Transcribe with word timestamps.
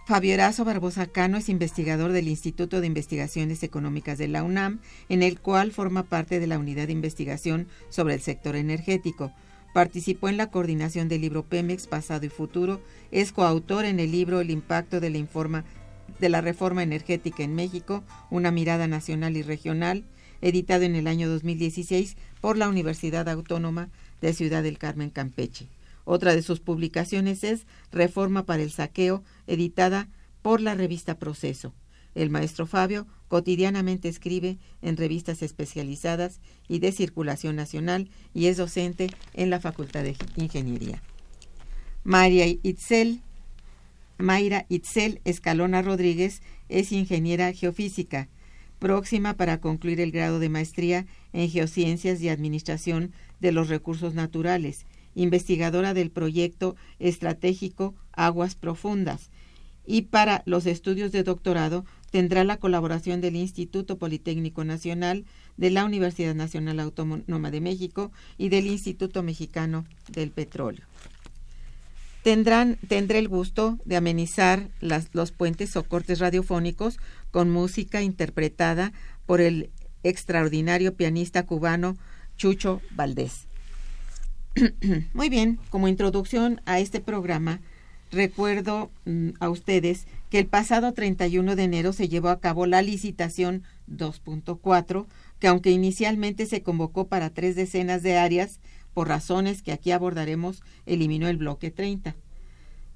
Fabio 0.06 0.34
Erazo 0.34 0.66
Barbosa 0.66 1.08
Cano 1.08 1.38
es 1.38 1.48
investigador 1.48 2.12
del 2.12 2.28
Instituto 2.28 2.82
de 2.82 2.88
Investigaciones 2.88 3.64
Económicas 3.64 4.18
de 4.18 4.28
la 4.28 4.44
UNAM, 4.44 4.82
en 5.08 5.24
el 5.24 5.40
cual 5.40 5.72
forma 5.72 6.04
parte 6.04 6.42
de 6.42 6.48
la 6.48 6.60
unidad 6.60 6.88
de 6.88 6.94
investigación 6.94 7.68
sobre 7.88 8.16
el 8.16 8.20
sector 8.20 8.58
energético. 8.58 9.32
Participó 9.74 10.28
en 10.28 10.36
la 10.36 10.52
coordinación 10.52 11.08
del 11.08 11.22
libro 11.22 11.44
Pemex 11.44 11.88
Pasado 11.88 12.26
y 12.26 12.30
Futuro, 12.30 12.82
es 13.12 13.32
coautor 13.32 13.86
en 13.86 14.02
el 14.02 14.12
libro 14.12 14.42
El 14.42 14.52
impacto 14.52 15.00
de 15.00 15.10
la, 15.10 15.20
informa, 15.20 15.64
de 16.20 16.28
la 16.28 16.42
reforma 16.42 16.84
energética 16.84 17.42
en 17.42 17.56
México, 17.56 18.04
una 18.30 18.52
mirada 18.52 18.90
nacional 18.90 19.38
y 19.38 19.42
regional, 19.42 20.04
editado 20.42 20.84
en 20.84 20.96
el 20.96 21.08
año 21.08 21.30
2016 21.30 22.18
por 22.42 22.58
la 22.58 22.68
Universidad 22.68 23.30
Autónoma 23.30 23.88
de 24.20 24.34
Ciudad 24.34 24.64
del 24.64 24.78
Carmen 24.78 25.12
Campeche. 25.12 25.70
Otra 26.06 26.36
de 26.36 26.42
sus 26.42 26.60
publicaciones 26.60 27.44
es 27.44 27.66
Reforma 27.92 28.46
para 28.46 28.64
el 28.64 28.72
Saqueo, 28.72 29.24
editada 29.48 30.10
por 30.42 30.62
la 30.62 30.76
revista 30.76 31.18
Proceso. 31.18 31.74
El 32.16 32.30
maestro 32.30 32.68
Fabio 32.68 33.08
cotidianamente 33.28 34.08
escribe 34.08 34.58
en 34.82 34.98
revistas 34.98 35.42
especializadas 35.42 36.40
y 36.68 36.80
de 36.80 36.92
circulación 36.92 37.56
nacional 37.56 38.10
y 38.34 38.48
es 38.48 38.58
docente 38.58 39.10
en 39.34 39.50
la 39.50 39.60
Facultad 39.60 40.04
de 40.04 40.16
Ingeniería. 40.36 41.02
María 42.04 42.46
Itzel, 42.48 43.22
Mayra 44.18 44.66
Itzel 44.70 45.22
Escalona 45.24 45.82
Rodríguez 45.82 46.42
es 46.70 46.92
ingeniera 46.92 47.52
geofísica, 47.54 48.30
próxima 48.78 49.36
para 49.36 49.60
concluir 49.60 50.02
el 50.02 50.12
grado 50.12 50.40
de 50.40 50.50
maestría 50.50 51.08
en 51.32 51.50
Geociencias 51.50 52.22
y 52.22 52.30
Administración 52.30 53.14
de 53.40 53.54
los 53.54 53.70
Recursos 53.70 54.14
Naturales 54.14 54.86
investigadora 55.16 55.94
del 55.94 56.12
proyecto 56.12 56.76
estratégico 57.00 57.96
Aguas 58.12 58.56
Profundas, 58.56 59.30
y 59.86 60.04
para 60.04 60.44
los 60.46 60.66
estudios 60.66 61.12
de 61.12 61.24
doctorado 61.24 61.86
tendrá 62.12 62.44
la 62.44 62.58
colaboración 62.58 63.22
del 63.22 63.36
Instituto 63.36 63.98
Politécnico 63.98 64.64
Nacional, 64.64 65.26
de 65.58 65.70
la 65.70 65.86
Universidad 65.86 66.36
Nacional 66.36 66.80
Autónoma 66.80 67.52
de 67.52 67.62
México 67.62 68.12
y 68.38 68.50
del 68.50 68.68
Instituto 68.68 69.24
Mexicano 69.24 69.86
del 70.10 70.32
Petróleo. 70.32 70.86
Tendrán, 72.24 72.78
tendré 72.88 73.20
el 73.20 73.28
gusto 73.28 73.78
de 73.84 73.98
amenizar 73.98 74.70
los 74.80 75.32
puentes 75.32 75.76
o 75.76 75.84
cortes 75.84 76.20
radiofónicos 76.20 76.98
con 77.32 77.52
música 77.52 78.02
interpretada 78.02 78.94
por 79.26 79.42
el 79.42 79.70
extraordinario 80.04 80.96
pianista 80.96 81.46
cubano 81.46 81.98
Chucho 82.38 82.82
Valdés. 82.92 83.48
Muy 85.14 85.30
bien, 85.30 85.60
como 85.70 85.88
introducción 85.88 86.62
a 86.66 86.80
este 86.80 87.02
programa, 87.02 87.60
recuerdo 88.12 88.92
mm, 89.06 89.30
a 89.40 89.50
ustedes 89.50 90.06
que 90.30 90.40
el 90.40 90.46
pasado 90.46 90.94
31 90.94 91.56
de 91.56 91.64
enero 91.64 91.94
se 91.94 92.08
llevó 92.08 92.30
a 92.30 92.40
cabo 92.40 92.66
la 92.66 92.82
licitación 92.82 93.64
2.4, 93.90 95.08
que 95.40 95.48
aunque 95.48 95.72
inicialmente 95.72 96.46
se 96.46 96.62
convocó 96.62 97.08
para 97.08 97.32
tres 97.32 97.56
decenas 97.56 98.04
de 98.04 98.18
áreas, 98.18 98.60
por 98.94 99.08
razones 99.08 99.64
que 99.64 99.72
aquí 99.72 99.92
abordaremos, 99.92 100.62
eliminó 100.86 101.28
el 101.28 101.38
bloque 101.38 101.72
30 101.72 102.16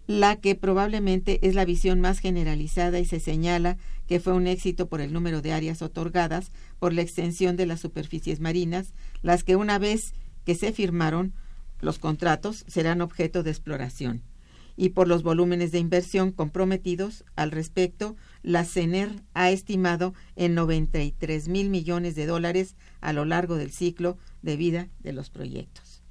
la 0.07 0.37
que 0.37 0.55
probablemente 0.55 1.45
es 1.45 1.53
la 1.53 1.65
visión 1.65 1.99
más 1.99 2.19
generalizada 2.19 2.97
y 2.99 3.05
se 3.05 3.19
señala 3.19 3.77
que 4.07 4.21
fue 4.21 4.31
un 4.31 4.47
éxito 4.47 4.87
por 4.87 5.01
el 5.01 5.11
número 5.11 5.41
de 5.41 5.51
áreas 5.51 5.81
otorgadas, 5.81 6.51
por 6.79 6.93
la 6.93 7.01
extensión 7.01 7.57
de 7.57 7.65
las 7.65 7.81
superficies 7.81 8.39
marinas, 8.39 8.93
las 9.21 9.43
que 9.43 9.57
una 9.57 9.79
vez 9.79 10.13
que 10.45 10.55
se 10.55 10.71
firmaron 10.71 11.33
los 11.79 11.99
contratos 11.99 12.63
serán 12.67 13.01
objeto 13.01 13.43
de 13.43 13.51
exploración 13.51 14.23
y 14.77 14.89
por 14.89 15.07
los 15.07 15.23
volúmenes 15.23 15.71
de 15.71 15.79
inversión 15.79 16.31
comprometidos 16.31 17.25
al 17.35 17.49
respecto, 17.51 18.15
la 18.43 18.63
CENER 18.63 19.09
ha 19.33 19.49
estimado 19.49 20.13
en 20.35 20.53
93 20.53 21.49
mil 21.49 21.69
millones 21.69 22.13
de 22.13 22.27
dólares 22.27 22.75
a 23.01 23.11
lo 23.11 23.25
largo 23.25 23.55
del 23.55 23.71
ciclo 23.71 24.17
de 24.43 24.55
vida 24.55 24.87
de 24.99 25.13
los 25.13 25.31
proyectos. 25.31 26.03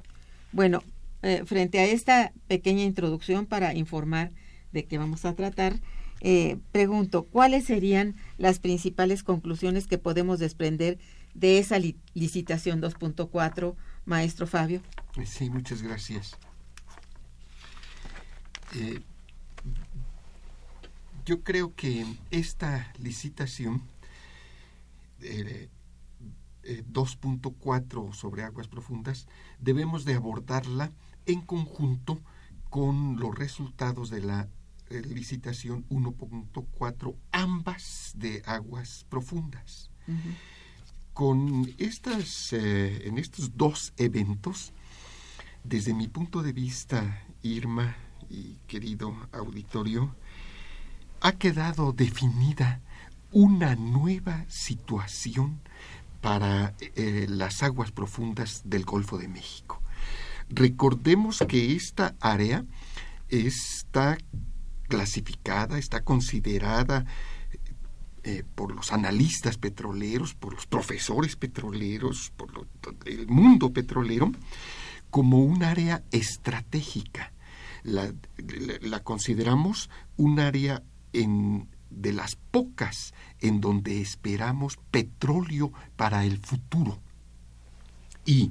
Bueno, 0.51 0.83
eh, 1.23 1.45
frente 1.47 1.79
a 1.79 1.85
esta 1.85 2.33
pequeña 2.49 2.83
introducción 2.83 3.47
para 3.47 3.73
informar 3.73 4.33
de 4.73 4.85
qué 4.85 4.99
vamos 4.99 5.25
a 5.25 5.35
tratar, 5.35 5.81
eh, 6.21 6.59
pregunto, 6.73 7.23
¿cuáles 7.25 7.65
serían 7.65 8.17
las 8.37 8.59
principales 8.59 9.23
conclusiones 9.23 9.87
que 9.87 9.99
podemos 9.99 10.41
desprender 10.41 10.99
de 11.35 11.59
esa 11.59 11.79
licitación 12.15 12.81
2.4, 12.81 13.77
maestro 14.07 14.47
Fabio? 14.47 14.81
Sí, 15.25 15.51
muchas 15.51 15.83
gracias. 15.83 16.37
Eh, 18.75 19.03
yo 21.25 21.43
creo 21.43 21.75
que 21.75 22.07
esta 22.31 22.93
licitación 22.99 23.83
2.4 26.97 28.13
sobre 28.13 28.43
aguas 28.43 28.69
profundas 28.69 29.27
debemos 29.61 30.05
de 30.05 30.15
abordarla 30.15 30.93
en 31.27 31.41
conjunto 31.41 32.21
con 32.71 33.19
los 33.19 33.35
resultados 33.35 34.11
de 34.11 34.23
la 34.23 34.49
eh, 34.89 35.03
licitación 35.03 35.87
1.4, 35.89 37.17
ambas 37.33 38.13
de 38.17 38.43
aguas 38.47 39.05
profundas. 39.09 39.91
Con 41.17 41.75
estas, 41.79 42.53
eh, 42.53 43.09
en 43.09 43.17
estos 43.17 43.57
dos 43.57 43.95
eventos, 43.97 44.75
desde 45.65 45.95
mi 45.95 46.09
punto 46.09 46.43
de 46.43 46.53
vista, 46.53 47.23
Irma 47.43 47.97
y 48.29 48.59
querido 48.67 49.17
auditorio, 49.33 50.15
ha 51.23 51.33
quedado 51.33 51.95
definida 51.95 52.83
una 53.33 53.77
nueva 53.77 54.45
situación 54.49 55.59
para 56.21 56.75
eh, 56.81 57.25
las 57.31 57.63
aguas 57.63 57.93
profundas 57.93 58.61
del 58.67 58.85
Golfo 58.85 59.17
de 59.17 59.29
México. 59.29 59.81
Recordemos 60.51 61.43
que 61.49 61.75
esta 61.75 62.15
área 62.21 62.67
está 63.31 64.19
clasificada, 64.87 65.79
está 65.79 66.05
considerada 66.05 67.07
eh, 68.29 68.43
por 68.57 68.75
los 68.75 68.93
analistas 68.93 69.57
petroleros, 69.57 70.35
por 70.35 70.53
los 70.53 70.67
profesores 70.67 71.37
petroleros, 71.37 72.33
por 72.37 72.67
el 73.05 73.29
mundo 73.29 73.73
petrolero, 73.73 74.33
como 75.11 75.45
un 75.45 75.63
área 75.63 76.03
estratégica. 76.11 77.33
La, 77.85 78.13
consideramos 79.05 79.91
un 80.17 80.41
área 80.41 80.83
en, 81.13 81.69
de 81.91 82.13
las 82.13 82.35
pocas 82.35 83.15
en 83.41 83.61
donde 83.61 84.01
esperamos 84.01 84.77
petróleo 84.91 85.73
para 85.95 86.25
el 86.25 86.39
futuro. 86.39 86.99
Y 88.25 88.51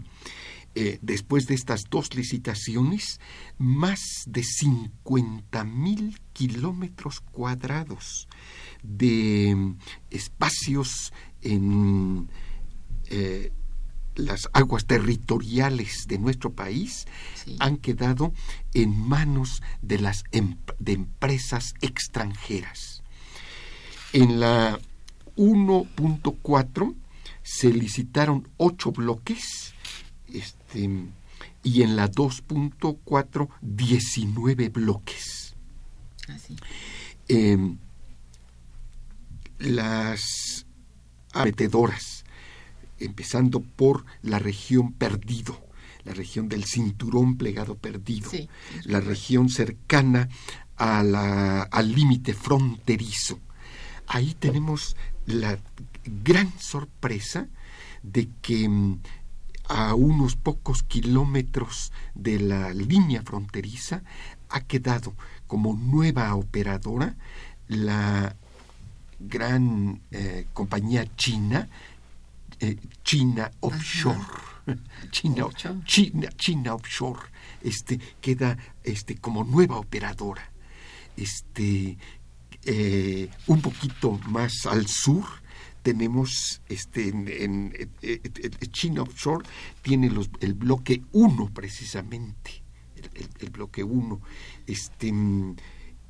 eh, 0.74 1.00
después 1.02 1.48
de 1.48 1.56
estas 1.56 1.90
dos 1.90 2.16
licitaciones, 2.16 3.20
más 3.58 4.00
de 4.26 4.42
50 4.42 5.66
mil 5.66 6.18
kilómetros 6.36 7.22
cuadrados 7.22 8.28
de 8.84 9.54
mm, 9.56 9.78
espacios 10.12 11.14
en 11.42 12.28
eh, 13.06 13.54
las 14.16 14.50
aguas 14.52 14.86
territoriales 14.86 16.08
de 16.08 16.20
nuestro 16.20 16.52
país 16.52 17.08
han 17.60 17.78
quedado 17.78 18.34
en 18.74 18.98
manos 18.98 19.62
de 19.82 20.00
las 20.00 20.24
em, 20.32 20.58
de 20.80 20.92
empresas 20.94 21.74
extranjeras. 21.82 23.02
En 24.12 24.40
la 24.40 24.78
1.4 25.38 26.96
se 27.44 27.72
licitaron 27.72 28.48
ocho 28.58 28.92
bloques 28.92 29.74
este, 30.34 30.90
y 31.64 31.82
en 31.82 31.96
la 31.96 32.10
2.4 32.10 33.50
19 33.62 34.70
bloques. 34.70 35.45
Em, 37.28 37.78
las 39.60 40.66
metedoras, 41.44 42.24
empezando 43.00 43.62
por 43.62 44.06
la 44.22 44.40
región 44.40 44.94
perdido, 44.94 45.60
la 46.04 46.14
región 46.14 46.50
del 46.50 46.66
cinturón 46.66 47.38
plegado 47.38 47.76
perdido, 47.76 48.30
la 48.84 49.00
región 49.00 49.50
cercana 49.50 50.30
al 50.78 51.92
límite 51.94 52.34
fronterizo. 52.34 53.40
Ahí 54.08 54.36
tenemos 54.36 54.96
la 55.26 55.58
gran 56.06 56.54
sorpresa 56.60 57.48
de 58.04 58.30
que 58.42 58.70
mm, 58.70 59.00
a 59.68 59.96
unos 59.96 60.36
pocos 60.36 60.84
kilómetros 60.84 61.92
de 62.14 62.40
la 62.40 62.72
línea 62.72 63.24
fronteriza 63.24 64.04
ha 64.50 64.62
quedado 64.62 65.14
como 65.48 65.74
nueva 65.74 66.34
operadora 66.36 67.16
la 67.68 68.36
gran 69.20 70.02
eh, 70.12 70.48
compañía 70.54 71.06
china, 71.16 71.68
eh, 72.60 72.78
China 73.04 73.52
Offshore. 73.62 74.56
China, 75.12 75.48
China, 75.86 76.28
China, 76.36 76.74
Offshore, 76.74 77.20
este, 77.62 78.00
queda 78.20 78.58
este, 78.84 79.16
como 79.18 79.44
nueva 79.44 79.78
operadora. 79.78 80.50
Este, 81.16 81.98
eh, 82.66 83.30
un 83.46 83.62
poquito 83.62 84.20
más 84.28 84.66
al 84.66 84.88
sur 84.88 85.24
tenemos 85.84 86.62
este 86.68 87.10
en, 87.10 87.72
China 88.72 89.04
Offshore 89.04 89.46
tiene 89.84 90.10
los, 90.10 90.32
el 90.40 90.56
bloque 90.56 91.04
1 91.12 91.52
precisamente 91.54 92.65
el, 93.40 93.50
bloque 93.50 93.84
1 93.84 94.22
este 94.68 95.14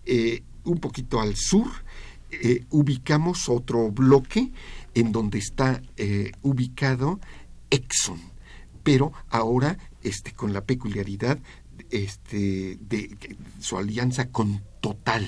eh, 0.05 0.43
un 0.63 0.77
poquito 0.79 1.19
al 1.19 1.35
sur 1.35 1.67
eh, 2.31 2.65
ubicamos 2.69 3.49
otro 3.49 3.91
bloque 3.91 4.51
en 4.93 5.11
donde 5.11 5.39
está 5.39 5.81
ubicado 6.41 7.19
Exxon 7.69 8.19
pero 8.83 9.11
ahora 9.29 9.77
este 10.03 10.31
con 10.31 10.53
la 10.53 10.61
peculiaridad 10.61 11.39
este 11.89 12.77
de 12.81 13.17
su 13.59 13.77
alianza 13.77 14.29
con 14.29 14.61
Total. 14.81 15.27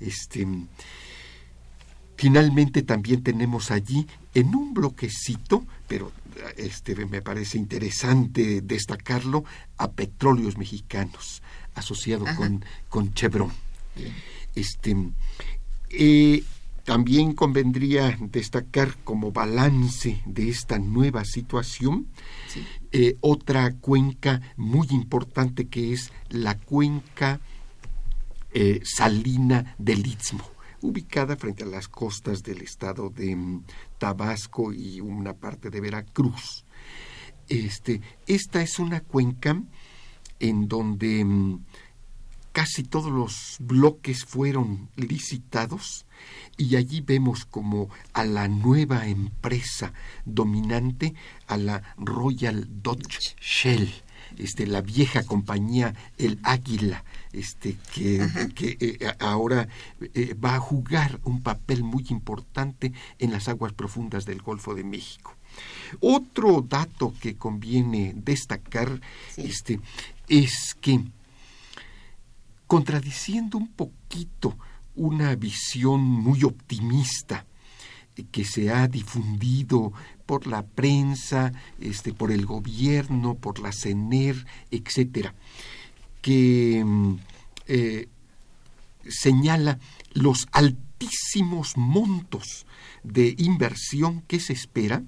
Este, 0.00 0.46
finalmente 2.16 2.82
también 2.82 3.22
tenemos 3.22 3.70
allí 3.70 4.06
en 4.34 4.54
un 4.54 4.74
bloquecito, 4.74 5.64
pero 5.88 6.12
este, 6.56 6.94
me 7.06 7.22
parece 7.22 7.58
interesante 7.58 8.60
destacarlo, 8.60 9.44
a 9.76 9.92
Petróleos 9.92 10.56
Mexicanos, 10.56 11.42
asociado 11.74 12.24
con, 12.36 12.64
con 12.88 13.12
Chevron. 13.14 13.52
Este, 14.54 14.96
eh, 15.90 16.42
también 16.84 17.32
convendría 17.32 18.16
destacar 18.20 18.96
como 19.04 19.32
balance 19.32 20.20
de 20.26 20.50
esta 20.50 20.78
nueva 20.78 21.24
situación 21.24 22.08
eh, 22.92 23.16
otra 23.20 23.74
cuenca 23.74 24.40
muy 24.56 24.86
importante 24.90 25.66
que 25.66 25.92
es 25.92 26.12
la 26.28 26.56
cuenca 26.56 27.40
eh, 28.52 28.80
salina 28.84 29.74
del 29.78 30.06
Istmo, 30.06 30.44
ubicada 30.84 31.36
frente 31.36 31.64
a 31.64 31.66
las 31.66 31.88
costas 31.88 32.42
del 32.42 32.60
estado 32.60 33.08
de 33.08 33.34
mm, 33.34 33.64
Tabasco 33.98 34.72
y 34.72 35.00
una 35.00 35.32
parte 35.32 35.70
de 35.70 35.80
Veracruz. 35.80 36.64
Este, 37.48 38.00
esta 38.26 38.62
es 38.62 38.78
una 38.78 39.00
cuenca 39.00 39.60
en 40.40 40.68
donde 40.68 41.24
mm, 41.24 41.64
casi 42.52 42.82
todos 42.82 43.10
los 43.10 43.56
bloques 43.60 44.26
fueron 44.26 44.90
licitados 44.96 46.06
y 46.58 46.76
allí 46.76 47.00
vemos 47.00 47.46
como 47.46 47.88
a 48.12 48.24
la 48.24 48.46
nueva 48.48 49.08
empresa 49.08 49.92
dominante, 50.26 51.14
a 51.46 51.56
la 51.56 51.82
Royal 51.96 52.68
Dutch 52.82 53.36
Shell, 53.40 53.90
este, 54.38 54.66
la 54.66 54.80
vieja 54.80 55.24
compañía 55.24 55.94
El 56.18 56.38
Águila, 56.42 57.04
este, 57.32 57.76
que, 57.92 58.26
que 58.54 58.76
eh, 58.80 59.14
ahora 59.18 59.68
eh, 60.14 60.34
va 60.34 60.56
a 60.56 60.60
jugar 60.60 61.20
un 61.24 61.42
papel 61.42 61.84
muy 61.84 62.06
importante 62.10 62.92
en 63.18 63.32
las 63.32 63.48
aguas 63.48 63.72
profundas 63.72 64.24
del 64.24 64.42
Golfo 64.42 64.74
de 64.74 64.84
México. 64.84 65.34
Otro 66.00 66.64
dato 66.68 67.14
que 67.20 67.36
conviene 67.36 68.12
destacar 68.16 69.00
este, 69.36 69.80
es 70.28 70.76
que, 70.80 71.00
contradiciendo 72.66 73.58
un 73.58 73.68
poquito 73.68 74.56
una 74.96 75.34
visión 75.34 76.00
muy 76.00 76.44
optimista 76.44 77.46
que 78.30 78.44
se 78.44 78.70
ha 78.70 78.86
difundido 78.88 79.92
por 80.26 80.46
la 80.46 80.62
prensa, 80.62 81.52
este, 81.80 82.12
por 82.12 82.30
el 82.30 82.46
gobierno, 82.46 83.34
por 83.34 83.58
la 83.58 83.72
CENER, 83.72 84.46
etcétera, 84.70 85.34
que 86.22 86.82
mm, 86.84 87.14
eh, 87.66 88.08
señala 89.08 89.78
los 90.12 90.46
altísimos 90.52 91.76
montos 91.76 92.66
de 93.02 93.34
inversión 93.38 94.22
que 94.22 94.40
se 94.40 94.52
espera, 94.52 95.02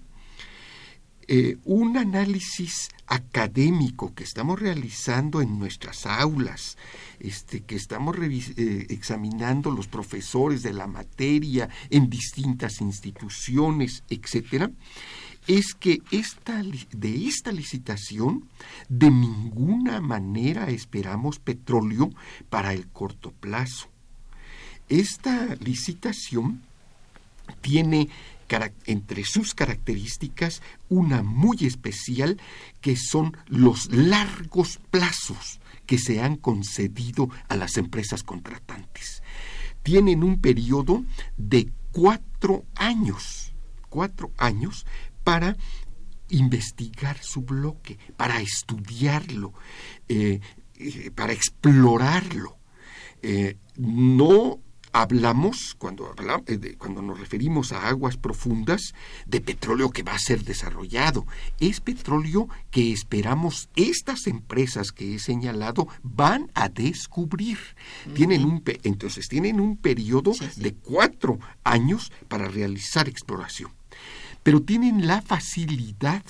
eh, 1.29 1.57
un 1.65 1.97
análisis 1.97 2.89
académico 3.07 4.15
que 4.15 4.25
estamos 4.25 4.61
realizando 4.61 5.41
en 5.41 5.59
nuestras 5.59 6.07
aulas, 6.07 6.77
este, 7.19 7.63
que 7.63 7.77
estamos 7.77 8.17
eh, 8.19 8.87
examinando 8.91 9.71
los 9.71 9.89
profesores 9.89 10.63
de 10.63 10.73
la 10.73 10.87
materia 10.87 11.69
en 11.91 12.09
distintas 12.11 12.81
instituciones, 12.81 14.05
etcétera, 14.09 14.71
es 15.47 15.75
que 15.75 16.01
esta, 16.11 16.63
de 16.93 17.27
esta 17.27 17.53
licitación 17.53 18.49
de 18.89 19.11
ninguna 19.11 20.01
manera 20.01 20.71
esperamos 20.71 21.39
petróleo 21.39 22.11
para 22.51 22.73
el 22.73 22.89
corto 22.89 23.33
plazo. 23.33 23.89
Esta 24.89 25.57
licitación 25.57 26.63
tiene 27.61 28.09
entre 28.87 29.25
sus 29.25 29.55
características 29.55 30.63
una 30.89 31.23
muy 31.23 31.59
especial 31.67 32.41
que 32.81 32.97
son 32.97 33.37
los 33.47 33.91
largos 33.93 34.79
plazos 34.91 35.61
que 35.87 35.99
se 35.99 36.21
han 36.21 36.37
concedido 36.37 37.29
a 37.49 37.57
las 37.57 37.77
empresas 37.77 38.23
contratantes. 38.23 39.23
Tienen 39.83 40.25
un 40.25 40.41
periodo 40.41 41.05
de 41.37 41.71
cuatro 41.93 42.65
años, 42.75 43.55
cuatro 43.89 44.33
años 44.37 44.85
para 45.23 45.57
investigar 46.29 47.19
su 47.23 47.43
bloque, 47.43 47.99
para 48.17 48.41
estudiarlo, 48.41 49.53
eh, 50.09 50.41
eh, 50.77 51.11
para 51.15 51.33
explorarlo. 51.33 52.59
Eh, 53.23 53.57
no 53.77 54.61
hablamos, 55.03 55.75
cuando, 55.77 56.15
cuando 56.79 57.03
nos 57.03 57.21
referimos 57.21 57.73
a 57.73 57.89
aguas 57.89 58.17
profundas, 58.17 58.95
de 59.27 59.43
petróleo 59.43 59.91
que 59.91 60.03
va 60.03 60.15
a 60.15 60.19
ser 60.19 60.43
desarrollado. 60.43 61.27
Es 61.61 61.81
petróleo 61.81 62.49
que 62.71 62.93
esperamos 62.93 63.69
estas 63.77 64.27
empresas 64.27 64.93
que 64.93 65.15
he 65.15 65.19
señalado 65.19 65.87
van 66.03 66.51
a 66.55 66.71
descubrir. 66.71 67.59
Tienen 68.15 68.45
un, 68.45 68.63
entonces, 68.85 69.29
tienen 69.29 69.61
un 69.61 69.77
periodo 69.77 70.33
de 70.57 70.75
cuatro 70.75 71.39
años 71.63 72.11
para 72.29 72.49
realizar 72.49 73.07
exploración. 73.07 73.71
Pero 74.43 74.63
tienen 74.63 75.07
la 75.07 75.21
facilidad 75.21 76.25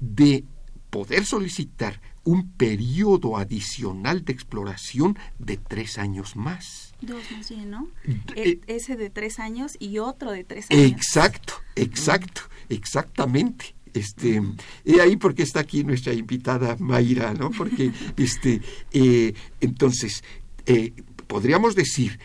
de 0.00 0.44
poder 0.88 1.26
solicitar 1.26 2.00
un 2.24 2.52
periodo 2.52 3.36
adicional 3.36 4.24
de 4.24 4.32
exploración 4.32 5.18
de 5.38 5.58
tres 5.58 5.98
años 5.98 6.36
más. 6.36 6.87
Dos 7.00 7.22
más 7.30 7.48
bien, 7.48 7.70
¿no? 7.70 7.88
E, 8.34 8.60
ese 8.66 8.96
de 8.96 9.10
tres 9.10 9.38
años 9.38 9.76
y 9.78 9.98
otro 9.98 10.32
de 10.32 10.44
tres 10.44 10.66
años. 10.70 10.82
Exacto, 10.92 11.54
exacto, 11.76 12.42
exactamente. 12.68 13.74
Este, 13.94 14.42
y 14.84 15.00
ahí 15.00 15.16
porque 15.16 15.42
está 15.42 15.60
aquí 15.60 15.84
nuestra 15.84 16.12
invitada 16.12 16.76
Mayra, 16.78 17.34
¿no? 17.34 17.50
Porque, 17.50 17.92
este, 18.16 18.60
eh, 18.92 19.34
entonces, 19.60 20.22
eh, 20.66 20.92
podríamos 21.26 21.74
decir 21.74 22.18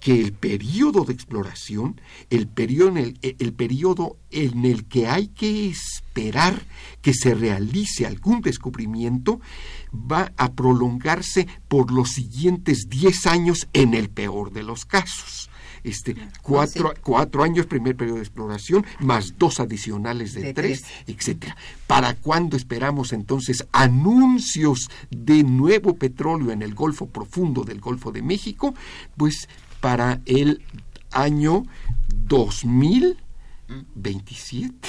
que 0.00 0.18
el 0.18 0.32
periodo 0.32 1.04
de 1.04 1.12
exploración, 1.12 2.00
el 2.30 2.48
periodo, 2.48 2.88
en 2.88 2.96
el, 2.96 3.18
el 3.22 3.52
periodo 3.52 4.16
en 4.30 4.64
el 4.64 4.86
que 4.86 5.06
hay 5.06 5.28
que 5.28 5.68
esperar 5.68 6.66
que 7.02 7.14
se 7.14 7.34
realice 7.34 8.06
algún 8.06 8.40
descubrimiento, 8.40 9.40
va 9.92 10.32
a 10.36 10.52
prolongarse 10.52 11.46
por 11.68 11.92
los 11.92 12.10
siguientes 12.10 12.88
10 12.88 13.26
años 13.26 13.68
en 13.72 13.94
el 13.94 14.08
peor 14.08 14.52
de 14.52 14.62
los 14.62 14.84
casos. 14.84 15.50
Este, 15.82 16.14
cuatro, 16.42 16.92
cuatro 17.02 17.42
años, 17.42 17.64
primer 17.66 17.96
periodo 17.96 18.16
de 18.16 18.22
exploración, 18.22 18.84
más 18.98 19.38
dos 19.38 19.60
adicionales 19.60 20.34
de, 20.34 20.52
tres, 20.52 20.84
etcétera. 21.06 21.56
¿Para 21.86 22.14
cuándo 22.14 22.56
esperamos 22.56 23.14
entonces 23.14 23.66
anuncios 23.72 24.90
de 25.10 25.42
nuevo 25.42 25.94
petróleo 25.96 26.52
en 26.52 26.60
el 26.60 26.74
Golfo 26.74 27.06
Profundo 27.06 27.64
del 27.64 27.80
Golfo 27.80 28.12
de 28.12 28.20
México? 28.20 28.74
Pues 29.16 29.48
para 29.80 30.20
el 30.26 30.62
año 31.10 31.64
2027. 32.08 34.88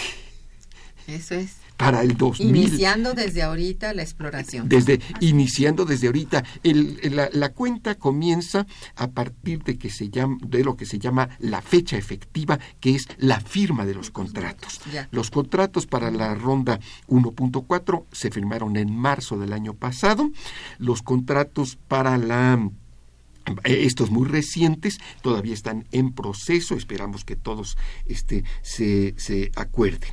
Eso 1.07 1.35
es. 1.35 1.57
Para 1.77 2.01
el 2.03 2.15
2000. 2.15 2.47
Iniciando 2.47 3.13
desde 3.15 3.41
ahorita 3.41 3.91
la 3.95 4.03
exploración. 4.03 4.69
Desde, 4.69 5.01
iniciando 5.19 5.83
desde 5.83 6.05
ahorita. 6.07 6.43
la, 6.63 7.49
cuenta 7.53 7.95
comienza 7.95 8.67
a 8.95 9.09
partir 9.09 9.63
de, 9.63 9.79
que 9.79 9.89
se 9.89 10.09
llama, 10.09 10.37
de 10.45 10.63
lo 10.63 10.77
que 10.77 10.85
se 10.85 10.99
llama 10.99 11.29
la 11.39 11.63
fecha 11.63 11.97
efectiva, 11.97 12.59
que 12.79 12.93
es 12.93 13.07
la 13.17 13.39
firma 13.39 13.87
de 13.87 13.95
los 13.95 14.11
contratos. 14.11 14.79
Los 15.09 15.31
contratos 15.31 15.87
para 15.87 16.11
la 16.11 16.35
ronda 16.35 16.79
1.4 17.07 18.05
se 18.11 18.29
firmaron 18.29 18.77
en 18.77 18.95
marzo 18.95 19.39
del 19.39 19.51
año 19.51 19.73
pasado. 19.73 20.29
Los 20.77 21.01
contratos 21.01 21.79
para 21.87 22.19
la 22.19 22.69
estos 23.63 24.11
muy 24.11 24.27
recientes 24.27 24.99
todavía 25.21 25.53
están 25.53 25.85
en 25.91 26.11
proceso, 26.13 26.75
esperamos 26.75 27.25
que 27.25 27.35
todos 27.35 27.77
este, 28.05 28.43
se, 28.61 29.13
se 29.17 29.51
acuerden. 29.55 30.11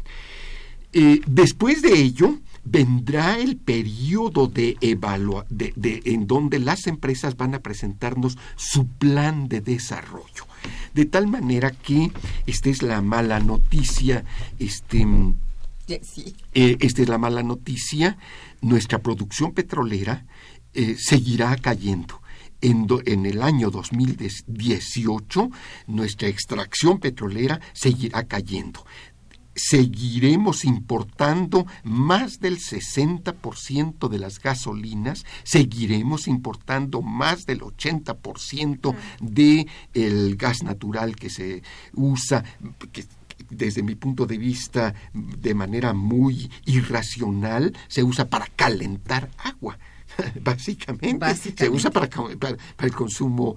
Eh, 0.93 1.21
después 1.27 1.83
de 1.83 1.93
ello, 1.93 2.39
vendrá 2.65 3.39
el 3.39 3.57
periodo 3.57 4.47
de 4.47 4.77
evaluación 4.81 5.47
de, 5.49 6.03
en 6.05 6.27
donde 6.27 6.59
las 6.59 6.87
empresas 6.87 7.37
van 7.37 7.55
a 7.55 7.61
presentarnos 7.61 8.39
su 8.57 8.87
plan 8.87 9.49
de 9.49 9.61
desarrollo. 9.61 10.47
De 10.95 11.05
tal 11.05 11.27
manera 11.27 11.71
que 11.71 12.11
esta 12.47 12.71
es 12.71 12.83
la 12.83 13.01
mala 13.03 13.39
noticia, 13.41 14.25
este, 14.59 15.07
eh, 15.89 16.77
esta 16.81 17.03
es 17.03 17.09
la 17.09 17.19
mala 17.19 17.43
noticia, 17.43 18.19
nuestra 18.61 18.99
producción 18.99 19.53
petrolera 19.53 20.25
seguirá 20.97 21.57
cayendo 21.57 22.18
en, 22.61 23.27
el 23.27 23.43
año 23.43 23.71
2018 23.71 25.51
nuestra 25.87 26.29
extracción 26.29 26.99
petrolera 26.99 27.61
seguirá 27.73 28.25
cayendo 28.25 28.85
seguiremos 29.59 30.65
importando 30.65 31.67
más 31.83 32.39
del 32.39 32.59
60% 32.59 34.09
de 34.09 34.19
las 34.19 34.41
gasolinas, 34.41 35.27
seguiremos 35.43 36.29
importando 36.29 37.03
más 37.03 37.45
del 37.45 37.63
80% 37.63 38.95
del 39.21 39.69
el 39.95 40.37
gas 40.37 40.63
natural 40.63 41.17
que 41.17 41.29
se 41.29 41.63
usa, 41.93 42.45
que 42.93 43.05
desde 43.51 43.83
mi 43.83 43.95
punto 43.95 44.27
de 44.27 44.39
vista 44.39 44.95
de 45.13 45.55
manera 45.55 45.93
muy 45.93 46.51
irracional, 46.67 47.77
se 47.89 48.03
usa 48.03 48.27
para 48.27 48.47
calentar 48.47 49.31
agua. 49.39 49.79
Básicamente, 50.43 51.35
se 51.57 51.69
usa 51.69 51.91
para, 51.91 52.09
para, 52.09 52.57
el 52.81 52.95
consumo 52.95 53.57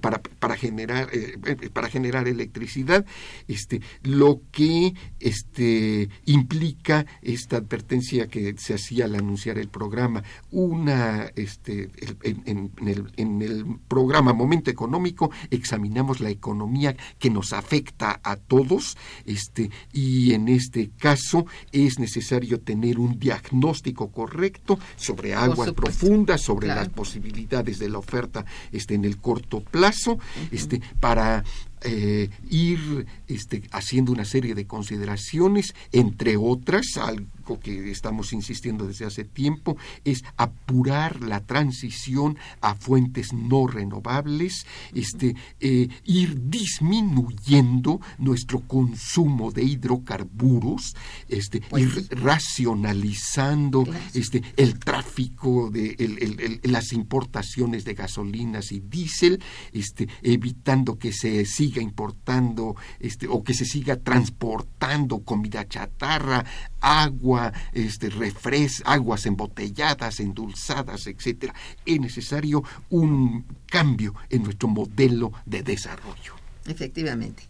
para, 0.00 0.20
para 0.20 0.56
generar 0.56 1.08
eh, 1.12 1.38
eh, 1.44 1.70
para 1.70 1.88
generar 1.88 2.28
electricidad. 2.28 3.06
Este 3.46 3.80
lo 4.02 4.42
que 4.50 4.94
este 5.18 6.08
implica 6.26 7.06
esta 7.22 7.56
advertencia 7.56 8.28
que 8.28 8.54
se 8.58 8.74
hacía 8.74 9.06
al 9.06 9.14
anunciar 9.14 9.58
el 9.58 9.68
programa. 9.68 10.22
Una 10.50 11.30
este 11.36 11.90
en, 12.22 12.70
el, 12.86 13.12
en 13.16 13.42
el 13.42 13.78
programa 13.88 14.32
momento 14.32 14.70
económico 14.70 15.30
examinamos 15.50 16.20
la 16.20 16.30
economía 16.30 16.96
que 17.18 17.30
nos 17.30 17.52
afecta 17.52 18.20
a 18.22 18.36
todos 18.36 18.96
este 19.24 19.70
y 19.92 20.34
en 20.34 20.48
este 20.48 20.90
caso 20.98 21.46
es 21.72 21.98
necesario 21.98 22.60
tener 22.60 22.98
un 22.98 23.18
diagnóstico 23.18 24.10
correcto 24.10 24.78
sobre 24.96 25.34
aguas 25.34 25.72
profunda 25.78 26.36
sobre 26.38 26.66
las 26.66 26.88
posibilidades 26.88 27.78
de 27.78 27.88
la 27.88 27.98
oferta 27.98 28.44
este, 28.72 28.94
en 28.94 29.04
el 29.04 29.18
corto 29.18 29.60
plazo, 29.60 30.18
este, 30.50 30.82
para 30.98 31.44
eh, 31.82 32.30
ir 32.50 33.06
este, 33.26 33.62
haciendo 33.72 34.12
una 34.12 34.24
serie 34.24 34.54
de 34.54 34.66
consideraciones, 34.66 35.74
entre 35.92 36.36
otras, 36.36 36.96
algo 36.96 37.60
que 37.62 37.90
estamos 37.90 38.32
insistiendo 38.32 38.86
desde 38.86 39.06
hace 39.06 39.24
tiempo, 39.24 39.76
es 40.04 40.22
apurar 40.36 41.22
la 41.22 41.40
transición 41.40 42.36
a 42.60 42.74
fuentes 42.74 43.32
no 43.32 43.66
renovables, 43.66 44.66
este, 44.94 45.34
eh, 45.60 45.88
ir 46.04 46.50
disminuyendo 46.50 48.00
nuestro 48.18 48.60
consumo 48.60 49.50
de 49.50 49.64
hidrocarburos, 49.64 50.94
este, 51.28 51.62
pues 51.62 51.84
ir 51.84 52.08
racionalizando 52.10 53.84
este, 54.12 54.42
el 54.56 54.78
tráfico 54.78 55.70
de 55.70 56.58
las 56.64 56.92
importaciones 56.92 57.84
de 57.84 57.94
gasolinas 57.94 58.72
y 58.72 58.80
diésel, 58.80 59.40
este, 59.72 60.08
evitando 60.22 60.98
que 60.98 61.12
se 61.12 61.46
siga 61.46 61.67
importando 61.76 62.76
este, 62.98 63.28
o 63.28 63.42
que 63.42 63.54
se 63.54 63.64
siga 63.64 63.96
transportando 63.96 65.20
comida 65.20 65.66
chatarra, 65.68 66.44
agua, 66.80 67.52
este, 67.72 68.10
refres, 68.10 68.82
aguas 68.84 69.26
embotelladas, 69.26 70.20
endulzadas, 70.20 71.06
etcétera. 71.06 71.54
Es 71.84 72.00
necesario 72.00 72.62
un 72.90 73.44
cambio 73.66 74.14
en 74.30 74.44
nuestro 74.44 74.68
modelo 74.68 75.32
de 75.46 75.62
desarrollo. 75.62 76.34
Efectivamente. 76.66 77.44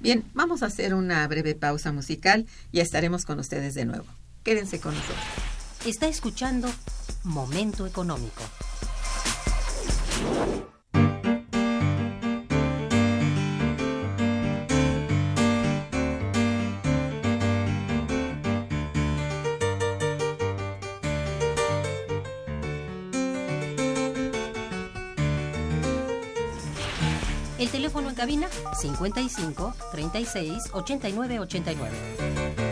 Bien, 0.00 0.24
vamos 0.34 0.62
a 0.62 0.66
hacer 0.66 0.94
una 0.94 1.26
breve 1.28 1.54
pausa 1.54 1.92
musical 1.92 2.46
y 2.72 2.80
estaremos 2.80 3.24
con 3.24 3.38
ustedes 3.38 3.74
de 3.74 3.84
nuevo. 3.84 4.06
Quédense 4.42 4.80
con 4.80 4.94
nosotros. 4.94 5.24
Está 5.86 6.08
escuchando 6.08 6.68
Momento 7.24 7.86
Económico. 7.86 8.42
Cabina 28.22 28.46
55 28.74 29.72
36 29.90 30.70
89 30.72 31.40
89. 31.40 32.71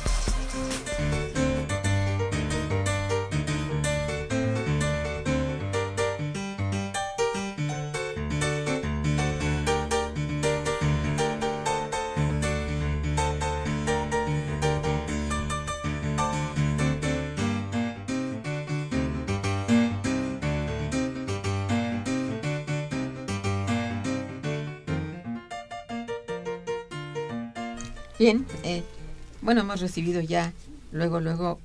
Bueno, 29.41 29.61
hemos 29.61 29.81
recibido 29.81 30.21
ya 30.21 30.53
luego, 30.91 31.19
luego 31.19 31.59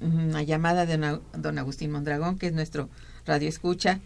una 0.00 0.42
llamada 0.42 0.86
de 0.86 1.18
don 1.36 1.58
Agustín 1.58 1.90
Mondragón, 1.90 2.38
que 2.38 2.48
es 2.48 2.52
nuestro 2.52 2.88
radio 3.26 3.48
escucha. 3.48 4.00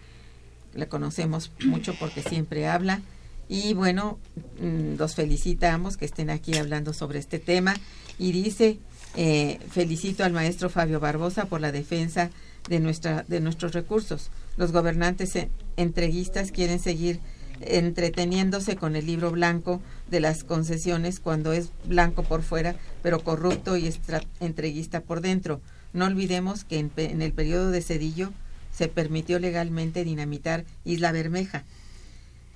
Le 0.74 0.88
conocemos 0.88 1.50
mucho 1.64 1.94
porque 1.98 2.22
siempre 2.22 2.68
habla. 2.68 3.00
Y 3.48 3.74
bueno, 3.74 4.18
mm, 4.60 4.96
los 4.98 5.14
felicitamos 5.14 5.96
que 5.96 6.04
estén 6.04 6.30
aquí 6.30 6.56
hablando 6.56 6.92
sobre 6.92 7.18
este 7.18 7.38
tema. 7.38 7.74
Y 8.18 8.32
dice, 8.32 8.78
eh, 9.16 9.58
felicito 9.70 10.24
al 10.24 10.32
maestro 10.32 10.68
Fabio 10.68 11.00
Barbosa 11.00 11.46
por 11.46 11.60
la 11.60 11.72
defensa 11.72 12.30
de, 12.68 12.80
nuestra, 12.80 13.24
de 13.26 13.40
nuestros 13.40 13.72
recursos. 13.72 14.30
Los 14.56 14.72
gobernantes 14.72 15.32
entreguistas 15.76 16.52
quieren 16.52 16.78
seguir 16.78 17.20
entreteniéndose 17.60 18.76
con 18.76 18.96
el 18.96 19.06
libro 19.06 19.30
blanco 19.30 19.80
de 20.10 20.20
las 20.20 20.44
concesiones 20.44 21.20
cuando 21.20 21.52
es 21.52 21.70
blanco 21.84 22.22
por 22.22 22.42
fuera, 22.42 22.76
pero 23.02 23.20
corrupto 23.20 23.76
y 23.76 23.92
entreguista 24.40 25.00
por 25.00 25.20
dentro. 25.20 25.60
No 25.92 26.06
olvidemos 26.06 26.64
que 26.64 26.78
en, 26.78 27.22
el 27.22 27.32
periodo 27.32 27.70
de 27.70 27.82
Cedillo 27.82 28.32
se 28.70 28.88
permitió 28.88 29.38
legalmente 29.38 30.04
dinamitar 30.04 30.64
Isla 30.84 31.12
Bermeja, 31.12 31.64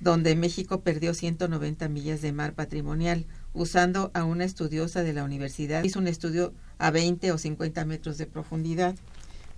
donde 0.01 0.37
México 0.37 0.81
perdió 0.81 1.15
190 1.15 1.89
millas 1.89 2.23
de 2.23 2.33
mar 2.33 2.55
patrimonial, 2.55 3.25
usando 3.55 4.11
a 4.15 4.25
una 4.25 4.45
estudiosa 4.45 5.03
de 5.03 5.13
la 5.13 5.25
universidad. 5.25 5.85
Hizo 5.85 5.99
un 5.99 6.09
estudio 6.09 6.53
a 6.79 6.91
20 6.91 7.33
o 7.33 7.39
50 7.39 7.85
metros 7.85 8.19
de 8.19 8.27
profundidad 8.27 8.95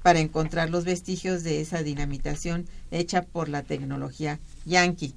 para 0.02 0.20
encontrar 0.20 0.68
los 0.68 0.84
vestigios 0.84 1.44
de 1.44 1.62
esa 1.62 1.82
dinamitación 1.82 2.66
hecha 2.90 3.22
por 3.22 3.48
la 3.48 3.62
tecnología 3.62 4.38
yankee 4.66 5.14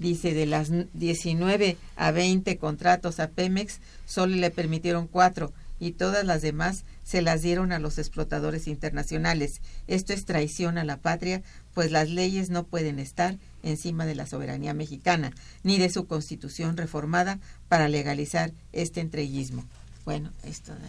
dice 0.00 0.34
de 0.34 0.46
las 0.46 0.70
19 0.94 1.76
a 1.94 2.10
20 2.10 2.56
contratos 2.58 3.20
a 3.20 3.28
Pemex, 3.28 3.78
solo 4.06 4.34
le 4.34 4.50
permitieron 4.50 5.06
cuatro 5.06 5.52
y 5.78 5.92
todas 5.92 6.24
las 6.24 6.42
demás 6.42 6.84
se 7.04 7.22
las 7.22 7.42
dieron 7.42 7.72
a 7.72 7.78
los 7.78 7.98
explotadores 7.98 8.66
internacionales. 8.66 9.60
Esto 9.86 10.12
es 10.12 10.24
traición 10.24 10.78
a 10.78 10.84
la 10.84 10.96
patria, 10.96 11.42
pues 11.74 11.90
las 11.90 12.10
leyes 12.10 12.50
no 12.50 12.64
pueden 12.64 12.98
estar 12.98 13.38
encima 13.62 14.06
de 14.06 14.14
la 14.14 14.26
soberanía 14.26 14.74
mexicana, 14.74 15.32
ni 15.62 15.78
de 15.78 15.90
su 15.90 16.06
constitución 16.06 16.76
reformada 16.76 17.38
para 17.68 17.88
legalizar 17.88 18.52
este 18.72 19.00
entreguismo. 19.00 19.64
Bueno, 20.04 20.32
esto 20.44 20.72
de... 20.74 20.80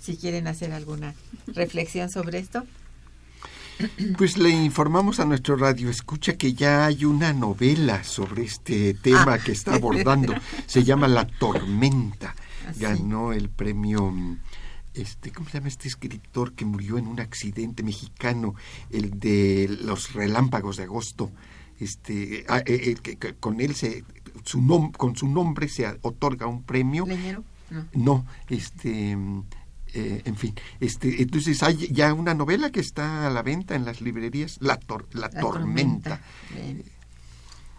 Si 0.00 0.16
quieren 0.16 0.46
hacer 0.46 0.72
alguna 0.72 1.14
reflexión 1.48 2.10
sobre 2.10 2.38
esto. 2.38 2.64
Pues 4.18 4.38
le 4.38 4.50
informamos 4.50 5.20
a 5.20 5.24
nuestro 5.24 5.56
radio 5.56 5.90
escucha 5.90 6.36
que 6.36 6.54
ya 6.54 6.86
hay 6.86 7.04
una 7.04 7.32
novela 7.32 8.04
sobre 8.04 8.44
este 8.44 8.94
tema 8.94 9.34
ah. 9.34 9.38
que 9.38 9.52
está 9.52 9.74
abordando. 9.74 10.34
Se 10.66 10.84
llama 10.84 11.08
La 11.08 11.26
Tormenta. 11.26 12.34
Ah, 12.66 12.72
Ganó 12.78 13.32
el 13.32 13.48
premio 13.48 14.12
este, 14.96 15.30
¿cómo 15.30 15.48
se 15.48 15.58
llama 15.58 15.68
este 15.68 15.88
escritor 15.88 16.54
que 16.54 16.64
murió 16.64 16.96
en 16.96 17.06
un 17.06 17.20
accidente 17.20 17.82
mexicano, 17.82 18.54
el 18.90 19.20
de 19.20 19.68
los 19.82 20.14
relámpagos 20.14 20.78
de 20.78 20.84
agosto? 20.84 21.30
Este, 21.78 22.46
ah, 22.48 22.62
eh, 22.64 22.96
eh, 23.04 23.34
con 23.38 23.60
él 23.60 23.74
se, 23.74 24.04
su 24.44 24.92
con 24.96 25.14
su 25.14 25.28
nombre 25.28 25.68
se 25.68 25.86
otorga 26.00 26.46
un 26.46 26.62
premio. 26.62 27.04
¿Leñero? 27.06 27.44
No. 27.68 27.84
no, 27.92 28.26
este, 28.48 29.18
eh, 29.94 30.22
en 30.24 30.36
fin, 30.36 30.54
este, 30.80 31.22
entonces 31.22 31.62
hay 31.62 31.88
ya 31.92 32.12
una 32.12 32.34
novela 32.34 32.70
que 32.70 32.80
está 32.80 33.26
a 33.26 33.30
la 33.30 33.42
venta 33.42 33.74
en 33.74 33.84
las 33.84 34.00
librerías, 34.00 34.58
La, 34.60 34.78
la, 35.12 35.30
Tormenta. 35.30 36.20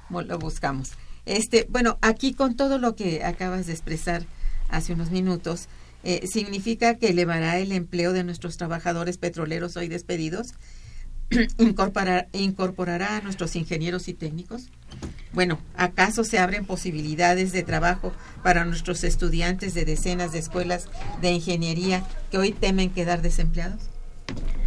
lo 0.09 0.39
buscamos. 0.39 0.93
Este, 1.25 1.67
bueno, 1.69 1.97
aquí 2.01 2.33
con 2.33 2.55
todo 2.55 2.77
lo 2.79 2.95
que 2.95 3.23
acabas 3.23 3.67
de 3.67 3.73
expresar 3.73 4.25
hace 4.69 4.93
unos 4.93 5.11
minutos, 5.11 5.67
eh, 6.03 6.25
significa 6.27 6.95
que 6.95 7.09
elevará 7.09 7.57
el 7.57 7.71
empleo 7.71 8.13
de 8.13 8.23
nuestros 8.23 8.57
trabajadores 8.57 9.17
petroleros 9.17 9.75
hoy 9.75 9.87
despedidos, 9.89 10.53
incorporará 11.57 13.17
a 13.17 13.21
nuestros 13.21 13.55
ingenieros 13.55 14.07
y 14.07 14.13
técnicos. 14.13 14.69
Bueno, 15.33 15.59
¿acaso 15.75 16.23
se 16.23 16.39
abren 16.39 16.65
posibilidades 16.65 17.51
de 17.51 17.63
trabajo 17.63 18.11
para 18.43 18.65
nuestros 18.65 19.03
estudiantes 19.03 19.73
de 19.73 19.85
decenas 19.85 20.31
de 20.31 20.39
escuelas 20.39 20.89
de 21.21 21.31
ingeniería 21.31 22.03
que 22.31 22.37
hoy 22.37 22.53
temen 22.53 22.89
quedar 22.89 23.21
desempleados? 23.21 23.89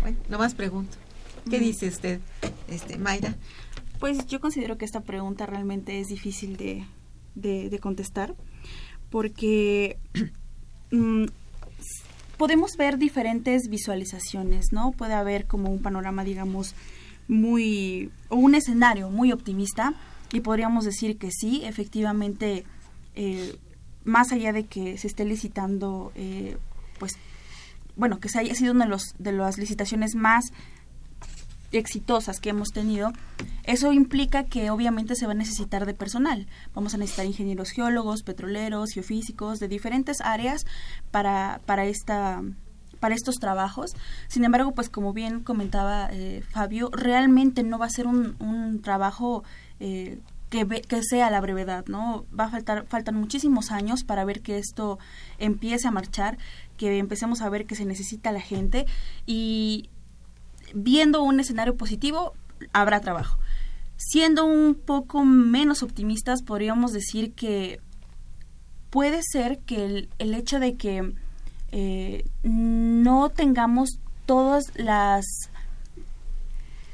Bueno, 0.02 0.18
nomás 0.28 0.54
pregunto. 0.54 0.96
¿Qué 1.48 1.58
mm. 1.58 1.62
dice 1.62 1.88
usted, 1.88 2.20
este, 2.68 2.98
Mayra? 2.98 3.34
Pues 3.98 4.26
yo 4.26 4.40
considero 4.40 4.78
que 4.78 4.84
esta 4.84 5.00
pregunta 5.00 5.46
realmente 5.46 6.00
es 6.00 6.08
difícil 6.08 6.56
de, 6.56 6.86
de, 7.34 7.78
contestar 7.80 8.34
porque 9.10 9.98
mm, 10.90 11.26
podemos 12.36 12.76
ver 12.76 12.96
diferentes 12.96 13.68
visualizaciones, 13.68 14.72
¿no? 14.72 14.92
Puede 14.92 15.14
haber 15.14 15.46
como 15.46 15.70
un 15.70 15.82
panorama, 15.82 16.24
digamos, 16.24 16.74
muy, 17.28 18.10
o 18.28 18.36
un 18.36 18.54
escenario 18.54 19.10
muy 19.10 19.32
optimista, 19.32 19.94
y 20.32 20.40
podríamos 20.40 20.84
decir 20.84 21.18
que 21.18 21.30
sí, 21.30 21.62
efectivamente, 21.64 22.64
eh, 23.14 23.56
más 24.04 24.32
allá 24.32 24.52
de 24.52 24.66
que 24.66 24.98
se 24.98 25.06
esté 25.06 25.24
licitando, 25.24 26.12
eh, 26.14 26.56
pues, 26.98 27.12
bueno, 27.96 28.20
que 28.20 28.28
se 28.28 28.38
haya 28.38 28.54
sido 28.54 28.72
una 28.72 28.84
de, 28.84 28.90
los, 28.90 29.14
de 29.18 29.32
las 29.32 29.58
licitaciones 29.58 30.14
más 30.14 30.52
exitosas 31.72 32.40
que 32.40 32.50
hemos 32.50 32.70
tenido, 32.70 33.12
eso 33.64 33.92
implica 33.92 34.44
que 34.44 34.70
obviamente 34.70 35.14
se 35.14 35.26
va 35.26 35.32
a 35.32 35.36
necesitar 35.36 35.86
de 35.86 35.94
personal. 35.94 36.46
Vamos 36.74 36.94
a 36.94 36.98
necesitar 36.98 37.26
ingenieros 37.26 37.70
geólogos, 37.70 38.22
petroleros, 38.22 38.90
geofísicos, 38.92 39.60
de 39.60 39.68
diferentes 39.68 40.20
áreas 40.20 40.64
para, 41.10 41.60
para 41.66 41.84
esta 41.84 42.42
para 43.00 43.14
estos 43.14 43.36
trabajos. 43.36 43.92
Sin 44.28 44.44
embargo, 44.44 44.72
pues 44.72 44.90
como 44.90 45.14
bien 45.14 45.40
comentaba 45.40 46.10
eh, 46.12 46.42
Fabio, 46.50 46.90
realmente 46.92 47.62
no 47.62 47.78
va 47.78 47.86
a 47.86 47.90
ser 47.90 48.06
un, 48.06 48.36
un 48.40 48.82
trabajo 48.82 49.42
eh, 49.80 50.20
que, 50.50 51.02
sea 51.02 51.30
la 51.30 51.40
brevedad, 51.40 51.86
¿no? 51.86 52.26
Va 52.38 52.44
a 52.44 52.50
faltar, 52.50 52.86
faltan 52.86 53.14
muchísimos 53.14 53.70
años 53.70 54.04
para 54.04 54.24
ver 54.24 54.40
que 54.42 54.58
esto 54.58 54.98
empiece 55.38 55.86
a 55.88 55.92
marchar, 55.92 56.38
que 56.76 56.98
empecemos 56.98 57.40
a 57.40 57.48
ver 57.48 57.66
que 57.66 57.76
se 57.76 57.84
necesita 57.84 58.32
la 58.32 58.40
gente 58.40 58.86
y 59.26 59.88
viendo 60.74 61.22
un 61.22 61.40
escenario 61.40 61.76
positivo, 61.76 62.34
habrá 62.72 63.00
trabajo. 63.00 63.38
Siendo 63.96 64.44
un 64.44 64.74
poco 64.74 65.24
menos 65.24 65.82
optimistas, 65.82 66.42
podríamos 66.42 66.92
decir 66.92 67.32
que 67.32 67.80
puede 68.90 69.20
ser 69.22 69.58
que 69.60 69.84
el, 69.84 70.08
el 70.18 70.34
hecho 70.34 70.58
de 70.58 70.74
que 70.76 71.14
eh, 71.70 72.24
no 72.42 73.28
tengamos 73.30 74.00
todas 74.26 74.64
las 74.74 75.24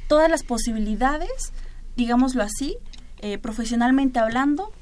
todas 0.09 0.31
las 0.31 0.43
posibilidades, 0.45 1.53
digámoslo 1.97 2.43
así, 2.43 2.77
eh, 3.21 3.39
profesionalmente 3.39 4.19
hablando, 4.19 4.73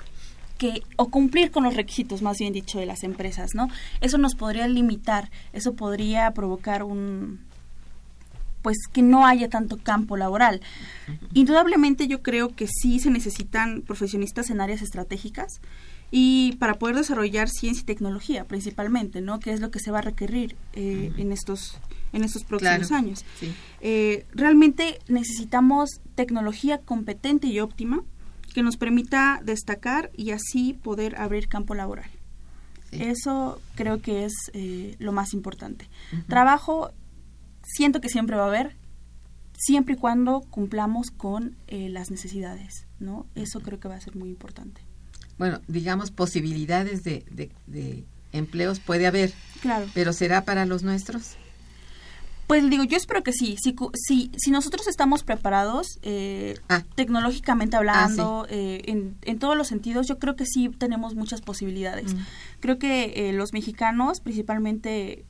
que 0.58 0.82
o 0.96 1.08
cumplir 1.08 1.50
con 1.50 1.64
los 1.64 1.74
requisitos, 1.74 2.22
más 2.22 2.38
bien 2.38 2.52
dicho, 2.52 2.78
de 2.78 2.86
las 2.86 3.02
empresas, 3.02 3.54
¿no? 3.54 3.68
Eso 4.00 4.18
nos 4.18 4.34
podría 4.34 4.68
limitar, 4.68 5.30
eso 5.52 5.74
podría 5.74 6.30
provocar 6.32 6.82
un 6.82 7.40
pues 8.62 8.78
que 8.90 9.02
no 9.02 9.26
haya 9.26 9.50
tanto 9.50 9.76
campo 9.76 10.16
laboral. 10.16 10.62
Indudablemente 11.34 12.08
yo 12.08 12.22
creo 12.22 12.48
que 12.56 12.66
sí 12.66 12.98
se 12.98 13.10
necesitan 13.10 13.82
profesionistas 13.82 14.48
en 14.48 14.62
áreas 14.62 14.80
estratégicas 14.80 15.60
y 16.10 16.56
para 16.56 16.74
poder 16.74 16.96
desarrollar 16.96 17.50
ciencia 17.50 17.82
y 17.82 17.84
tecnología 17.84 18.44
principalmente, 18.44 19.20
¿no? 19.20 19.38
Que 19.38 19.52
es 19.52 19.60
lo 19.60 19.70
que 19.70 19.80
se 19.80 19.90
va 19.90 19.98
a 19.98 20.02
requerir 20.02 20.56
eh, 20.72 21.12
en 21.18 21.30
estos 21.30 21.78
en 22.14 22.24
estos 22.24 22.44
próximos 22.44 22.92
años. 22.92 23.24
Eh, 23.80 24.26
realmente 24.32 24.98
necesitamos 25.08 26.00
tecnología 26.14 26.78
competente 26.78 27.46
y 27.48 27.60
óptima 27.60 28.02
que 28.54 28.62
nos 28.62 28.76
permita 28.76 29.40
destacar 29.44 30.10
y 30.16 30.30
así 30.30 30.74
poder 30.74 31.16
abrir 31.16 31.48
campo 31.48 31.74
laboral. 31.74 32.10
Eso 32.92 33.60
creo 33.74 34.00
que 34.00 34.24
es 34.24 34.32
eh, 34.52 34.94
lo 35.00 35.10
más 35.10 35.34
importante. 35.34 35.88
Trabajo 36.28 36.92
siento 37.64 38.00
que 38.00 38.08
siempre 38.08 38.36
va 38.36 38.44
a 38.44 38.48
haber, 38.48 38.76
siempre 39.56 39.94
y 39.94 39.96
cuando 39.96 40.42
cumplamos 40.42 41.10
con 41.10 41.56
las 41.68 42.12
necesidades, 42.12 42.86
¿no? 43.00 43.26
Eso 43.34 43.60
creo 43.60 43.80
que 43.80 43.88
va 43.88 43.96
a 43.96 44.00
ser 44.00 44.14
muy 44.14 44.28
importante 44.28 44.80
bueno, 45.38 45.60
digamos, 45.66 46.10
posibilidades 46.10 47.02
de, 47.04 47.24
de, 47.66 48.04
empleos 48.32 48.80
puede 48.80 49.06
haber. 49.06 49.32
Claro. 49.60 49.86
Pero 49.94 50.12
¿será 50.12 50.44
para 50.44 50.66
los 50.66 50.82
nuestros? 50.82 51.36
Pues 52.46 52.68
digo, 52.68 52.84
yo 52.84 52.96
espero 52.96 53.22
que 53.22 53.32
sí. 53.32 53.56
Si, 53.62 53.74
si, 53.94 54.30
si 54.36 54.50
nosotros 54.50 54.86
estamos 54.86 55.24
preparados, 55.24 55.98
eh, 56.02 56.58
ah. 56.68 56.82
tecnológicamente 56.94 57.76
hablando, 57.76 58.44
ah, 58.44 58.48
eh, 58.50 58.82
en, 58.86 59.16
en, 59.22 59.38
todos 59.38 59.56
los 59.56 59.68
sentidos, 59.68 60.06
yo 60.06 60.18
creo 60.18 60.36
que 60.36 60.44
sí 60.44 60.68
tenemos 60.68 61.14
muchas 61.14 61.40
posibilidades. 61.40 62.14
Mm. 62.14 62.18
Creo 62.60 62.78
que 62.78 63.28
eh, 63.28 63.32
los 63.32 63.52
mexicanos, 63.52 64.20
principalmente 64.20 65.24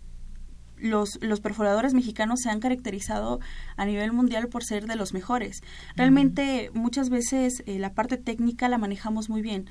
los, 0.76 1.18
los 1.22 1.40
perforadores 1.40 1.94
mexicanos 1.94 2.40
se 2.40 2.50
han 2.50 2.60
caracterizado 2.60 3.40
a 3.76 3.84
nivel 3.86 4.12
mundial 4.12 4.48
por 4.48 4.64
ser 4.64 4.86
de 4.86 4.96
los 4.96 5.14
mejores. 5.14 5.62
Realmente 5.96 6.70
muchas 6.74 7.10
veces 7.10 7.62
la 7.66 7.94
parte 7.94 8.16
técnica 8.16 8.68
la 8.68 8.76
manejamos 8.76 9.30
muy 9.30 9.40
bien 9.40 9.68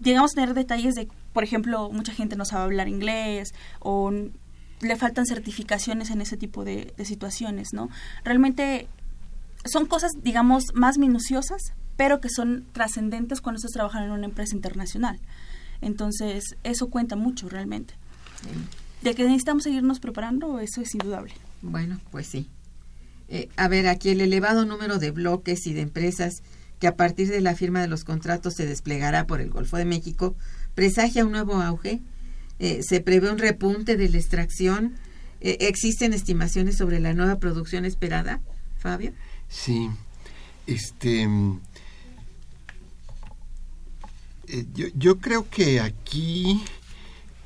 llegamos 0.00 0.32
a 0.32 0.34
tener 0.36 0.54
detalles 0.54 0.94
de, 0.94 1.08
por 1.32 1.44
ejemplo, 1.44 1.90
mucha 1.90 2.12
gente 2.12 2.36
no 2.36 2.44
sabe 2.44 2.64
hablar 2.64 2.88
inglés 2.88 3.52
o 3.80 4.12
le 4.80 4.96
faltan 4.96 5.26
certificaciones 5.26 6.10
en 6.10 6.20
ese 6.20 6.36
tipo 6.36 6.64
de, 6.64 6.94
situaciones, 7.04 7.72
¿no? 7.72 7.88
Realmente 8.24 8.88
son 9.64 9.86
cosas, 9.86 10.12
digamos, 10.22 10.64
más 10.74 10.98
minuciosas, 10.98 11.72
pero 11.96 12.20
que 12.20 12.28
son 12.28 12.64
trascendentes 12.72 13.40
cuando 13.40 13.56
estás 13.56 13.72
trabajando 13.72 14.06
en 14.06 14.12
una 14.12 14.26
empresa 14.26 14.54
internacional. 14.54 15.18
Entonces, 15.80 16.56
eso 16.62 16.88
cuenta 16.88 17.16
mucho 17.16 17.48
realmente. 17.48 17.94
De 19.02 19.14
que 19.14 19.24
necesitamos 19.24 19.64
seguirnos 19.64 20.00
preparando, 20.00 20.60
eso 20.60 20.80
es 20.80 20.94
indudable. 20.94 21.34
Bueno, 21.62 22.00
pues 22.10 22.26
sí. 22.26 22.48
Eh, 23.28 23.48
a 23.56 23.68
ver, 23.68 23.88
aquí 23.88 24.10
el 24.10 24.20
elevado 24.20 24.64
número 24.64 24.98
de 24.98 25.10
bloques 25.10 25.66
y 25.66 25.74
de 25.74 25.82
empresas 25.82 26.42
que 26.78 26.86
a 26.86 26.96
partir 26.96 27.28
de 27.28 27.40
la 27.40 27.54
firma 27.54 27.80
de 27.80 27.88
los 27.88 28.04
contratos 28.04 28.54
se 28.54 28.66
desplegará 28.66 29.26
por 29.26 29.40
el 29.40 29.50
Golfo 29.50 29.76
de 29.76 29.84
México, 29.84 30.36
presagia 30.74 31.24
un 31.24 31.32
nuevo 31.32 31.60
auge. 31.60 32.00
Eh, 32.58 32.80
se 32.82 33.00
prevé 33.00 33.30
un 33.30 33.38
repunte 33.38 33.96
de 33.96 34.08
la 34.08 34.16
extracción. 34.16 34.94
Eh, 35.40 35.58
¿Existen 35.60 36.12
estimaciones 36.12 36.76
sobre 36.76 37.00
la 37.00 37.14
nueva 37.14 37.38
producción 37.38 37.84
esperada, 37.84 38.40
Fabio? 38.78 39.12
Sí. 39.48 39.88
Este. 40.66 41.28
Eh, 44.48 44.64
yo, 44.94 45.18
creo 45.18 45.48
que 45.48 45.80
aquí 45.80 46.62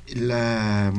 la 0.07 0.93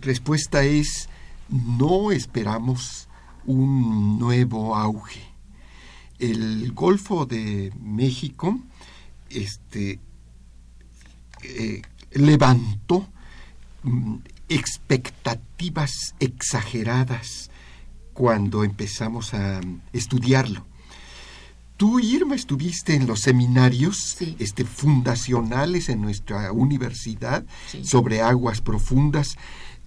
respuesta 0.00 0.64
es 0.64 1.08
no 1.48 2.12
esperamos 2.12 3.08
un 3.44 4.18
nuevo 4.18 4.76
auge 4.76 5.30
el 6.20 6.72
Golfo 6.72 7.26
de 7.26 7.72
México 7.80 8.60
este, 9.30 9.98
levantó 12.12 13.06
mm, 13.82 14.16
expectativas 14.48 16.14
exageradas 16.18 17.50
cuando 18.12 18.64
empezamos 18.64 19.34
a 19.34 19.60
estudiarlo. 19.92 20.66
Tú, 21.76 21.98
Irma, 21.98 22.34
estuviste 22.34 22.94
en 22.94 23.06
los 23.06 23.20
seminarios 23.20 24.18
este, 24.38 24.64
fundacionales 24.66 25.88
en 25.88 26.02
nuestra 26.02 26.52
universidad 26.52 27.46
sobre 27.82 28.20
aguas 28.20 28.60
profundas 28.60 29.38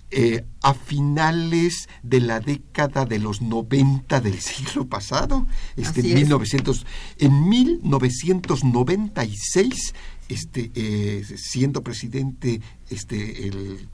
eh, 0.09 0.43
a 0.61 0.73
finales 0.73 1.87
de 2.03 2.19
la 2.19 2.39
década 2.39 3.05
de 3.05 3.19
los 3.19 3.41
90 3.41 4.21
del 4.21 4.39
siglo 4.41 4.87
pasado, 4.87 5.45
este, 5.75 6.01
en, 6.01 6.15
1900, 6.15 6.85
en 7.17 7.49
1996, 7.49 9.93
este, 10.29 10.71
eh, 10.75 11.23
siendo 11.35 11.83
presidente 11.83 12.61
este, 12.89 13.47
el, 13.47 13.89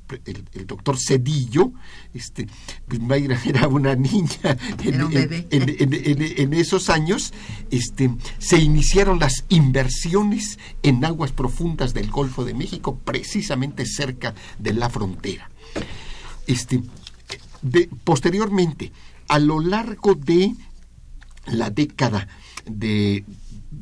doctor 0.65 0.97
Cedillo, 0.97 1.71
este, 2.13 2.47
pues 2.87 2.99
Mayra 2.99 3.39
era 3.45 3.67
una 3.67 3.95
niña 3.95 4.57
en, 4.83 6.53
esos 6.53 6.89
años, 6.89 7.33
este, 7.71 8.15
se 8.37 8.59
iniciaron 8.59 9.19
las 9.19 9.45
inversiones 9.49 10.59
en 10.83 11.03
aguas 11.03 11.31
profundas 11.31 11.93
del 11.93 12.09
Golfo 12.11 12.45
de 12.45 12.53
México, 12.53 12.99
precisamente 13.03 13.85
cerca 13.85 14.35
de 14.57 14.73
la 14.73 14.89
frontera. 14.89 15.49
Este, 16.47 16.81
posteriormente, 18.03 18.91
a 19.27 19.39
lo 19.39 19.59
largo 19.59 20.15
de 20.15 20.55
la 21.47 21.69
década 21.69 22.27
de 22.65 23.23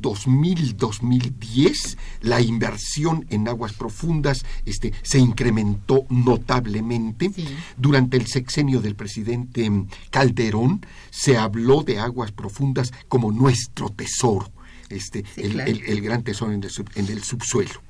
2000-2010, 0.00 1.96
la 2.22 2.40
inversión 2.40 3.26
en 3.30 3.48
aguas 3.48 3.72
profundas 3.72 4.44
este, 4.64 4.92
se 5.02 5.18
incrementó 5.18 6.04
notablemente. 6.08 7.30
Durante 7.76 8.16
el 8.16 8.26
sexenio 8.26 8.80
del 8.80 8.94
presidente 8.94 9.70
Calderón 10.10 10.84
se 11.10 11.36
habló 11.36 11.82
de 11.82 11.98
aguas 11.98 12.32
profundas 12.32 12.92
como 13.08 13.32
nuestro 13.32 13.90
tesoro, 13.90 14.50
este, 14.88 15.24
el, 15.36 16.00
gran 16.00 16.22
tesoro 16.22 16.52
en 16.52 16.62
el, 16.62 17.22
subsuelo. 17.22 17.82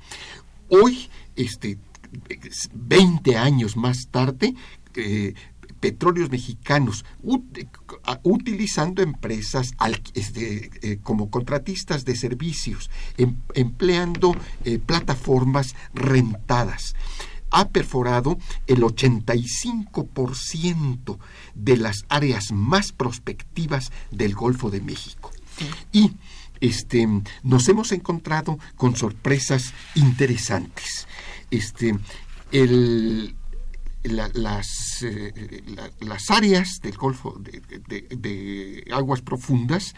Hoy, 0.69 1.09
este, 1.35 1.77
20 2.73 3.37
años 3.37 3.77
más 3.77 4.07
tarde, 4.11 4.55
eh, 4.95 5.33
petróleos 5.79 6.29
mexicanos 6.29 7.05
utilizando 8.23 9.01
empresas 9.01 9.71
este, 10.13 10.69
eh, 10.81 10.99
como 11.01 11.29
contratistas 11.29 12.05
de 12.05 12.15
servicios, 12.15 12.89
em, 13.17 13.35
empleando 13.53 14.33
eh, 14.63 14.79
plataformas 14.79 15.75
rentadas. 15.93 16.95
Ha 17.51 17.67
perforado 17.69 18.37
el 18.67 18.83
85% 18.83 21.17
de 21.55 21.77
las 21.77 22.05
áreas 22.07 22.51
más 22.51 22.91
prospectivas 22.91 23.91
del 24.11 24.35
Golfo 24.35 24.69
de 24.69 24.81
México. 24.81 25.31
Y 25.91 26.11
este, 26.61 27.07
nos 27.43 27.67
hemos 27.69 27.91
encontrado 27.91 28.59
con 28.75 28.95
sorpresas 28.95 29.73
interesantes 29.95 31.07
este, 31.51 31.97
el, 32.51 33.35
las, 34.03 35.01
eh, 35.03 35.63
las 35.99 36.31
áreas 36.31 36.79
del 36.81 36.97
Golfo 36.97 37.39
de, 37.39 38.85
aguas 38.91 39.21
profundas 39.21 39.93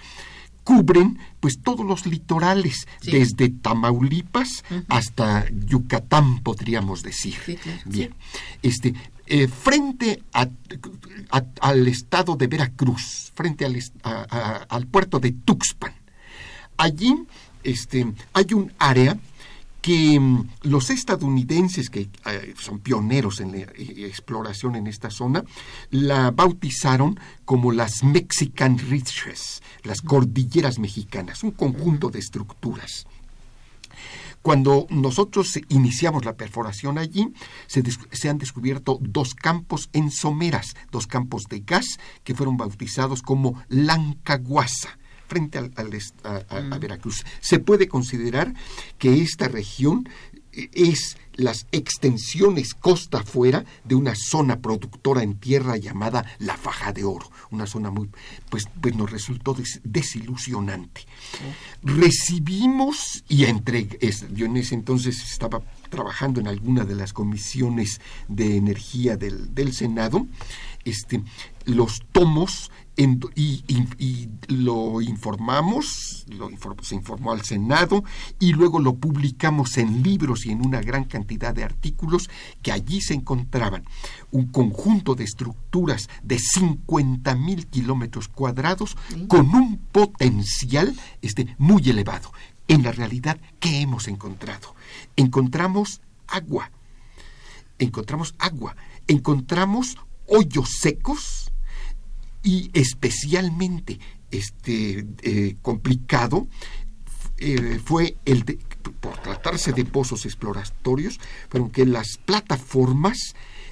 cubren 0.63 1.19
pues 1.39 1.59
todos 1.61 1.85
los 1.85 2.05
litorales, 2.05 2.87
desde 3.03 3.49
Tamaulipas 3.49 4.63
hasta 4.89 5.49
Yucatán, 5.49 6.39
podríamos 6.43 7.01
decir. 7.01 7.35
Bien, 7.85 8.13
este, 8.61 8.93
eh, 9.25 9.47
frente 9.47 10.21
al 10.31 11.87
estado 11.87 12.35
de 12.35 12.47
Veracruz, 12.47 13.31
frente 13.33 13.65
al, 13.65 13.77
al 14.69 14.87
puerto 14.87 15.19
de 15.19 15.31
Tuxpan, 15.31 15.93
allí 16.77 17.15
este, 17.63 18.11
hay 18.33 18.53
un 18.53 18.71
área 18.79 19.17
que 19.81 20.19
mm, 20.19 20.49
los 20.63 20.89
estadounidenses, 20.89 21.89
que 21.89 22.09
eh, 22.25 22.53
son 22.57 22.79
pioneros 22.79 23.39
en 23.41 23.51
la 23.51 23.57
eh, 23.57 24.05
exploración 24.07 24.75
en 24.75 24.87
esta 24.87 25.09
zona, 25.09 25.43
la 25.89 26.31
bautizaron 26.31 27.19
como 27.45 27.71
las 27.71 28.03
Mexican 28.03 28.77
Ridges, 28.77 29.61
las 29.83 30.01
cordilleras 30.01 30.79
mexicanas, 30.79 31.43
un 31.43 31.51
conjunto 31.51 32.09
de 32.09 32.19
estructuras. 32.19 33.07
Cuando 34.41 34.87
nosotros 34.89 35.59
iniciamos 35.69 36.25
la 36.25 36.35
perforación 36.35 36.97
allí, 36.97 37.31
se, 37.67 37.83
se, 38.11 38.29
han 38.29 38.39
descubierto 38.39 38.97
dos 38.99 39.35
campos 39.35 39.89
en 39.93 40.09
someras, 40.09 40.75
dos 40.91 41.05
campos 41.05 41.43
de 41.47 41.59
gas 41.59 41.99
que 42.23 42.33
fueron 42.33 42.57
bautizados 42.57 43.21
como 43.21 43.63
Lancaguasa 43.69 44.97
frente 45.31 45.57
al, 45.57 45.71
a, 46.49 46.77
Veracruz. 46.77 47.23
Se 47.39 47.59
puede 47.59 47.87
considerar 47.87 48.53
que 48.97 49.21
esta 49.21 49.47
región 49.47 50.09
eh, 50.51 50.69
es 50.73 51.15
las 51.35 51.67
extensiones 51.71 52.73
costa 52.73 53.19
afuera 53.19 53.63
de 53.85 53.95
una 53.95 54.13
zona 54.13 54.59
productora 54.59 55.23
en 55.23 55.35
tierra 55.35 55.77
llamada 55.77 56.25
la 56.39 56.57
Faja 56.57 56.91
de 56.91 57.05
Oro, 57.05 57.31
una 57.49 57.65
zona 57.65 57.91
muy, 57.91 58.09
pues, 58.49 58.65
pues 58.81 58.93
nos 58.93 59.09
resultó 59.09 59.55
desilusionante. 59.85 61.05
Recibimos, 61.81 63.23
y 63.29 63.45
entre, 63.45 63.87
yo 64.33 64.47
en 64.47 64.57
ese 64.57 64.75
entonces 64.75 65.23
estaba 65.23 65.61
trabajando 65.89 66.41
en 66.41 66.49
alguna 66.49 66.83
de 66.83 66.95
las 66.95 67.13
comisiones 67.13 68.01
de 68.27 68.57
energía 68.57 69.15
del, 69.15 69.55
del 69.55 69.71
Senado, 69.71 70.27
este, 70.83 71.23
los 71.65 72.01
tomos 72.11 72.71
y, 72.97 74.29
lo 74.47 75.01
informamos, 75.01 76.25
lo 76.27 76.49
se 76.81 76.95
informó 76.95 77.31
al 77.31 77.43
Senado 77.43 78.03
y 78.39 78.53
luego 78.53 78.79
lo 78.79 78.95
publicamos 78.95 79.77
en 79.77 80.03
libros 80.03 80.45
y 80.45 80.51
en 80.51 80.65
una 80.65 80.81
gran 80.81 81.05
cantidad 81.05 81.55
de 81.55 81.63
artículos 81.63 82.29
que 82.61 82.71
allí 82.71 83.01
se 83.01 83.13
encontraban. 83.13 83.85
Un 84.31 84.47
conjunto 84.47 85.15
de 85.15 85.23
estructuras 85.23 86.09
de 86.21 86.37
50 86.37 87.33
mil 87.35 87.67
kilómetros 87.67 88.27
cuadrados 88.27 88.97
con 89.27 89.55
un 89.55 89.77
potencial 89.77 90.93
este, 91.21 91.55
muy 91.57 91.89
elevado. 91.89 92.31
En 92.67 92.83
la 92.83 92.91
realidad, 92.91 93.39
¿qué 93.59 93.81
hemos 93.81 94.07
encontrado? 94.07 94.75
Encontramos 95.15 96.01
agua, 96.27 96.71
encontramos 97.79 98.35
agua, 98.37 98.75
encontramos 99.07 99.97
hoyos 100.27 100.69
secos, 100.79 101.50
y 102.43 102.71
especialmente 102.73 103.99
este, 104.31 105.05
eh, 105.21 105.57
complicado 105.61 106.47
eh, 107.37 107.79
fue 107.83 108.17
el 108.25 108.43
de, 108.43 108.59
por 108.99 109.17
tratarse 109.17 109.73
de 109.73 109.85
pozos 109.85 110.25
exploratorios, 110.25 111.19
fueron 111.49 111.69
que 111.71 111.85
las 111.85 112.17
plataformas 112.23 113.17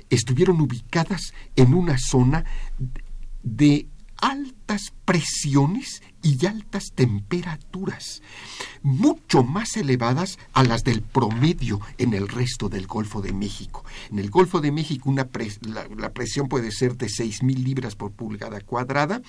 estuvieron 0.09 0.59
ubicadas 0.59 1.33
en 1.55 1.73
una 1.73 1.97
zona 1.97 2.45
de 3.43 3.87
altas 4.69 4.93
presiones 5.03 6.03
y 6.21 6.45
altas 6.45 6.91
temperaturas, 6.93 8.21
mucho 8.83 9.43
más 9.43 9.77
elevadas 9.77 10.37
a 10.53 10.63
las 10.63 10.83
del 10.83 11.01
promedio 11.01 11.79
en 11.97 12.13
el 12.13 12.27
resto 12.27 12.67
del 12.69 12.87
Golfo 12.87 13.21
de 13.21 13.31
México. 13.31 13.85
En 14.11 14.19
el 14.19 14.29
Golfo 14.29 14.59
de 14.59 14.71
México 14.71 15.09
una 15.09 15.29
la, 15.61 16.13
presión 16.13 16.47
puede 16.47 16.71
ser 16.71 16.97
de 16.97 17.07
6.000 17.07 17.63
libras 17.63 17.95
por 17.95 18.11
pulgada 18.11 18.59
cuadrada. 18.61 19.21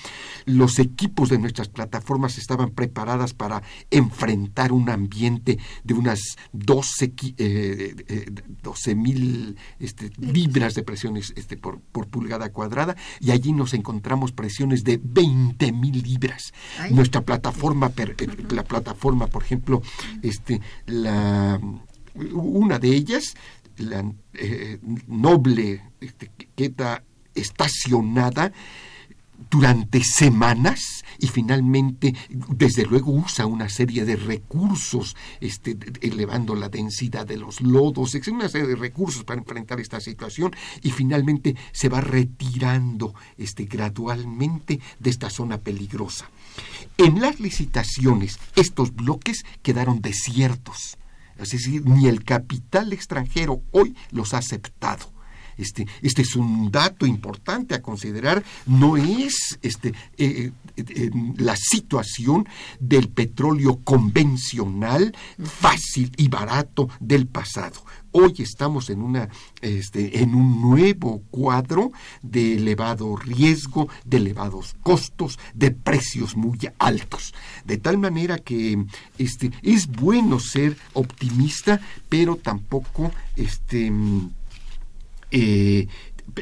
Los 0.47 0.79
equipos 0.79 1.29
de 1.29 1.39
nuestras 1.39 1.69
plataformas 1.69 2.39
estaban 2.39 2.71
preparadas 2.71 3.35
para 3.35 3.63
enfrentar 3.91 4.73
un 4.73 4.91
ambiente 4.91 5.59
de 5.85 5.95
unas 5.95 6.37
12 6.53 7.13
eh, 7.39 7.95
eh, 8.09 9.55
este, 9.79 10.11
libras 10.19 10.75
de 10.75 10.83
presiones 10.83 11.33
este, 11.37 11.57
por, 11.57 11.81
por 11.81 12.09
pulgada 12.09 12.51
cuadrada 12.51 12.97
y 13.21 13.31
allí 13.31 13.53
nos 13.53 13.75
encontramos 13.75 14.33
presiones 14.33 14.83
de 14.85 14.99
20.000 15.31 16.03
libras. 16.03 16.53
Nuestra 16.91 17.23
plataforma, 17.23 17.93
eh, 17.97 18.27
la 18.51 18.65
plataforma, 18.65 19.27
por 19.27 19.43
ejemplo, 19.43 19.83
este, 20.23 20.61
la, 20.87 21.61
una 22.33 22.79
de 22.79 22.89
ellas, 22.89 23.35
la 23.77 24.05
eh, 24.35 24.79
noble, 25.07 25.83
este, 26.01 26.31
queda 26.55 27.03
estacionada 27.35 28.53
durante 29.51 30.03
semanas 30.03 31.05
y 31.19 31.29
finalmente, 31.29 32.15
desde 32.49 32.87
luego, 32.87 33.13
usa 33.13 33.47
una 33.47 33.69
serie 33.69 34.05
de 34.05 34.17
recursos, 34.17 35.17
este, 35.41 35.77
elevando 36.01 36.55
la 36.55 36.69
densidad 36.69 37.27
de 37.27 37.37
los 37.37 37.61
lodos, 37.61 38.15
una 38.29 38.49
serie 38.49 38.69
de 38.69 38.77
recursos 38.77 39.25
para 39.25 39.41
enfrentar 39.41 39.81
esta 39.81 40.01
situación 40.01 40.55
y 40.83 40.91
finalmente 40.91 41.57
se 41.73 41.89
va 41.89 42.01
retirando 42.01 43.15
este, 43.37 43.65
gradualmente 43.65 44.81
de 44.99 45.11
esta 45.11 45.31
zona 45.31 45.59
peligrosa. 45.59 46.31
En 46.97 47.21
las 47.21 47.41
licitaciones, 47.41 48.39
estos 48.57 48.95
bloques 48.95 49.45
quedaron 49.63 50.01
desiertos. 50.01 50.97
Es 51.39 51.51
decir, 51.51 51.87
ni 51.87 52.07
el 52.07 52.25
capital 52.25 52.93
extranjero 52.93 53.63
hoy 53.73 53.97
los 54.11 54.35
ha 54.35 54.39
aceptado. 54.39 55.11
Este, 55.61 55.87
este, 56.01 56.23
es 56.23 56.37
un 56.37 56.71
dato 56.71 57.05
importante 57.05 57.75
a 57.75 57.83
considerar, 57.83 58.43
no 58.65 58.97
es 58.97 59.59
este, 59.61 59.89
eh, 60.17 60.53
eh, 60.77 60.85
eh, 60.89 61.11
la 61.37 61.55
situación 61.55 62.49
del 62.79 63.09
petróleo 63.11 63.81
convencional, 63.85 65.15
fácil 65.39 66.13
y 66.17 66.29
barato 66.29 66.89
del 66.99 67.27
pasado. 67.27 67.85
Hoy 68.13 68.35
estamos 68.39 68.89
en, 68.91 69.03
una, 69.03 69.29
este, 69.61 70.23
en 70.23 70.35
un 70.35 70.63
nuevo 70.63 71.23
cuadro 71.31 71.93
de 72.23 72.55
elevado 72.55 73.15
riesgo, 73.17 73.89
de 74.05 74.17
elevados 74.17 74.75
costos, 74.83 75.39
de 75.55 75.71
precios 75.71 76.37
muy 76.37 76.59
altos. 76.79 77.35
De 77.67 77.77
tal 77.77 77.99
manera 77.99 78.39
que 78.39 78.83
este, 79.19 79.53
es 79.63 79.87
bueno 79.87 80.41
ser 80.41 80.77
optimista, 80.95 81.81
pero 82.09 82.35
tampoco 82.37 83.13
este, 83.37 83.93
eh, 85.31 85.87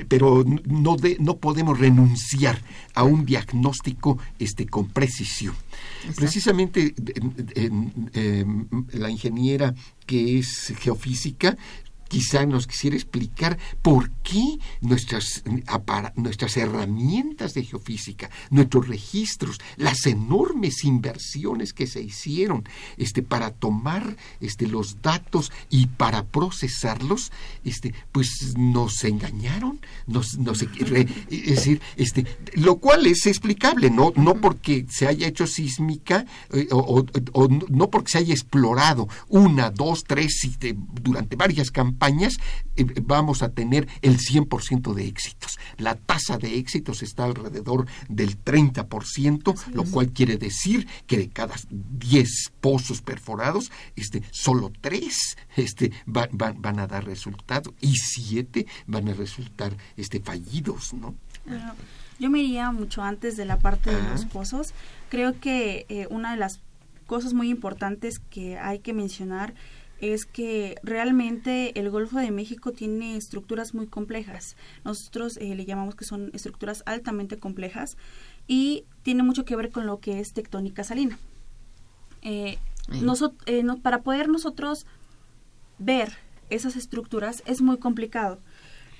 pero 0.09 0.45
no, 0.45 0.97
no 1.19 1.37
podemos 1.39 1.79
renunciar 1.79 2.61
a 2.95 3.05
un 3.05 3.25
diagnóstico 3.25 4.19
este, 4.39 4.67
con 4.67 4.89
precisión. 4.89 5.55
Precisamente 6.15 6.95
la 8.93 9.11
ingeniera 9.11 9.75
que 10.07 10.39
es 10.39 10.75
geofísica 10.79 11.57
quizá 12.09 12.47
nos 12.47 12.67
quisiera 12.67 12.97
explicar 12.97 13.59
por 13.83 14.11
qué 14.23 14.59
nuestras, 14.81 15.43
nuestras 16.17 16.57
herramientas 16.57 17.55
de 17.55 17.65
geofísica, 17.65 18.31
nuestros 18.51 18.89
registros, 18.89 19.59
las 19.77 20.07
enormes 20.07 20.85
inversiones 20.85 21.73
que 21.73 21.87
se 21.87 22.03
hicieron 22.03 22.65
este, 22.97 23.23
para 23.23 23.51
tomar 23.51 24.17
este, 24.41 24.67
los 24.67 25.03
datos 25.03 25.53
y 25.71 25.87
para 25.87 26.25
procesarlos, 26.25 27.33
este, 27.65 27.95
pues 28.13 28.55
nos 28.57 29.05
engañaron, 29.05 29.81
nos, 30.07 30.39
nos 30.39 30.63
es 30.63 31.29
decir, 31.31 31.81
este, 31.97 32.27
lo 32.55 32.77
cual 32.77 33.07
es 33.07 33.27
explicable, 33.27 33.91
no, 33.91 34.13
no 34.17 34.41
porque 34.41 34.87
se 34.89 35.07
haya 35.07 35.27
hecho 35.27 35.47
sísmica 35.47 36.27
eh, 36.53 36.69
o, 36.71 37.05
no 37.69 37.91
porque 37.91 38.13
se 38.13 38.19
haya 38.19 38.35
explorado 38.35 39.09
una, 39.29 39.71
dos, 39.71 40.05
tres, 40.05 40.49
durante 41.03 41.37
varias 41.37 41.71
campañas, 41.71 41.98
eh, 42.01 42.85
vamos 43.03 43.43
a 43.43 43.51
tener 43.51 43.89
el 44.03 44.19
100% 44.19 44.95
de 44.95 45.07
éxitos. 45.07 45.59
La 45.77 45.95
tasa 45.95 46.39
de 46.39 46.59
éxitos 46.59 47.03
está 47.03 47.25
alrededor 47.25 47.87
del 48.09 48.43
30%, 48.43 49.73
lo 49.73 49.85
cual 49.85 50.13
quiere 50.13 50.37
decir 50.37 50.87
que 51.07 51.19
de 51.19 51.29
cada 51.29 51.55
10 51.71 52.53
pozos 52.61 53.03
perforados, 53.03 53.71
este, 53.97 54.23
solo 54.31 54.73
3 54.81 55.37
este, 55.57 55.93
van 56.07 56.79
a 56.79 56.87
dar 56.87 57.05
resultado 57.05 57.75
y 57.81 57.95
7 57.95 58.67
van 58.87 59.09
a 59.09 59.15
resultar 59.15 59.77
este, 59.97 60.21
fallidos, 60.21 60.95
¿no? 60.95 61.15
yo 62.19 62.31
me 62.31 62.41
iría 62.41 62.71
mucho 62.73 63.03
antes 63.03 63.37
de 63.37 63.45
la 63.45 63.59
parte 63.59 63.95
de 63.95 64.03
los 64.11 64.25
pozos. 64.25 64.75
Creo 65.09 65.39
que 65.41 65.87
eh, 65.89 66.07
una 66.11 66.33
de 66.33 66.37
las 66.37 66.61
cosas 67.07 67.33
muy 67.33 67.49
importantes 67.49 68.19
que 68.19 68.59
hay 68.59 68.81
que 68.81 68.93
mencionar 68.93 69.55
es 70.01 70.25
que 70.27 70.77
realmente 70.83 71.79
el 71.79 71.91
Golfo 71.91 72.19
de 72.19 72.31
México 72.31 72.73
tiene 72.73 73.17
estructuras 73.17 73.75
muy 73.75 73.87
complejas. 73.87 74.57
Nosotros 74.85 75.37
eh, 75.39 75.55
le 75.55 75.65
llamamos 75.65 75.95
que 75.95 76.05
son 76.05 76.31
estructuras 76.35 76.83
altamente 76.87 77.39
complejas 77.39 77.97
y 78.47 78.85
tiene 79.03 79.23
mucho 79.23 79.45
que 79.45 79.57
ver 79.57 79.71
con 79.71 79.87
lo 79.87 79.99
que 79.99 80.21
es 80.21 80.33
tectónica 80.33 80.85
salina. 80.85 81.19
Eh, 82.23 82.59
eh 83.47 83.65
para 83.83 84.03
poder 84.03 84.29
nosotros 84.29 84.87
ver 85.79 86.17
esas 86.51 86.77
estructuras 86.77 87.43
es 87.47 87.61
muy 87.61 87.79
complicado 87.79 88.41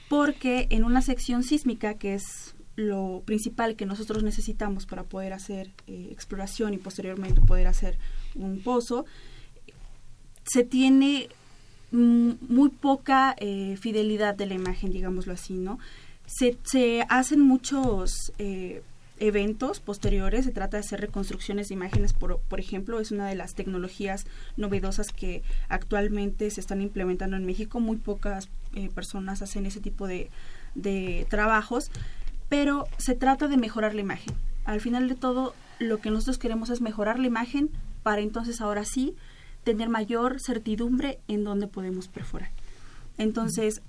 porque 0.09 0.67
en 0.71 0.85
una 0.85 1.03
sección 1.03 1.43
sísmica 1.43 1.95
que 1.95 2.15
es 2.15 2.55
lo 2.77 3.23
principal 3.25 3.77
que 3.77 3.87
nosotros 3.87 4.23
necesitamos 4.23 4.87
para 4.87 5.03
poder 5.03 5.33
hacer 5.33 5.73
exploración 5.87 6.75
y 6.75 6.79
posteriormente 6.79 7.41
poder 7.41 7.67
hacer 7.67 7.99
un 8.37 8.63
pozo, 8.63 9.05
se 10.49 10.65
tiene 10.65 11.29
muy 11.91 12.69
poca 12.69 13.35
eh, 13.39 13.77
fidelidad 13.81 14.35
de 14.35 14.47
la 14.47 14.55
imagen, 14.55 14.91
digámoslo 14.93 15.33
así, 15.33 15.55
¿no? 15.55 15.79
Se, 16.27 17.07
hacen 17.09 17.41
muchos 17.41 18.33
eh, 18.39 18.83
eventos 19.19 19.81
posteriores, 19.81 20.45
se 20.45 20.53
trata 20.53 20.77
de 20.77 20.83
hacer 20.83 21.01
reconstrucciones 21.01 21.69
de 21.69 21.75
imágenes, 21.75 22.13
por, 22.13 22.41
ejemplo, 22.59 23.01
es 23.01 23.11
una 23.11 23.27
de 23.27 23.35
las 23.35 23.55
tecnologías 23.55 24.27
novedosas 24.59 25.09
que 25.13 25.43
actualmente 25.71 26.51
se 26.51 26.61
están 26.61 26.83
implementando 26.83 27.37
en 27.37 27.47
México, 27.47 27.81
muy 27.81 27.97
pocas 27.97 28.51
personas 28.95 29.41
hacen 29.41 29.65
ese 29.65 29.81
tipo 29.81 30.07
de 30.07 31.27
trabajos, 31.31 31.91
pero 32.51 32.87
se 32.99 33.15
trata 33.15 33.49
de 33.49 33.57
mejorar 33.57 33.95
la 33.95 34.03
imagen. 34.03 34.35
Al 34.67 34.83
final 34.83 35.09
de 35.09 35.15
todo, 35.15 35.55
lo 35.79 35.99
que 35.99 36.11
nosotros 36.11 36.37
queremos 36.37 36.69
es 36.69 36.83
mejorar 36.83 37.19
la 37.19 37.27
imagen 37.27 37.71
para 38.03 38.21
entonces 38.21 38.61
ahora 38.61 38.85
sí 38.85 39.17
tener 39.65 39.89
mayor 39.89 40.41
certidumbre 40.41 41.19
en 41.29 41.45
dónde 41.45 41.67
podemos 41.67 42.09
perforar. 42.09 42.51
Entonces, 43.19 43.83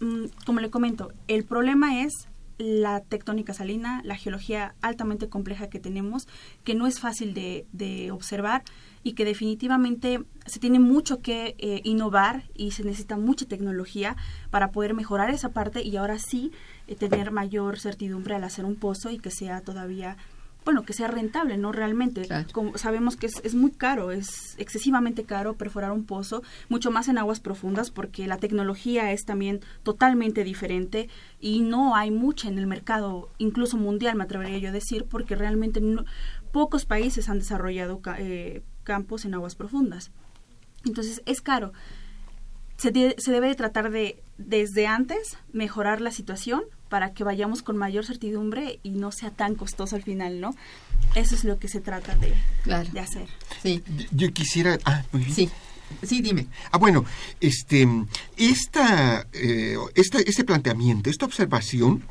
mm, 0.00 0.26
como 0.44 0.60
le 0.60 0.70
comento, 0.70 1.12
el 1.28 1.44
problema 1.44 2.02
es 2.02 2.28
la 2.58 3.00
tectónica 3.00 3.52
salina, 3.52 4.00
la 4.04 4.16
geología 4.16 4.74
altamente 4.80 5.28
compleja 5.28 5.68
que 5.68 5.78
tenemos, 5.78 6.26
que 6.64 6.74
no 6.74 6.86
es 6.86 7.00
fácil 7.00 7.34
de, 7.34 8.10
observar 8.10 8.62
y 9.02 9.12
que 9.12 9.24
definitivamente 9.24 10.24
se 10.46 10.58
tiene 10.58 10.78
mucho 10.78 11.20
que 11.20 11.54
eh, 11.58 11.80
innovar 11.84 12.44
y 12.54 12.70
se 12.70 12.82
necesita 12.82 13.16
mucha 13.16 13.46
tecnología 13.46 14.16
para 14.50 14.70
poder 14.70 14.94
mejorar 14.94 15.30
esa 15.30 15.50
parte 15.50 15.82
y 15.82 15.96
ahora 15.96 16.18
sí 16.18 16.50
eh, 16.86 16.94
tener 16.94 17.30
mayor 17.30 17.78
certidumbre 17.78 18.34
al 18.34 18.44
hacer 18.44 18.64
un 18.64 18.76
pozo 18.76 19.10
y 19.10 19.18
que 19.18 19.30
sea 19.30 19.60
todavía 19.60 20.16
bueno, 20.66 20.82
que 20.82 20.92
sea 20.92 21.06
rentable, 21.06 21.56
¿no? 21.58 21.70
Realmente. 21.70 22.26
Como 22.52 22.76
sabemos 22.76 23.16
que 23.16 23.26
es, 23.26 23.40
es, 23.44 23.54
muy 23.54 23.70
caro, 23.70 24.10
es 24.10 24.56
excesivamente 24.58 25.22
caro 25.22 25.54
perforar 25.54 25.92
un 25.92 26.04
pozo, 26.04 26.42
mucho 26.68 26.90
más 26.90 27.06
en 27.06 27.18
aguas 27.18 27.38
profundas, 27.38 27.92
porque 27.92 28.26
la 28.26 28.38
tecnología 28.38 29.12
es 29.12 29.24
también 29.24 29.60
totalmente 29.84 30.42
diferente 30.42 31.08
y 31.38 31.60
no 31.60 31.94
hay 31.94 32.10
mucha 32.10 32.48
en 32.48 32.58
el 32.58 32.66
mercado, 32.66 33.30
incluso 33.38 33.76
mundial, 33.76 34.16
me 34.16 34.24
atrevería 34.24 34.58
yo 34.58 34.70
a 34.70 34.72
decir, 34.72 35.04
porque 35.08 35.36
realmente 35.36 35.80
pocos 36.50 36.84
países 36.84 37.28
han 37.28 37.38
desarrollado 37.38 38.00
eh, 38.18 38.64
campos 38.82 39.24
en 39.24 39.34
aguas 39.34 39.54
profundas. 39.54 40.10
Entonces, 40.84 41.22
es 41.26 41.40
caro. 41.42 41.74
Se, 42.76 43.14
se 43.18 43.32
debe 43.32 43.46
de 43.46 43.54
tratar 43.54 43.92
de, 43.92 44.20
desde 44.36 44.88
antes, 44.88 45.38
mejorar 45.52 46.00
la 46.00 46.10
situación 46.10 46.64
para 46.96 47.12
que 47.12 47.24
vayamos 47.24 47.60
con 47.60 47.76
mayor 47.76 48.06
certidumbre 48.06 48.80
y 48.82 48.88
no 48.88 49.12
sea 49.12 49.30
tan 49.30 49.54
costoso 49.54 49.96
al 49.96 50.02
final, 50.02 50.40
¿no? 50.40 50.56
Eso 51.14 51.34
es 51.34 51.44
lo 51.44 51.58
que 51.58 51.68
se 51.68 51.82
trata 51.82 52.16
de, 52.16 52.32
de 52.64 53.00
hacer. 53.00 53.28
Sí. 53.62 53.82
Yo 54.12 54.32
quisiera... 54.32 54.78
Ah, 54.86 55.04
Sí. 55.34 55.50
Sí, 56.02 56.22
dime. 56.22 56.46
Ah, 56.72 56.78
bueno, 56.78 57.04
este, 57.38 57.86
esta, 58.38 59.26
eh, 59.34 59.76
esta, 59.94 60.20
este 60.20 60.44
planteamiento, 60.44 61.10
esta 61.10 61.26
observación 61.26 62.02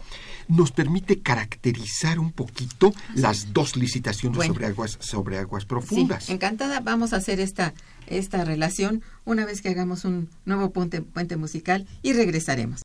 nos 0.48 0.72
permite 0.72 1.20
caracterizar 1.20 2.20
un 2.20 2.32
poquito 2.32 2.94
las 3.16 3.54
dos 3.54 3.76
licitaciones 3.76 4.46
sobre 4.46 4.68
aguas 4.68 5.00
sobre 5.02 5.40
aguas 5.40 5.66
profundas. 5.66 6.26
Sí, 6.26 6.34
encantada, 6.34 6.80
vamos 6.80 7.12
a 7.14 7.16
hacer 7.16 7.40
esta 7.40 7.74
esta 8.06 8.46
relación 8.46 9.02
una 9.26 9.48
vez 9.48 9.64
que 9.64 9.70
hagamos 9.70 10.06
un 10.06 10.30
nuevo 10.46 10.70
puente, 10.70 11.02
puente 11.02 11.38
musical 11.38 11.88
y 12.04 12.14
regresaremos. 12.14 12.85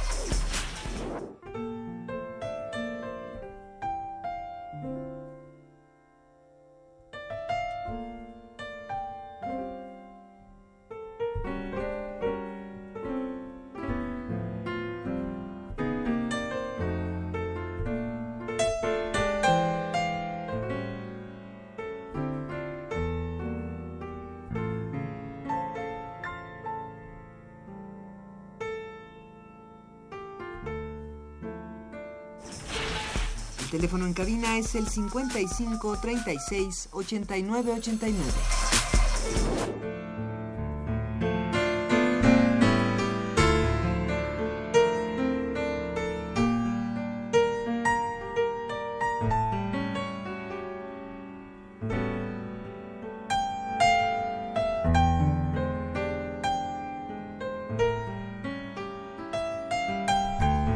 Es 34.57 34.75
el 34.75 34.87
55 34.87 35.97
36 36.01 36.89
89 36.91 37.71
89. 37.77 38.23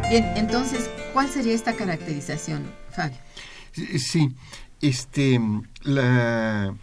Bien, 0.10 0.24
entonces, 0.36 0.90
¿cuál 1.14 1.28
sería 1.30 1.54
esta 1.54 1.74
caracterización? 1.74 2.72
Sí, 3.76 4.34
este, 4.82 5.40
la, 5.84 6.76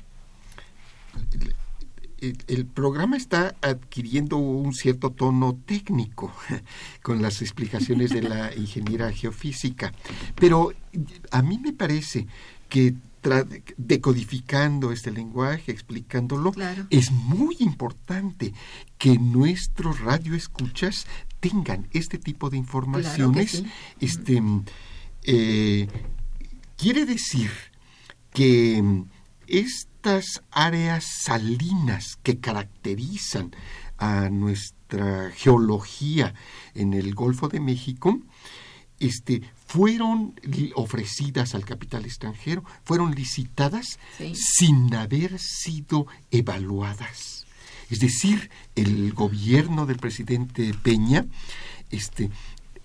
el, 2.21 2.67
programa 2.67 3.17
está 3.17 3.57
adquiriendo 3.63 4.37
un 4.37 4.75
cierto 4.75 5.11
tono 5.11 5.59
técnico 5.67 6.33
con 7.03 7.23
las 7.23 7.43
explicaciones 7.43 8.11
de 8.11 8.23
la 8.23 8.55
ingeniera 8.57 9.11
geofísica, 9.13 9.93
pero 10.35 10.73
a 11.31 11.43
mí 11.43 11.59
me 11.59 11.73
parece 11.73 12.27
que 12.69 12.95
decodificando 13.77 14.91
este 14.91 15.13
lenguaje, 15.13 15.71
explicándolo, 15.71 16.53
es 16.91 17.13
muy 17.13 17.57
importante 17.61 18.53
que 18.99 19.17
nuestros 19.17 20.01
radioescuchas 20.01 21.07
tengan 21.39 21.87
este 21.93 22.19
tipo 22.19 22.51
de 22.51 22.57
informaciones, 22.57 23.63
este 24.01 24.43
eh, 25.23 25.87
quiere 26.83 27.07
decir 27.07 27.53
que 28.35 28.83
mm, 28.83 29.05
estas 29.47 30.43
áreas 30.51 31.05
salinas 31.23 32.19
que 32.25 32.41
caracterizan 32.41 33.55
a 33.99 34.29
nuestra 34.31 35.31
geología 35.31 36.35
en 36.75 36.93
el 36.93 37.15
Golfo 37.15 37.47
de 37.47 37.61
México, 37.61 38.19
este, 38.99 39.43
fueron 39.65 40.35
ofrecidas 40.75 41.55
al 41.55 41.65
capital 41.65 42.05
extranjero, 42.05 42.65
fueron 42.85 43.15
licitadas 43.15 44.01
sin 44.35 44.93
haber 44.97 45.39
sido 45.39 46.09
evaluadas. 46.33 47.47
Es 47.91 48.01
decir, 48.01 48.51
el 48.75 49.13
gobierno 49.13 49.87
del 49.87 49.99
presidente 49.99 50.75
Peña 50.83 51.27
este, 51.91 52.31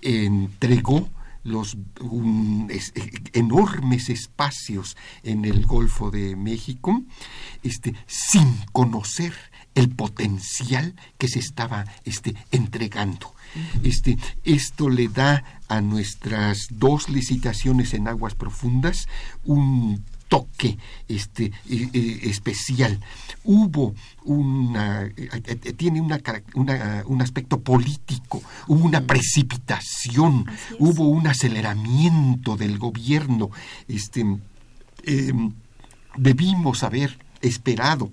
entregó 0.02 1.10
los 1.48 1.76
eh, 1.76 3.12
enormes 3.34 4.10
espacios 4.10 4.98
en 5.24 5.46
el 5.46 5.66
Golfo 5.66 6.12
de 6.12 6.36
México, 6.36 7.02
este, 7.64 7.96
sin 8.06 8.58
conocer 8.72 9.34
el 9.74 9.90
potencial 9.90 10.96
que 11.18 11.28
se 11.28 11.40
estaba 11.40 11.86
este, 12.04 12.36
entregando. 12.52 13.34
Este, 13.84 14.18
esto 14.44 14.90
le 14.90 15.08
da 15.08 15.62
a 15.68 15.82
nuestras 15.82 16.68
dos 16.72 17.10
licitaciones 17.10 17.94
en 17.94 18.08
aguas 18.08 18.36
profundas 18.36 19.08
un 19.46 20.04
toque 20.28 20.78
este, 21.08 21.52
especial. 21.70 23.00
Hubo 23.44 23.96
una, 24.24 25.06
eh, 25.06 25.30
eh, 25.46 25.74
tiene 25.74 26.02
una, 26.02 26.22
un 27.06 27.22
aspecto 27.22 27.62
político, 27.62 28.42
hubo 28.68 28.86
una 28.86 29.02
precipitación, 29.02 30.46
hubo 30.80 31.08
un 31.08 31.28
aceleramiento 31.28 32.58
del 32.58 32.78
gobierno. 32.78 33.52
Este, 33.88 34.26
em, 35.04 35.54
debimos 36.18 36.84
haber 36.84 37.18
esperado 37.42 38.12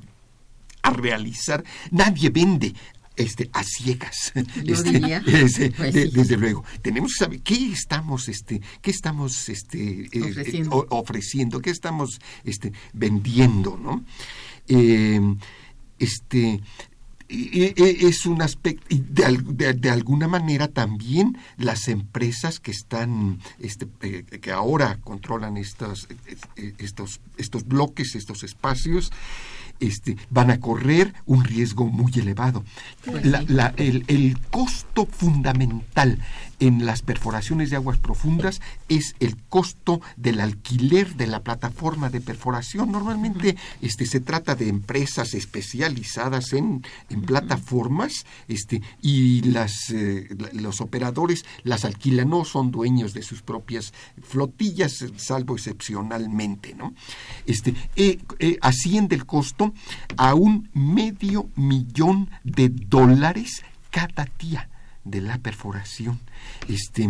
a 0.83 0.91
realizar. 0.91 1.65
Nadie 1.91 2.31
vende 2.31 2.75
este, 3.17 3.49
a 3.53 3.63
ciegas. 3.65 4.33
Yo 4.65 4.75
Este, 4.75 4.91
diría. 4.93 5.23
ese, 5.27 5.71
Pues 5.71 5.95
de- 5.95 6.07
sí. 6.11 6.11
Desde 6.17 6.37
luego. 6.37 6.65
Tenemos 6.83 7.13
que 7.15 7.19
saber 7.25 7.41
qué 7.43 7.73
estamos, 7.73 8.29
este, 8.29 8.61
qué 8.83 8.91
estamos 8.91 9.49
este, 9.49 10.09
eh, 10.13 10.23
Ofreciendo. 10.31 10.83
eh, 10.83 10.87
ofreciendo, 10.91 11.61
qué 11.61 11.71
estamos 11.71 12.21
este, 12.45 12.73
vendiendo, 12.93 13.77
¿no? 13.77 14.05
Eh, 14.69 15.21
este 15.99 16.61
e- 17.27 17.75
es 18.07 18.27
un 18.27 18.43
aspecto 18.43 18.85
y 18.91 18.99
de, 18.99 19.39
de- 19.45 19.73
de 19.73 19.91
alguna 19.91 20.29
manera 20.29 20.69
también 20.69 21.39
las 21.57 21.89
empresas 21.89 22.61
que 22.61 22.71
están 22.71 23.39
este, 23.59 23.89
eh, 24.03 24.25
que 24.41 24.53
ahora 24.53 24.99
controlan 25.03 25.57
estas, 25.57 26.07
eh, 26.27 26.37
eh, 26.57 26.75
estos 26.79 27.21
estos 27.39 27.67
bloques 27.67 28.15
estos 28.15 28.43
espacios 28.45 29.11
este, 29.81 30.17
van 30.31 30.51
a 30.51 30.61
correr 30.61 31.13
un 31.27 31.45
riesgo 31.45 31.87
muy 31.87 32.13
elevado. 32.17 32.65
Pues 33.05 33.25
La- 33.27 33.41
sí. 33.41 33.47
la- 33.49 33.75
el, 33.77 34.05
el 34.09 34.39
costo 34.51 35.07
fundamental 35.07 36.19
en 36.61 36.87
las 36.87 37.03
perforaciones 37.03 37.71
de 37.71 37.77
aguas 37.77 37.99
profundas 37.99 38.61
es 38.89 39.15
el 39.21 39.37
costo 39.37 40.01
del 40.17 40.41
alquiler 40.41 41.15
de 41.15 41.27
la 41.27 41.43
plataforma 41.43 42.11
de 42.11 42.21
perforación. 42.21 42.93
Normalmente 42.93 43.57
este, 43.81 44.07
se 44.07 44.21
trata 44.21 44.55
de 44.55 44.69
empresas 44.69 45.35
especializadas 45.35 46.53
en, 46.53 46.85
en 47.11 47.23
plataformas 47.23 48.27
este, 48.49 48.83
y 49.03 49.43
las, 49.43 49.91
eh, 49.91 50.29
los 50.53 50.81
operadores 50.81 51.45
las 51.63 51.85
alquilan, 51.85 52.31
no 52.31 52.45
son 52.45 52.71
dueños 52.71 53.15
de 53.15 53.23
sus 53.23 53.43
propias 53.43 53.93
flotillas, 54.23 55.05
salvo 55.17 55.55
excepcionalmente. 55.55 56.75
¿no? 56.75 56.95
Este, 57.47 57.75
eh, 57.97 58.19
eh, 58.39 58.59
asciende 58.61 59.17
el 59.17 59.27
costo 59.27 59.75
a 60.17 60.35
un 60.35 60.69
medio 60.73 61.49
millón 61.57 62.31
de 62.43 62.69
dólares 62.69 63.63
cada 63.91 64.29
día 64.39 64.69
de 65.05 65.21
la 65.21 65.39
perforación. 65.39 66.21
Este, 66.69 67.09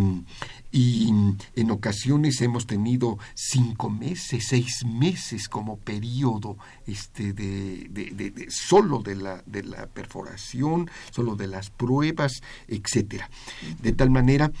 y 0.71 1.13
en 1.55 1.71
ocasiones 1.71 2.41
hemos 2.41 2.67
tenido 2.67 3.17
cinco 3.33 3.89
meses, 3.89 4.47
seis 4.49 4.85
meses 4.85 5.47
como 5.47 5.77
periodo 5.77 6.57
este, 6.85 7.33
de, 7.33 7.87
de- 7.89 8.45
solo 8.49 8.99
de 8.99 9.15
la, 9.15 9.43
de 9.45 9.63
la 9.63 9.87
perforación, 9.87 10.89
solo 11.11 11.35
de 11.35 11.47
las 11.47 11.69
pruebas, 11.69 12.41
etcétera. 12.67 13.29
De 13.81 13.93
tal 13.93 14.09
manera 14.09 14.51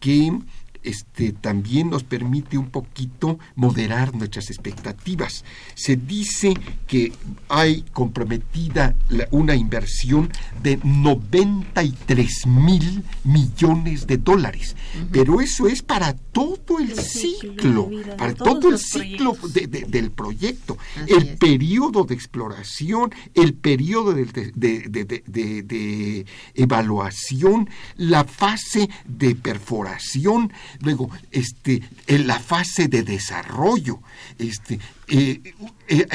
que 0.00 0.38
este, 0.84 1.32
también 1.32 1.90
nos 1.90 2.04
permite 2.04 2.58
un 2.58 2.68
poquito 2.70 3.38
moderar 3.56 4.14
nuestras 4.14 4.50
expectativas. 4.50 5.44
Se 5.74 5.96
dice 5.96 6.54
que 6.86 7.12
hay 7.48 7.82
comprometida 7.92 8.94
la- 9.08 9.26
una 9.30 9.54
inversión 9.56 10.30
de 10.62 10.78
93 10.84 12.46
mil 12.46 13.02
millones 13.24 14.06
de 14.06 14.18
dólares, 14.18 14.76
pero 15.10 15.40
eso 15.40 15.66
es 15.68 15.82
para 15.82 16.12
todo 16.14 16.78
el 16.78 16.90
El 16.90 16.98
ciclo 17.00 17.90
para 18.18 18.34
todo 18.34 18.68
el 18.70 18.78
ciclo 18.78 19.32
proyectos. 19.34 19.52
de- 19.54 19.66
de- 19.66 19.86
del 19.88 20.10
proyecto, 20.10 20.76
Así 21.02 21.12
el 21.14 21.28
es. 21.30 21.36
periodo 21.38 22.04
de 22.04 22.14
exploración, 22.14 23.10
el 23.34 23.54
periodo 23.54 24.12
de 24.14 26.26
evaluación, 26.54 27.68
la 27.96 28.24
fase 28.24 28.88
de 29.06 29.34
perforación, 29.34 30.52
luego 30.80 31.10
este, 31.30 31.82
en 32.06 32.26
la 32.26 32.38
fase 32.38 32.88
de 32.88 33.02
desarrollo, 33.02 34.00
este, 34.38 34.78
eh, 35.08 35.54
eh, 35.88 36.06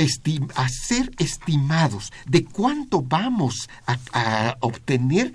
hacer 0.55 1.11
estimados 1.17 2.11
de 2.25 2.45
cuánto 2.45 3.01
vamos 3.01 3.69
a, 3.85 3.97
a 4.13 4.57
obtener 4.61 5.33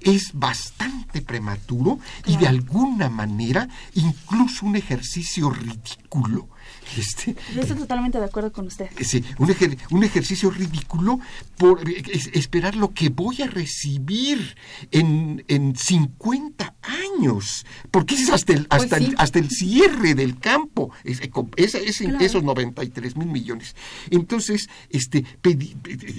es 0.00 0.30
bastante 0.32 1.22
prematuro 1.22 1.98
y 2.26 2.36
de 2.36 2.48
alguna 2.48 3.08
manera 3.08 3.68
incluso 3.94 4.66
un 4.66 4.76
ejercicio 4.76 5.50
ridículo. 5.50 6.48
Este, 6.96 7.36
Yo 7.54 7.60
estoy 7.60 7.76
totalmente 7.76 8.18
de 8.18 8.24
acuerdo 8.24 8.52
con 8.52 8.66
usted. 8.66 8.88
Sí, 9.00 9.22
un, 9.38 9.48
ejer- 9.48 9.78
un 9.90 10.02
ejercicio 10.02 10.50
ridículo 10.50 11.20
por 11.56 11.88
es- 11.88 12.30
esperar 12.32 12.74
lo 12.74 12.92
que 12.92 13.08
voy 13.10 13.42
a 13.42 13.46
recibir 13.46 14.56
en, 14.90 15.44
en 15.48 15.76
50 15.76 16.74
años, 16.82 17.64
porque 17.90 18.14
es 18.16 18.28
hasta 18.30 18.52
el, 18.54 18.66
hasta, 18.70 18.96
Pues 18.96 19.02
sí. 19.04 19.10
el, 19.10 19.14
hasta 19.18 19.38
el 19.38 19.50
cierre 19.50 20.14
del 20.14 20.38
campo, 20.38 20.90
es, 21.04 21.20
es- 21.20 21.74
es 21.74 22.00
en 22.00 22.10
Claro. 22.10 22.24
esos 22.24 22.42
93 22.42 23.16
mil 23.16 23.28
millones. 23.28 23.76
Entonces, 24.10 24.68
este, 24.88 25.24
pedi- 25.42 25.74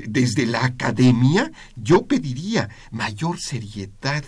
desde 0.08 0.46
la 0.46 0.64
academia, 0.64 1.52
yo 1.76 2.06
pediría 2.06 2.70
mayor 2.92 3.40
seriedad 3.40 4.24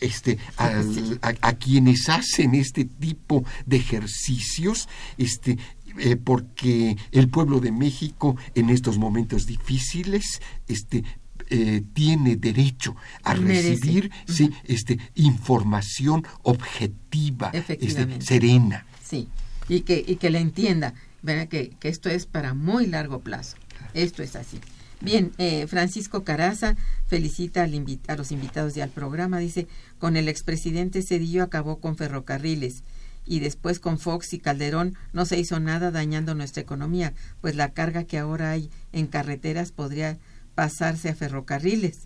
este, 0.00 0.38
al- 0.56 1.18
a, 1.22 1.32
a 1.40 1.52
quienes 1.54 2.08
hacen 2.08 2.54
este 2.54 2.84
tipo 2.84 3.44
de 3.64 3.76
ejercicios, 3.78 4.88
este, 5.16 5.58
eh, 5.98 6.16
porque 6.16 6.96
el 7.12 7.28
pueblo 7.28 7.60
de 7.60 7.72
México 7.72 8.36
en 8.54 8.70
estos 8.70 8.98
momentos 8.98 9.46
difíciles 9.46 10.40
este, 10.68 11.04
eh, 11.48 11.82
tiene 11.92 12.36
derecho 12.36 12.96
a 13.22 13.34
recibir 13.34 14.10
sí, 14.26 14.50
este, 14.64 14.98
información 15.14 16.26
objetiva, 16.42 17.50
este, 17.52 18.20
serena. 18.20 18.86
Sí, 19.02 19.28
y 19.68 19.82
que, 19.82 20.04
y 20.06 20.16
que 20.16 20.30
le 20.30 20.40
entienda, 20.40 20.94
¿verdad? 21.22 21.48
Que, 21.48 21.70
que 21.78 21.88
esto 21.88 22.08
es 22.08 22.26
para 22.26 22.54
muy 22.54 22.86
largo 22.86 23.20
plazo. 23.20 23.56
Esto 23.94 24.22
es 24.22 24.34
así. 24.36 24.58
Bien, 25.00 25.32
eh, 25.38 25.66
Francisco 25.66 26.24
Caraza 26.24 26.74
felicita 27.06 27.62
al 27.62 28.00
a 28.08 28.16
los 28.16 28.32
invitados 28.32 28.76
y 28.76 28.80
al 28.80 28.90
programa. 28.90 29.38
Dice, 29.38 29.68
con 29.98 30.16
el 30.16 30.28
expresidente 30.28 31.02
Cedillo 31.02 31.42
acabó 31.42 31.80
con 31.80 31.96
ferrocarriles 31.96 32.82
y 33.26 33.40
después 33.40 33.80
con 33.80 33.98
Fox 33.98 34.32
y 34.32 34.38
Calderón 34.38 34.94
no 35.12 35.26
se 35.26 35.38
hizo 35.38 35.60
nada 35.60 35.90
dañando 35.90 36.34
nuestra 36.34 36.62
economía, 36.62 37.12
pues 37.40 37.56
la 37.56 37.72
carga 37.72 38.04
que 38.04 38.18
ahora 38.18 38.50
hay 38.50 38.70
en 38.92 39.06
carreteras 39.08 39.72
podría 39.72 40.18
pasarse 40.54 41.10
a 41.10 41.14
ferrocarriles. 41.14 42.05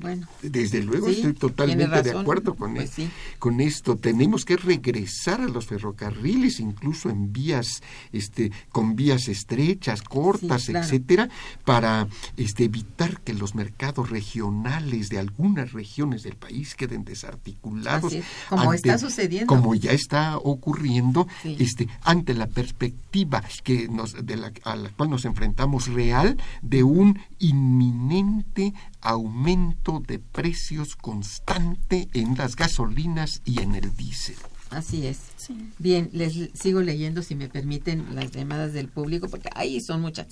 Bueno, 0.00 0.26
Desde 0.42 0.82
luego 0.82 1.08
Sí, 1.08 1.16
estoy 1.16 1.32
totalmente 1.34 2.02
de 2.02 2.18
acuerdo 2.18 2.54
con, 2.54 2.74
Pues 2.74 2.90
e- 2.90 2.92
sí. 3.04 3.10
con 3.38 3.60
esto. 3.60 3.96
Tenemos 3.96 4.44
que 4.44 4.56
regresar 4.56 5.40
a 5.40 5.46
los 5.48 5.66
ferrocarriles, 5.66 6.60
incluso 6.60 7.10
en 7.10 7.32
vías, 7.32 7.82
este, 8.12 8.52
con 8.70 8.96
vías 8.96 9.28
estrechas, 9.28 10.02
cortas, 10.02 10.62
Sí, 10.62 10.72
claro. 10.72 10.84
etcétera, 10.86 11.28
para 11.64 12.08
este, 12.36 12.64
evitar 12.64 13.20
que 13.20 13.34
los 13.34 13.54
mercados 13.54 14.10
regionales 14.10 15.08
de 15.08 15.18
algunas 15.18 15.72
regiones 15.72 16.22
del 16.22 16.36
país 16.36 16.74
queden 16.74 17.04
desarticulados. 17.04 18.12
Es, 18.12 18.24
como 18.48 18.72
está 18.72 18.98
sucediendo. 18.98 19.46
Como 19.46 19.74
ya 19.74 19.92
está 19.92 20.38
ocurriendo, 20.38 21.26
este, 21.44 21.88
ante 22.02 22.34
la 22.34 22.46
perspectiva 22.46 23.42
que 23.62 23.88
nos, 23.88 24.26
de 24.26 24.36
la, 24.36 24.52
a 24.64 24.76
la 24.76 24.88
cual 24.90 25.10
nos 25.10 25.24
enfrentamos 25.24 25.88
real 25.88 26.36
de 26.62 26.82
un 26.82 27.18
inminente 27.38 28.74
aumento 29.04 30.02
de 30.06 30.18
precios 30.18 30.96
constante 30.96 32.08
en 32.14 32.36
las 32.36 32.56
gasolinas 32.56 33.40
y 33.44 33.60
en 33.60 33.74
el 33.74 33.94
diésel. 33.96 34.36
así 34.70 35.06
es. 35.06 35.18
Sí. 35.36 35.54
Bien, 35.78 36.10
les 36.12 36.34
le- 36.36 36.50
sigo 36.54 36.80
leyendo, 36.82 37.22
si 37.22 37.34
me 37.36 37.48
permiten, 37.48 38.14
las 38.16 38.32
llamadas 38.32 38.72
del 38.72 38.88
público, 38.88 39.28
porque 39.28 39.50
ahí 39.54 39.80
son 39.80 40.00
muchas. 40.00 40.26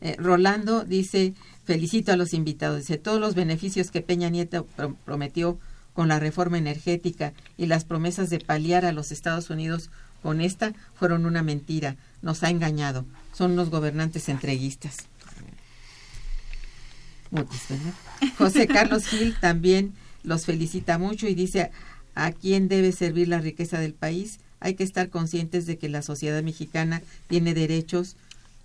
Eh, 0.00 0.14
Rolando 0.18 0.84
dice, 0.84 1.34
felicito 1.64 2.12
a 2.12 2.16
los 2.16 2.32
invitados, 2.32 2.78
dice, 2.78 2.98
todos 2.98 3.20
los 3.20 3.34
beneficios 3.34 3.90
que 3.90 4.00
Peña 4.00 4.28
Nieto 4.30 4.64
pro- 4.76 4.94
prometió 5.04 5.58
con 5.92 6.06
la 6.08 6.20
reforma 6.20 6.56
energética 6.58 7.32
y 7.58 7.66
las 7.66 7.84
promesas 7.84 8.30
de 8.30 8.38
paliar 8.38 8.84
a 8.84 8.92
los 8.92 9.10
Estados 9.12 9.50
Unidos 9.50 9.90
con 10.22 10.40
esta 10.40 10.72
fueron 10.94 11.26
una 11.26 11.42
mentira, 11.42 11.96
nos 12.22 12.42
ha 12.44 12.50
engañado, 12.50 13.04
son 13.32 13.52
unos 13.52 13.70
gobernantes 13.70 14.28
entreguistas. 14.28 15.08
José 18.38 18.66
Carlos 18.66 19.06
Gil 19.06 19.36
también 19.40 19.94
los 20.22 20.46
felicita 20.46 20.98
mucho 20.98 21.26
y 21.26 21.34
dice 21.34 21.70
a 22.14 22.32
quién 22.32 22.68
debe 22.68 22.92
servir 22.92 23.28
la 23.28 23.40
riqueza 23.40 23.78
del 23.78 23.94
país. 23.94 24.40
Hay 24.58 24.74
que 24.74 24.84
estar 24.84 25.08
conscientes 25.08 25.66
de 25.66 25.78
que 25.78 25.88
la 25.88 26.02
sociedad 26.02 26.42
mexicana 26.42 27.02
tiene 27.28 27.54
derechos 27.54 28.16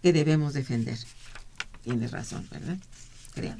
que 0.02 0.12
debemos 0.12 0.54
defender. 0.54 0.98
Tienes 1.84 2.12
razón, 2.12 2.48
¿verdad? 2.52 2.78
Creo. 3.34 3.56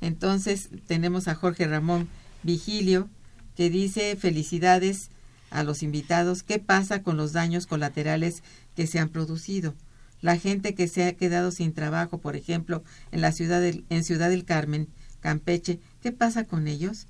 Entonces 0.00 0.68
tenemos 0.86 1.28
a 1.28 1.34
Jorge 1.34 1.66
Ramón 1.66 2.08
Vigilio 2.42 3.08
que 3.56 3.70
dice 3.70 4.16
felicidades 4.16 5.10
a 5.50 5.62
los 5.62 5.82
invitados. 5.82 6.42
¿Qué 6.42 6.58
pasa 6.58 7.02
con 7.02 7.16
los 7.16 7.32
daños 7.32 7.66
colaterales 7.66 8.42
que 8.74 8.86
se 8.86 8.98
han 8.98 9.08
producido? 9.08 9.74
La 10.22 10.38
gente 10.38 10.74
que 10.74 10.88
se 10.88 11.04
ha 11.04 11.12
quedado 11.14 11.50
sin 11.50 11.74
trabajo, 11.74 12.18
por 12.18 12.34
ejemplo, 12.36 12.82
en 13.10 13.20
la 13.20 13.32
ciudad 13.32 13.60
del, 13.60 13.84
en 13.90 14.04
Ciudad 14.04 14.30
del 14.30 14.44
Carmen, 14.46 14.88
Campeche, 15.20 15.78
¿qué 16.00 16.12
pasa 16.12 16.44
con 16.44 16.66
ellos? 16.68 17.06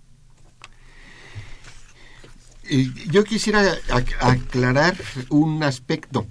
Yo 3.10 3.24
quisiera 3.24 3.62
ac- 3.88 4.16
aclarar 4.20 4.96
un 5.28 5.62
aspecto. 5.62 6.26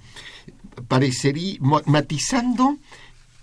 parecería, 0.88 1.58
matizando 1.86 2.78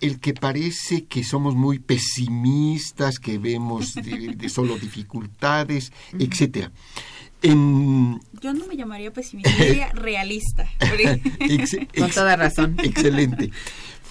el 0.02 0.20
que 0.20 0.34
parece 0.34 1.06
que 1.06 1.24
somos 1.24 1.56
muy 1.56 1.80
pesimistas, 1.80 3.20
que 3.20 3.38
vemos 3.38 3.94
de, 3.96 4.50
solo 4.50 4.78
dificultades, 4.78 5.92
etcétera. 6.18 6.72
En... 7.42 8.20
Yo 8.42 8.54
no 8.54 8.66
me 8.68 8.76
llamaría 8.76 9.12
pesimista, 9.14 9.52
diría 9.52 9.90
realista. 9.94 10.68
Con 11.98 12.12
toda 12.12 12.36
razón. 12.36 12.76
Excelente. 12.84 13.52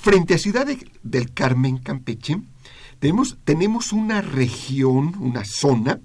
Frente 0.01 0.35
a 0.35 0.39
Ciudad 0.39 0.67
del 1.03 1.33
Carmen, 1.33 1.79
Campeche, 1.79 2.41
tenemos, 2.99 3.39
tenemos 3.45 3.93
una 3.93 4.23
región, 4.23 5.15
una 5.21 5.45
zona, 5.45 6.01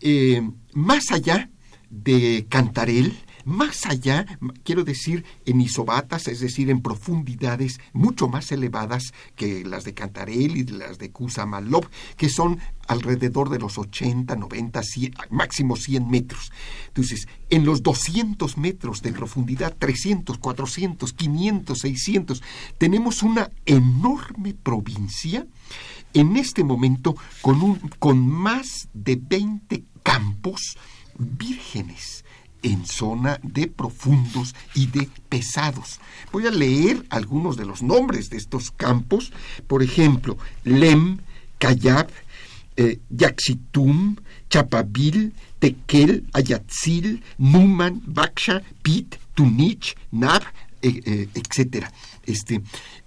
eh, 0.00 0.42
más 0.72 1.10
allá 1.10 1.50
de 1.90 2.46
Cantarel, 2.48 3.14
más 3.44 3.86
allá, 3.86 4.26
quiero 4.64 4.84
decir, 4.84 5.24
en 5.46 5.60
isobatas, 5.60 6.28
es 6.28 6.40
decir, 6.40 6.70
en 6.70 6.82
profundidades 6.82 7.80
mucho 7.92 8.28
más 8.28 8.52
elevadas 8.52 9.12
que 9.36 9.64
las 9.64 9.84
de 9.84 9.94
Cantarell 9.94 10.56
y 10.56 10.64
las 10.64 10.98
de 10.98 11.10
Kusamalov, 11.10 11.88
que 12.16 12.28
son 12.28 12.60
alrededor 12.88 13.48
de 13.48 13.58
los 13.58 13.78
80, 13.78 14.36
90, 14.36 14.82
100, 14.82 15.14
máximo 15.30 15.76
100 15.76 16.08
metros. 16.08 16.52
Entonces, 16.88 17.28
en 17.50 17.64
los 17.64 17.82
200 17.82 18.58
metros 18.58 19.02
de 19.02 19.12
profundidad, 19.12 19.74
300, 19.78 20.38
400, 20.38 21.12
500, 21.12 21.78
600, 21.78 22.42
tenemos 22.78 23.22
una 23.22 23.50
enorme 23.66 24.54
provincia 24.54 25.46
en 26.14 26.36
este 26.36 26.64
momento 26.64 27.14
con, 27.40 27.62
un, 27.62 27.78
con 27.98 28.28
más 28.28 28.88
de 28.92 29.16
20 29.16 29.84
campos 30.02 30.76
vírgenes 31.18 32.21
en 32.62 32.86
zona 32.86 33.38
de 33.42 33.66
profundos 33.66 34.54
y 34.74 34.86
de 34.86 35.08
pesados. 35.28 36.00
Voy 36.32 36.46
a 36.46 36.50
leer 36.50 37.04
algunos 37.10 37.56
de 37.56 37.66
los 37.66 37.82
nombres 37.82 38.30
de 38.30 38.36
estos 38.36 38.70
campos. 38.70 39.32
Por 39.66 39.82
ejemplo, 39.82 40.38
Lem, 40.64 41.18
Cayab, 41.58 42.08
eh, 42.76 43.00
Yaxitum, 43.10 44.16
Chapavil, 44.48 45.34
Tequel, 45.58 46.26
Ayatzil, 46.32 47.22
Numan, 47.38 48.02
Baksha, 48.06 48.62
Pit, 48.82 49.16
Tunich, 49.34 49.96
Nab, 50.10 50.42
eh, 50.82 51.00
eh, 51.04 51.28
etc. 51.34 51.86
Este, 52.26 52.62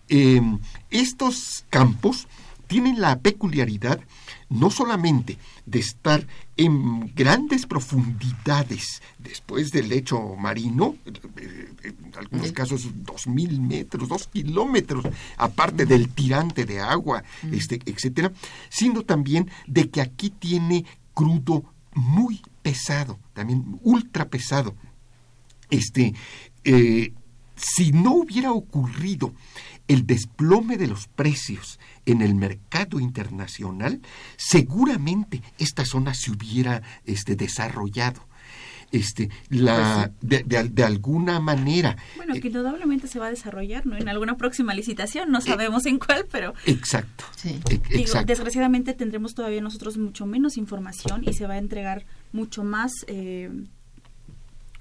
em, 0.07 0.59
estos 0.89 1.65
campos 1.69 2.27
tienen 2.67 3.01
la 3.01 3.19
peculiaridad 3.19 3.99
no 4.49 4.69
solamente 4.69 5.37
de 5.65 5.79
estar 5.79 6.25
en 6.57 7.13
grandes 7.15 7.65
profundidades 7.65 9.01
después 9.17 9.71
del 9.71 9.89
lecho 9.89 10.35
marino, 10.35 10.95
eh, 11.37 11.73
en 11.83 12.11
algunos 12.17 12.51
casos 12.51 12.89
dos 13.03 13.27
mil 13.27 13.59
metros, 13.59 14.07
dos 14.09 14.27
kilómetros, 14.27 15.05
aparte 15.37 15.85
del 15.85 16.09
tirante 16.09 16.65
de 16.65 16.79
agua, 16.79 17.23
este, 17.51 17.79
etcétera, 17.85 18.31
sino 18.69 19.01
también 19.01 19.49
de 19.67 19.89
que 19.89 20.01
aquí 20.01 20.29
tiene 20.29 20.85
crudo 21.13 21.63
muy 21.93 22.41
pesado, 22.61 23.19
también 23.33 23.79
ultra 23.81 24.29
pesado. 24.29 24.75
Este, 25.69 26.13
eh, 26.63 27.13
si 27.55 27.91
no 27.91 28.13
hubiera 28.13 28.51
ocurrido 28.51 29.33
el 29.87 30.05
desplome 30.05 30.77
de 30.77 30.87
los 30.87 31.07
precios 31.07 31.79
en 32.05 32.21
el 32.21 32.35
mercado 32.35 32.99
internacional, 32.99 34.01
seguramente 34.37 35.41
esta 35.57 35.85
zona 35.85 36.13
se 36.13 36.31
hubiera 36.31 36.81
este, 37.05 37.35
desarrollado. 37.35 38.21
Este, 38.91 39.29
la, 39.49 40.11
pues 40.21 40.47
de, 40.47 40.83
alguna 40.83 41.39
manera. 41.39 41.97
Bueno, 42.15 42.33
que 42.35 42.47
indudablemente 42.47 43.07
se 43.07 43.19
va 43.19 43.27
a 43.27 43.29
desarrollar, 43.29 43.85
¿no? 43.85 43.97
En 43.97 44.07
alguna 44.07 44.37
próxima 44.37 44.73
licitación, 44.73 45.31
no 45.31 45.41
sabemos 45.41 45.85
en 45.85 45.97
cuál, 45.99 46.25
pero... 46.31 46.53
Exacto. 46.65 47.25
Sí. 47.35 47.59
desgraciadamente 48.25 48.93
tendremos 48.93 49.33
todavía 49.33 49.59
nosotros 49.59 49.97
mucho 49.97 50.25
menos 50.25 50.55
información 50.55 51.23
y 51.25 51.33
se 51.33 51.45
va 51.45 51.55
a 51.55 51.57
entregar 51.57 52.05
mucho 52.31 52.63
más 52.63 52.91
eh, 53.07 53.49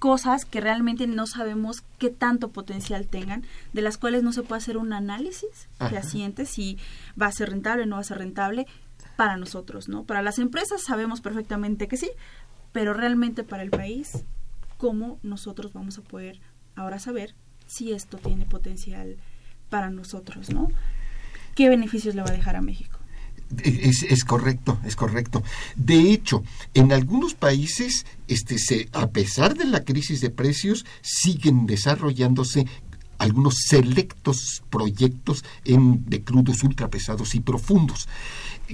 cosas 0.05 0.44
que 0.44 0.61
realmente 0.61 1.07
no 1.07 1.26
sabemos 1.26 1.82
qué 1.98 2.11
tanto 2.11 2.50
potencial 2.50 3.07
tengan, 3.07 3.42
de 3.72 3.80
las 3.80 3.96
cuales 3.96 4.22
no 4.22 4.34
se 4.34 4.42
puede 4.42 4.59
hacer 4.59 4.76
un 4.76 4.92
análisis 4.92 5.66
fehaciente 5.78 6.44
si 6.44 6.76
va 7.18 7.28
a 7.28 7.32
ser 7.32 7.48
rentable 7.48 7.84
o 7.84 7.86
no 7.86 7.96
va 7.96 8.02
a 8.02 8.05
ser 8.05 8.18
rentable 8.18 8.66
para 9.16 9.38
nosotros, 9.38 9.88
¿no? 9.88 10.05
Para 10.05 10.20
las 10.20 10.38
empresas 10.38 10.82
sabemos 10.82 11.22
perfectamente 11.22 11.88
que 11.88 11.96
sí, 11.96 12.11
pero 12.70 12.92
realmente 12.92 13.44
para 13.44 13.62
el 13.62 13.70
país, 13.70 14.24
¿cómo 14.76 15.18
nosotros 15.22 15.72
vamos 15.72 15.96
a 15.96 16.02
poder 16.02 16.38
ahora 16.76 16.98
saber 16.98 17.34
si 17.66 17.94
esto 17.94 18.18
tiene 18.18 18.44
potencial 18.44 19.16
para 19.70 19.88
nosotros, 19.88 20.50
¿no? 20.50 20.68
¿Qué 21.55 21.70
beneficios 21.70 22.14
le 22.14 22.20
va 22.20 22.28
a 22.28 22.36
dejar 22.36 22.57
a 22.57 22.61
México? 22.61 22.93
Es, 23.62 24.24
correcto, 24.24 24.78
es 24.84 24.96
correcto. 24.96 25.42
De 25.76 26.12
hecho, 26.12 26.42
en 26.74 26.92
algunos 26.92 27.34
países, 27.34 28.07
este, 28.28 28.59
se, 28.59 28.88
a 28.92 29.11
pesar 29.11 29.57
de 29.57 29.64
la 29.64 29.84
crisis 29.84 30.20
de 30.20 30.30
precios, 30.30 30.84
siguen 31.02 31.66
desarrollándose 31.66 32.66
algunos 33.24 33.56
selectos 33.66 34.62
proyectos 34.70 35.44
de 35.64 36.24
crudos 36.24 36.62
ultrapesados 36.62 37.34
y 37.34 37.40
profundos. 37.40 38.08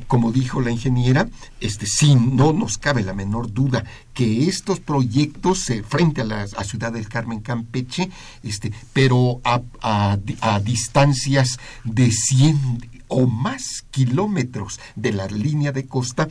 Como 0.07 0.31
dijo 0.31 0.61
la 0.61 0.71
ingeniera, 0.71 1.29
este, 1.61 1.87
sí, 1.87 2.15
no 2.15 2.53
nos 2.53 2.79
cabe 2.79 3.03
la 3.03 3.13
menor 3.13 3.53
duda 3.53 3.85
que 4.15 4.49
estos 4.49 4.79
proyectos 4.79 5.69
eh, 5.71 5.83
frente 5.83 6.21
a 6.21 6.25
la 6.25 6.47
Ciudad 6.47 6.93
del 6.93 7.09
Carmen 7.09 7.41
Campeche, 7.41 8.09
este, 8.45 8.73
pero 8.93 9.41
a, 9.43 9.63
a, 9.83 10.19
a 10.43 10.61
distancias 10.61 11.59
de 11.83 12.13
100 12.13 12.91
o 13.09 13.27
más 13.27 13.85
kilómetros 13.91 14.79
de 14.95 15.13
la 15.13 15.27
línea 15.27 15.73
de 15.73 15.87
costa, 15.87 16.29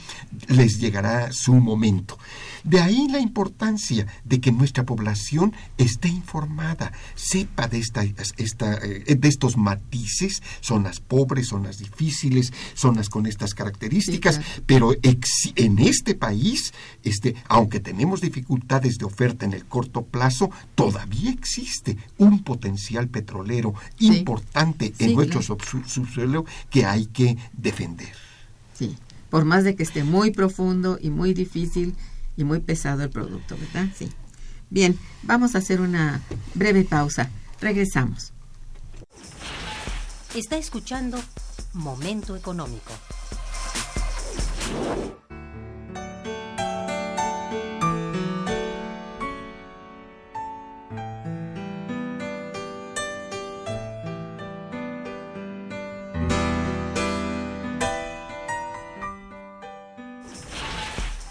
les 0.47 0.79
llegará 0.79 1.31
su 1.33 1.53
momento. 1.55 2.17
De 2.63 2.79
ahí 2.79 3.07
la 3.09 3.19
importancia 3.19 4.07
de 4.23 4.39
que 4.39 4.51
nuestra 4.51 4.85
población 4.85 5.53
esté 5.77 6.07
informada, 6.09 6.91
sepa 7.15 7.67
de, 7.67 7.79
esta, 7.79 8.03
esta, 8.37 8.73
eh, 8.75 9.15
de 9.15 9.27
estos 9.27 9.57
matices, 9.57 10.41
zonas 10.61 10.99
pobres, 10.99 11.49
zonas 11.49 11.77
difíciles, 11.77 12.53
zonas 12.73 13.09
con 13.09 13.25
estas 13.25 13.53
características, 13.53 14.41
pero 14.65 14.93
en 15.03 15.79
este 15.79 16.15
país, 16.15 16.73
este, 17.03 17.35
aunque 17.47 17.79
tenemos 17.79 18.21
dificultades 18.21 18.97
de 18.97 19.05
oferta 19.05 19.45
en 19.45 19.53
el 19.53 19.65
corto 19.65 20.03
plazo, 20.03 20.49
todavía 20.75 21.31
existe 21.31 21.97
un 22.17 22.43
potencial 22.43 23.07
petrolero 23.07 23.73
importante 23.99 24.93
en 24.99 25.15
nuestro 25.15 25.41
subsuelo 25.41 26.45
que 26.69 26.85
hay 26.85 27.05
que 27.07 27.37
defender. 27.53 28.13
Sí, 28.73 28.95
por 29.29 29.45
más 29.45 29.63
de 29.63 29.75
que 29.75 29.83
esté 29.83 30.03
muy 30.03 30.31
profundo 30.31 30.97
y 31.01 31.09
muy 31.09 31.33
difícil 31.33 31.95
y 32.39 32.45
muy 32.45 32.61
pesado 32.61 33.03
el 33.03 33.09
producto, 33.09 33.57
¿verdad? 33.57 33.89
Sí. 33.93 34.09
Bien, 34.69 34.97
vamos 35.23 35.55
a 35.55 35.57
hacer 35.57 35.81
una 35.81 36.21
breve 36.53 36.85
pausa. 36.85 37.29
Regresamos. 37.59 38.31
Está 40.33 40.55
escuchando 40.55 41.19
Momento 41.73 42.37
Económico. 42.37 42.93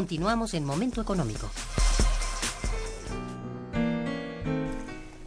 Continuamos 0.00 0.54
en 0.54 0.64
Momento 0.64 1.02
Económico. 1.02 1.50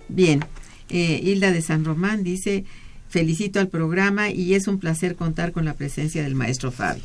Bien, 0.10 0.44
eh, 0.90 1.20
Hilda 1.22 1.52
de 1.52 1.62
San 1.62 1.86
Román 1.86 2.24
dice, 2.24 2.66
felicito 3.08 3.60
al 3.60 3.68
programa 3.68 4.32
y 4.32 4.56
es 4.56 4.68
un 4.68 4.80
placer 4.80 5.16
contar 5.16 5.52
con 5.52 5.64
la 5.64 5.76
presencia 5.76 6.24
del 6.24 6.34
maestro 6.34 6.72
Fabio. 6.72 7.04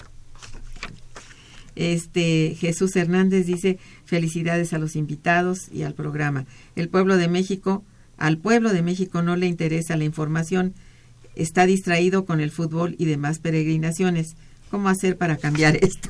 Este 1.77 2.57
Jesús 2.59 2.97
Hernández 2.97 3.45
dice 3.45 3.79
felicidades 4.07 4.73
a 4.73 4.79
los 4.79 4.97
invitados 4.97 5.69
y 5.71 5.83
al 5.83 5.93
programa. 5.93 6.47
El 6.75 6.89
pueblo 6.89 7.19
de 7.19 7.29
México, 7.29 7.85
al 8.17 8.39
pueblo 8.39 8.73
de 8.73 8.81
México 8.81 9.21
no 9.21 9.37
le 9.37 9.47
interesa 9.47 9.99
la 9.99 10.05
información, 10.05 10.73
está 11.35 11.67
distraído 11.67 12.25
con 12.25 12.41
el 12.41 12.51
fútbol 12.51 12.97
y 12.99 13.05
demás 13.05 13.41
peregrinaciones. 13.41 14.37
¿Cómo 14.71 14.89
hacer 14.89 15.19
para 15.19 15.37
cambiar 15.37 15.77
esto? 15.83 16.09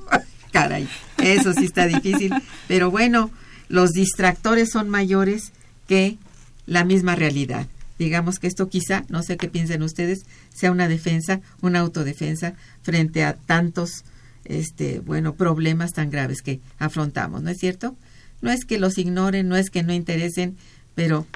Caray, 0.52 0.88
eso 1.22 1.52
sí 1.52 1.64
está 1.64 1.86
difícil. 1.86 2.32
Pero 2.66 2.90
bueno, 2.90 3.30
los 3.68 3.90
distractores 3.90 4.70
son 4.70 4.88
mayores 4.88 5.52
que 5.86 6.18
la 6.66 6.84
misma 6.84 7.14
realidad. 7.14 7.66
Digamos 7.98 8.38
que 8.38 8.46
esto 8.46 8.68
quizá, 8.68 9.04
no 9.08 9.22
sé 9.22 9.36
qué 9.36 9.48
piensen 9.48 9.82
ustedes, 9.82 10.20
sea 10.54 10.70
una 10.70 10.86
defensa, 10.86 11.40
una 11.60 11.80
autodefensa 11.80 12.54
frente 12.82 13.24
a 13.24 13.34
tantos 13.34 14.04
este, 14.44 15.00
bueno, 15.00 15.34
problemas 15.34 15.92
tan 15.92 16.10
graves 16.10 16.42
que 16.42 16.60
afrontamos, 16.78 17.42
¿no 17.42 17.50
es 17.50 17.58
cierto? 17.58 17.96
No 18.40 18.50
es 18.50 18.64
que 18.64 18.78
los 18.78 18.98
ignoren, 18.98 19.48
no 19.48 19.56
es 19.56 19.70
que 19.70 19.82
no 19.82 19.92
interesen, 19.92 20.56
pero 20.94 21.26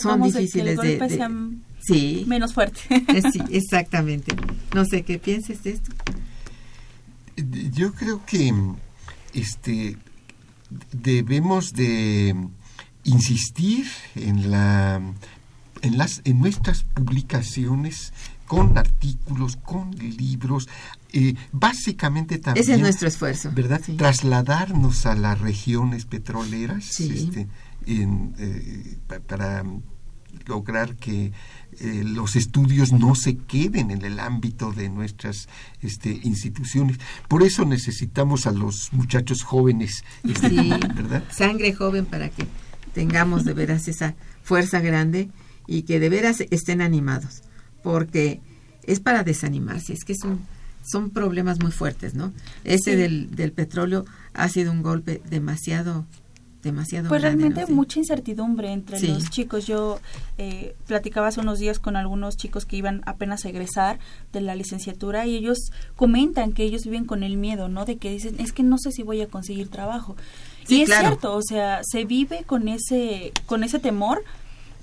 son 0.00 0.22
difíciles 0.22 0.76
de, 0.78 1.20
sí, 1.80 2.24
menos 2.26 2.52
fuerte. 2.52 2.80
Eh, 2.90 3.22
sí, 3.32 3.40
exactamente. 3.50 4.34
No 4.74 4.84
sé 4.84 5.02
qué 5.02 5.18
pienses 5.18 5.62
de 5.62 5.70
esto. 5.70 5.92
Yo 7.72 7.92
creo 7.94 8.24
que 8.26 8.52
este 9.32 9.96
debemos 10.92 11.72
de 11.72 12.34
insistir 13.04 13.86
en 14.14 14.50
la 14.50 15.00
en 15.82 15.98
las 15.98 16.20
en 16.24 16.40
nuestras 16.40 16.82
publicaciones 16.82 18.12
con 18.48 18.78
artículos, 18.78 19.56
con 19.56 19.90
libros, 19.92 20.68
eh, 21.12 21.34
básicamente 21.52 22.38
también... 22.38 22.64
Ese 22.64 22.74
es 22.74 22.80
nuestro 22.80 23.06
esfuerzo. 23.06 23.50
¿Verdad? 23.54 23.80
Trasladarnos 23.96 25.06
a 25.06 25.14
las 25.14 25.38
regiones 25.38 26.06
petroleras 26.06 26.98
este, 26.98 27.46
eh, 27.86 28.98
para 29.26 29.64
lograr 30.46 30.96
que 30.96 31.32
eh, 31.80 32.02
los 32.04 32.36
estudios 32.36 32.92
no 32.92 33.14
se 33.14 33.36
queden 33.36 33.90
en 33.90 34.04
el 34.04 34.20
ámbito 34.20 34.72
de 34.72 34.88
nuestras 34.88 35.48
este, 35.80 36.20
instituciones. 36.22 36.98
Por 37.28 37.42
eso 37.42 37.64
necesitamos 37.64 38.46
a 38.46 38.52
los 38.52 38.92
muchachos 38.92 39.42
jóvenes, 39.42 40.04
este, 40.24 40.48
¿verdad? 40.94 41.24
Sangre 41.30 41.72
joven 41.72 42.04
para 42.06 42.28
que 42.28 42.46
tengamos 42.94 43.44
de 43.44 43.52
veras 43.54 43.88
esa 43.88 44.14
fuerza 44.42 44.80
grande 44.80 45.28
y 45.66 45.82
que 45.82 46.00
de 46.00 46.08
veras 46.08 46.42
estén 46.50 46.80
animados 46.80 47.42
porque 47.82 48.40
es 48.84 49.00
para 49.00 49.22
desanimarse, 49.22 49.92
es 49.92 50.04
que 50.04 50.14
son, 50.14 50.40
son 50.82 51.10
problemas 51.10 51.60
muy 51.60 51.72
fuertes, 51.72 52.14
¿no? 52.14 52.32
Ese 52.64 52.96
del, 52.96 53.34
del 53.34 53.52
petróleo 53.52 54.04
ha 54.34 54.48
sido 54.48 54.72
un 54.72 54.82
golpe 54.82 55.22
demasiado 55.30 56.06
demasiado 56.68 57.08
pues 57.08 57.22
realmente 57.22 57.66
mucha 57.66 57.98
incertidumbre 57.98 58.72
entre 58.72 59.00
los 59.00 59.30
chicos. 59.30 59.66
Yo 59.66 60.00
eh, 60.36 60.74
platicaba 60.86 61.28
hace 61.28 61.40
unos 61.40 61.58
días 61.58 61.78
con 61.78 61.96
algunos 61.96 62.36
chicos 62.36 62.64
que 62.64 62.76
iban 62.76 63.02
apenas 63.06 63.44
a 63.44 63.48
egresar 63.48 63.98
de 64.32 64.40
la 64.40 64.54
licenciatura 64.54 65.26
y 65.26 65.36
ellos 65.36 65.58
comentan 65.96 66.52
que 66.52 66.62
ellos 66.64 66.84
viven 66.84 67.04
con 67.04 67.22
el 67.22 67.36
miedo 67.36 67.68
no 67.68 67.84
de 67.84 67.96
que 67.96 68.10
dicen 68.10 68.36
es 68.38 68.52
que 68.52 68.62
no 68.62 68.78
sé 68.78 68.92
si 68.92 69.02
voy 69.02 69.20
a 69.20 69.28
conseguir 69.28 69.68
trabajo 69.68 70.16
y 70.68 70.82
es 70.82 70.90
cierto 70.90 71.34
o 71.34 71.42
sea 71.42 71.80
se 71.82 72.04
vive 72.04 72.44
con 72.44 72.68
ese 72.68 73.32
con 73.46 73.64
ese 73.64 73.78
temor 73.78 74.22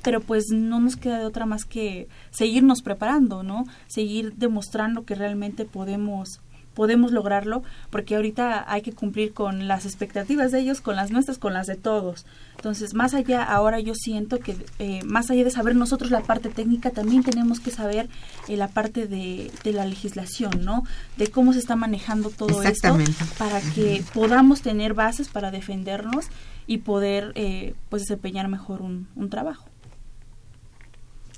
pero 0.06 0.22
pues 0.22 0.46
no 0.52 0.80
nos 0.80 0.98
queda 0.98 1.18
de 1.18 1.26
otra 1.26 1.48
más 1.48 1.66
que 1.66 2.08
seguirnos 2.30 2.84
preparando, 2.84 3.42
¿no? 3.42 3.66
Seguir 3.88 4.36
demostrando 4.36 5.04
que 5.04 5.16
realmente 5.16 5.66
podemos 5.66 6.42
podemos 6.76 7.12
lograrlo 7.12 7.64
porque 7.90 8.16
ahorita 8.16 8.72
hay 8.72 8.82
que 8.82 8.92
cumplir 8.92 9.34
con 9.34 9.68
las 9.68 9.86
expectativas 9.86 10.52
de 10.52 10.60
ellos, 10.60 10.82
con 10.82 10.96
las 10.96 11.10
nuestras, 11.10 11.40
con 11.40 11.54
las 11.54 11.66
de 11.66 11.76
todos. 11.76 12.26
Entonces, 12.56 12.94
más 12.94 13.14
allá, 13.14 13.44
ahora 13.44 13.80
yo 13.80 13.94
siento 13.96 14.40
que 14.40 14.56
eh, 14.80 15.04
más 15.06 15.32
allá 15.32 15.44
de 15.44 15.52
saber 15.52 15.76
nosotros 15.76 16.12
la 16.12 16.22
parte 16.22 16.50
técnica, 16.50 16.92
también 16.92 17.24
tenemos 17.24 17.60
que 17.60 17.72
saber 17.72 18.10
eh, 18.48 18.58
la 18.58 18.68
parte 18.68 19.08
de, 19.08 19.52
de, 19.64 19.74
la 19.74 19.86
legislación, 19.86 20.64
¿no? 20.64 20.84
De 21.18 21.28
cómo 21.28 21.54
se 21.54 21.60
está 21.60 21.76
manejando 21.76 22.30
todo 22.30 22.62
esto 22.64 22.98
para 23.38 23.62
que 23.62 24.04
podamos 24.14 24.62
tener 24.62 24.94
bases 24.94 25.30
para 25.30 25.52
defendernos 25.52 26.28
y 26.68 26.80
poder 26.80 27.32
eh, 27.36 27.76
pues 27.90 28.04
desempeñar 28.04 28.48
mejor 28.48 28.82
un, 28.82 29.08
un 29.16 29.30
trabajo. 29.30 29.66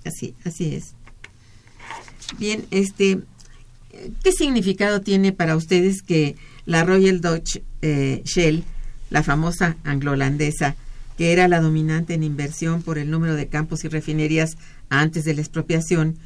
Así, 0.05 0.35
así 0.45 0.75
es. 0.75 0.95
Bien, 2.37 2.65
este, 2.71 3.21
¿qué 4.23 4.31
significado 4.31 5.01
tiene 5.01 5.31
para 5.31 5.55
ustedes 5.55 6.01
que 6.01 6.35
la 6.65 6.83
Royal 6.83 7.21
Dutch 7.21 7.59
eh, 7.81 8.21
Shell, 8.25 8.63
la 9.09 9.23
famosa 9.23 9.77
anglo-holandesa, 9.83 10.75
que 11.17 11.33
era 11.33 11.47
la 11.47 11.61
dominante 11.61 12.13
en 12.13 12.23
inversión 12.23 12.81
por 12.81 12.97
el 12.97 13.09
número 13.09 13.35
de 13.35 13.47
campos 13.47 13.83
y 13.83 13.87
refinerías 13.87 14.57
antes 14.89 15.25
de 15.25 15.33
la 15.33 15.41
expropiación, 15.41 16.17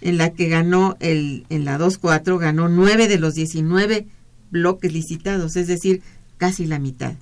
en 0.00 0.18
la 0.18 0.30
que 0.30 0.48
ganó 0.48 0.96
el, 1.00 1.46
en 1.48 1.64
la 1.64 1.78
2.4 1.78 2.38
ganó 2.38 2.68
nueve 2.68 3.08
de 3.08 3.18
los 3.18 3.34
19 3.34 4.06
bloques 4.50 4.92
licitados, 4.92 5.56
es 5.56 5.66
decir, 5.66 6.02
casi 6.36 6.66
la 6.66 6.78
mitad. 6.78 7.14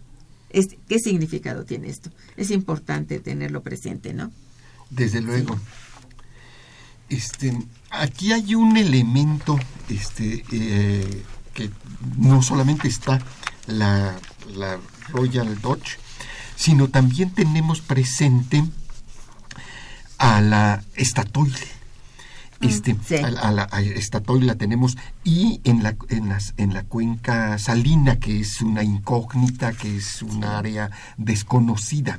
¿Qué 0.88 0.99
significado 0.99 1.64
tiene 1.64 1.88
esto? 1.88 2.11
Es 2.36 2.51
importante 2.51 3.18
tenerlo 3.18 3.62
presente, 3.62 4.14
¿no? 4.14 4.30
Desde 4.90 5.20
luego. 5.20 5.59
Este, 7.09 7.57
aquí 7.90 8.32
hay 8.32 8.55
un 8.55 8.76
elemento 8.76 9.59
este, 9.88 10.44
eh, 10.50 11.22
que 11.52 11.70
no 12.16 12.42
solamente 12.42 12.88
está 12.88 13.20
la, 13.66 14.16
Royal 15.09 15.61
Dutch, 15.61 15.98
sino 16.57 16.88
también 16.88 17.30
tenemos 17.30 17.82
presente 17.82 18.64
a 20.18 20.40
la 20.40 20.82
Statoil. 20.96 21.55
Mm, 22.61 22.66
este, 22.66 22.96
a, 23.22 23.50
la 23.52 23.68
Statoil 23.96 24.46
la 24.46 24.55
tenemos 24.55 24.96
y 25.24 25.61
en 25.64 25.82
la, 25.82 25.96
en, 26.09 26.30
las, 26.30 26.55
en 26.57 26.72
la 26.72 26.84
cuenca 26.84 27.59
salina, 27.59 28.18
que 28.18 28.40
es 28.40 28.62
una 28.62 28.82
incógnita, 28.82 29.72
que 29.72 29.96
es 29.98 30.22
un 30.22 30.42
área 30.44 30.90
desconocida. 31.18 32.18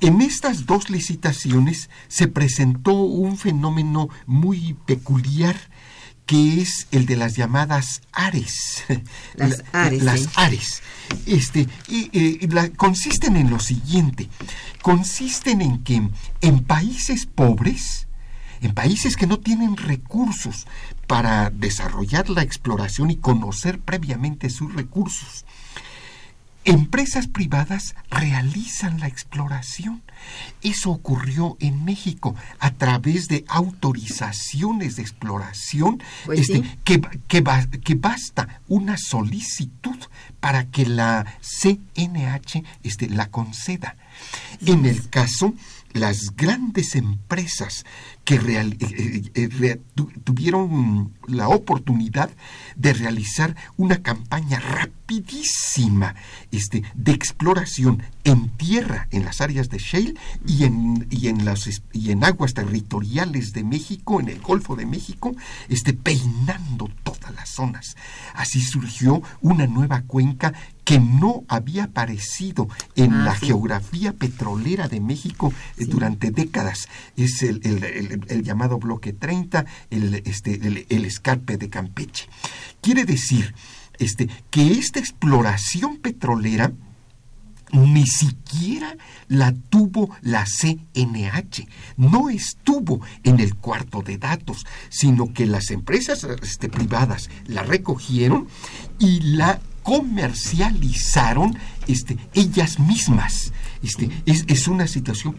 En 0.00 0.20
estas 0.20 0.66
dos 0.66 0.90
licitaciones 0.90 1.88
se 2.08 2.28
presentó 2.28 2.94
un 2.94 3.38
fenómeno 3.38 4.08
muy 4.26 4.76
peculiar 4.86 5.56
que 6.26 6.60
es 6.60 6.86
el 6.90 7.06
de 7.06 7.16
las 7.16 7.36
llamadas 7.36 8.02
ARES. 8.12 8.84
Las 9.34 9.62
ARES. 10.36 10.82
Este, 11.26 11.68
y, 11.88 12.46
consisten 12.76 13.36
en 13.36 13.50
lo 13.50 13.60
siguiente, 13.60 14.28
consisten 14.82 15.60
en 15.60 15.82
que 15.82 16.08
en 16.40 16.64
países 16.64 17.26
pobres, 17.26 18.06
en 18.62 18.72
países 18.72 19.16
que 19.16 19.26
no 19.26 19.38
tienen 19.38 19.76
recursos 19.76 20.66
para 21.06 21.50
desarrollar 21.50 22.30
la 22.30 22.42
exploración 22.42 23.10
y 23.10 23.16
conocer 23.16 23.78
previamente 23.80 24.48
sus 24.48 24.74
recursos, 24.74 25.44
Empresas 26.64 27.26
privadas 27.26 27.94
realizan 28.10 28.98
la 29.00 29.06
exploración. 29.06 30.02
Eso 30.62 30.90
ocurrió 30.90 31.58
en 31.60 31.84
México 31.84 32.34
a 32.58 32.70
través 32.70 33.28
de 33.28 33.44
autorizaciones 33.48 34.96
de 34.96 35.02
exploración 35.02 36.02
pues 36.24 36.40
este, 36.40 36.62
que, 36.84 37.02
que, 37.28 37.94
basta 37.94 38.60
una 38.68 38.96
solicitud 38.96 39.98
para 40.40 40.66
que 40.66 40.86
la 40.86 41.26
CNH 41.40 42.62
este, 42.82 43.10
la 43.10 43.26
conceda. 43.26 43.96
En 44.64 44.86
el 44.86 45.10
caso 45.10 45.54
las 45.94 46.34
grandes 46.36 46.96
empresas 46.96 47.86
que 48.24 48.34
eh, 48.34 49.30
eh, 49.34 49.48
eh, 49.62 49.80
tuvieron 50.24 51.14
la 51.28 51.48
oportunidad 51.48 52.30
de 52.74 52.92
realizar 52.92 53.54
una 53.76 54.02
campaña 54.02 54.58
rapidísima 54.58 56.16
este, 56.50 56.82
de 56.94 57.12
exploración 57.12 58.02
en 58.24 58.48
tierra 58.56 59.06
en 59.12 59.24
las 59.24 59.40
áreas 59.40 59.70
de 59.70 59.78
shale 59.78 60.14
y 60.46 60.64
en, 60.64 61.06
y 61.10 61.28
en, 61.28 61.44
las, 61.44 61.82
y 61.92 62.10
en 62.10 62.24
aguas 62.24 62.54
territoriales 62.54 63.52
de 63.52 63.62
México, 63.62 64.20
en 64.20 64.28
el 64.28 64.40
Golfo 64.40 64.74
de 64.74 64.86
México, 64.86 65.34
este, 65.68 65.92
peinando 65.92 66.90
todas 67.04 67.32
las 67.34 67.50
zonas. 67.50 67.96
Así 68.34 68.60
surgió 68.60 69.22
una 69.40 69.68
nueva 69.68 70.02
cuenca 70.02 70.52
que 70.84 71.00
no 71.00 71.44
había 71.48 71.84
aparecido 71.84 72.68
en 72.94 73.12
ah, 73.12 73.24
la 73.24 73.34
geografía 73.34 74.12
petrolera 74.12 74.88
de 74.88 75.00
México 75.00 75.52
durante 75.78 76.30
décadas. 76.30 76.88
Es 77.16 77.42
el, 77.42 77.60
el, 78.28 78.42
llamado 78.42 78.78
bloque 78.78 79.12
30, 79.12 79.64
el, 79.90 80.14
este, 80.26 80.54
el, 80.54 81.04
escarpe 81.04 81.56
de 81.56 81.70
Campeche. 81.70 82.28
Quiere 82.80 83.04
decir 83.04 83.54
este, 83.98 84.28
que 84.50 84.72
esta 84.72 84.98
exploración 84.98 85.98
petrolera 85.98 86.72
ni 87.72 88.06
siquiera 88.06 88.96
la 89.26 89.52
tuvo 89.52 90.10
la 90.20 90.44
CNH, 90.44 91.66
no 91.96 92.28
estuvo 92.30 93.00
en 93.24 93.40
el 93.40 93.56
cuarto 93.56 94.02
de 94.02 94.18
datos, 94.18 94.64
sino 94.90 95.32
que 95.32 95.46
las 95.46 95.70
empresas 95.70 96.24
este, 96.42 96.68
privadas 96.68 97.30
la 97.46 97.62
recogieron 97.62 98.46
y 99.00 99.20
la 99.20 99.60
comercializaron 99.84 101.56
este, 101.86 102.18
ellas 102.34 102.80
mismas. 102.80 103.52
Este, 103.82 104.10
es, 104.26 104.44
es 104.48 104.66
una 104.66 104.88
situación 104.88 105.36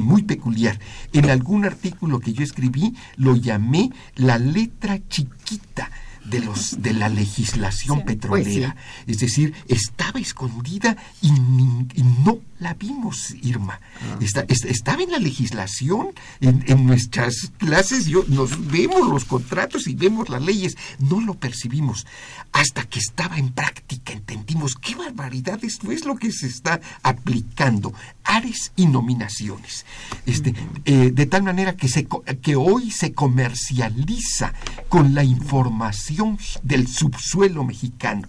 muy 0.00 0.22
peculiar. 0.22 0.78
En 1.12 1.30
algún 1.30 1.64
artículo 1.64 2.20
que 2.20 2.32
yo 2.32 2.44
escribí 2.44 2.94
lo 3.16 3.34
llamé 3.34 3.90
la 4.14 4.38
letra 4.38 5.00
chiquita 5.08 5.90
de 6.28 6.40
los 6.40 6.82
de 6.82 6.92
la 6.92 7.08
legislación 7.08 8.04
petrolera. 8.04 8.76
Pues 9.04 9.16
es 9.16 9.18
decir, 9.18 9.54
estaba 9.68 10.20
escondida 10.20 10.96
y, 11.22 11.30
no 11.30 12.38
la 12.60 12.74
vimos, 12.74 13.34
Irma. 13.42 13.80
Ah. 14.00 14.18
estaba 14.48 15.02
en 15.02 15.12
la 15.12 15.18
legislación, 15.18 16.08
en, 16.40 16.86
nuestras 16.86 17.52
clases 17.58 18.06
yo, 18.06 18.24
nos 18.28 18.68
vemos 18.70 19.08
los 19.08 19.24
contratos 19.24 19.86
y 19.86 19.94
vemos 19.94 20.28
las 20.28 20.42
leyes, 20.42 20.76
no 20.98 21.20
lo 21.20 21.34
percibimos. 21.34 22.06
Hasta 22.52 22.84
que 22.84 22.98
estaba 22.98 23.38
en 23.38 23.50
práctica 23.52 24.12
entendimos 24.12 24.74
qué 24.74 24.94
barbaridad 24.94 25.62
esto 25.62 25.92
es 25.92 26.04
lo 26.04 26.16
que 26.16 26.32
se 26.32 26.46
está 26.46 26.80
aplicando. 27.02 27.92
Ares 28.24 28.72
y 28.76 28.86
nominaciones. 28.86 29.86
Este, 30.26 30.54
eh, 30.84 31.10
de 31.12 31.26
tal 31.26 31.42
manera 31.42 31.76
que, 31.76 31.88
se, 31.88 32.06
que 32.42 32.56
hoy 32.56 32.90
se 32.90 33.12
comercializa 33.12 34.52
con 34.88 35.14
la 35.14 35.24
información 35.24 36.38
del 36.62 36.88
subsuelo 36.88 37.64
mexicano. 37.64 38.28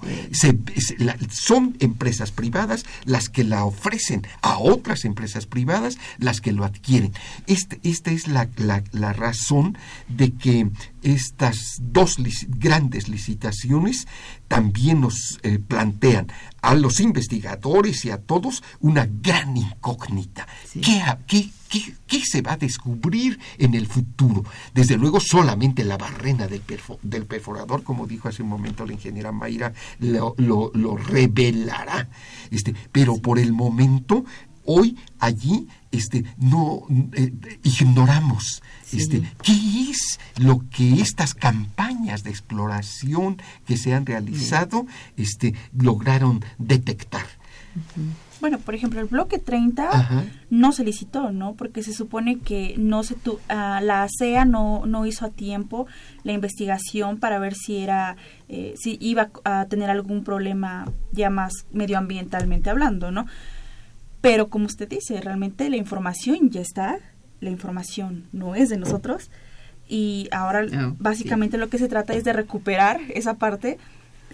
son 1.31 1.75
empresas 1.79 2.31
privadas 2.31 2.85
las 3.05 3.29
que 3.29 3.43
la 3.43 3.65
ofrecen 3.65 4.18
a 4.41 4.57
otras 4.59 5.05
empresas 5.05 5.45
privadas 5.45 5.97
las 6.17 6.41
que 6.41 6.51
lo 6.51 6.65
adquieren. 6.65 7.13
Este, 7.47 7.79
esta 7.83 8.11
es 8.11 8.27
la, 8.27 8.49
razón 9.13 9.77
de 10.07 10.31
que 10.31 10.69
estas 11.03 11.77
dos 11.79 12.17
grandes 12.47 13.07
licitaciones 13.07 14.07
también 14.47 15.01
nos 15.01 15.39
eh, 15.43 15.59
plantean 15.59 16.27
a 16.61 16.75
los 16.75 16.99
investigadores 16.99 18.05
y 18.05 18.11
a 18.11 18.17
todos 18.17 18.63
una 18.79 19.07
gran 19.09 19.55
incógnita. 19.55 20.47
¿Qué, 20.73 21.03
qué, 21.27 21.49
¿Qué, 22.07 22.21
se 22.25 22.41
va 22.41 22.53
a 22.53 22.57
descubrir 22.57 23.39
en 23.57 23.75
el 23.75 23.85
futuro? 23.87 24.43
Desde 24.73 24.97
luego 24.97 25.19
solamente 25.19 25.83
la 25.83 25.97
barrena 25.97 26.47
del, 26.47 27.25
perforador, 27.25 27.83
como 27.83 28.07
dijo 28.07 28.27
hace 28.27 28.41
un 28.41 28.49
momento 28.49 28.85
la 28.85 28.93
ingeniera 28.93 29.31
Mayra, 29.31 29.73
lo, 29.99 30.97
revelará. 30.97 32.09
Este, 32.49 32.73
pero 32.91 33.17
por 33.17 33.37
el 33.37 33.53
momento, 33.53 34.25
hoy 34.65 34.97
allí 35.19 35.67
este, 35.91 36.23
no 36.37 36.83
eh, 37.13 37.31
ignoramos 37.63 38.61
este, 38.93 39.21
qué 39.43 39.53
es 39.89 40.19
lo 40.37 40.63
que 40.69 41.01
estas 41.01 41.33
campañas 41.33 42.23
de 42.23 42.29
exploración 42.29 43.41
que 43.65 43.77
se 43.77 43.93
han 43.93 44.05
realizado 44.05 44.85
este, 45.17 45.53
lograron 45.73 46.43
detectar. 46.57 47.25
Bueno, 48.41 48.57
por 48.59 48.73
ejemplo, 48.73 49.01
el 49.01 49.07
bloque 49.07 49.37
30 49.37 50.27
no 50.49 50.71
se 50.71 50.83
licitó, 50.83 51.31
¿no? 51.31 51.55
Porque 51.55 51.83
se 51.83 51.93
supone 51.93 52.39
que 52.39 52.75
no 52.77 53.03
se 53.03 53.15
tu, 53.15 53.39
ah, 53.49 53.81
la 53.83 54.03
ASEA 54.03 54.45
no, 54.45 54.85
no 54.85 55.05
hizo 55.05 55.25
a 55.25 55.29
tiempo 55.29 55.87
la 56.23 56.31
investigación 56.31 57.19
para 57.19 57.37
ver 57.39 57.53
si 57.53 57.77
era 57.77 58.15
eh, 58.47 58.73
si 58.77 58.97
iba 59.01 59.29
a 59.43 59.65
tener 59.65 59.89
algún 59.89 60.23
problema 60.23 60.89
ya 61.11 61.29
más 61.29 61.65
medioambientalmente 61.71 62.69
hablando, 62.69 63.11
¿no? 63.11 63.25
Pero 64.21 64.47
como 64.47 64.65
usted 64.65 64.87
dice, 64.87 65.19
realmente 65.21 65.69
la 65.69 65.77
información 65.77 66.49
ya 66.49 66.61
está, 66.61 66.97
la 67.41 67.49
información 67.49 68.25
no 68.31 68.55
es 68.55 68.69
de 68.69 68.77
nosotros 68.77 69.29
y 69.87 70.29
ahora 70.31 70.65
ah, 70.71 70.93
básicamente 70.99 71.57
lo 71.57 71.69
que 71.69 71.77
se 71.77 71.87
trata 71.87 72.13
es 72.13 72.23
de 72.23 72.33
recuperar 72.33 73.01
esa 73.09 73.35
parte 73.35 73.77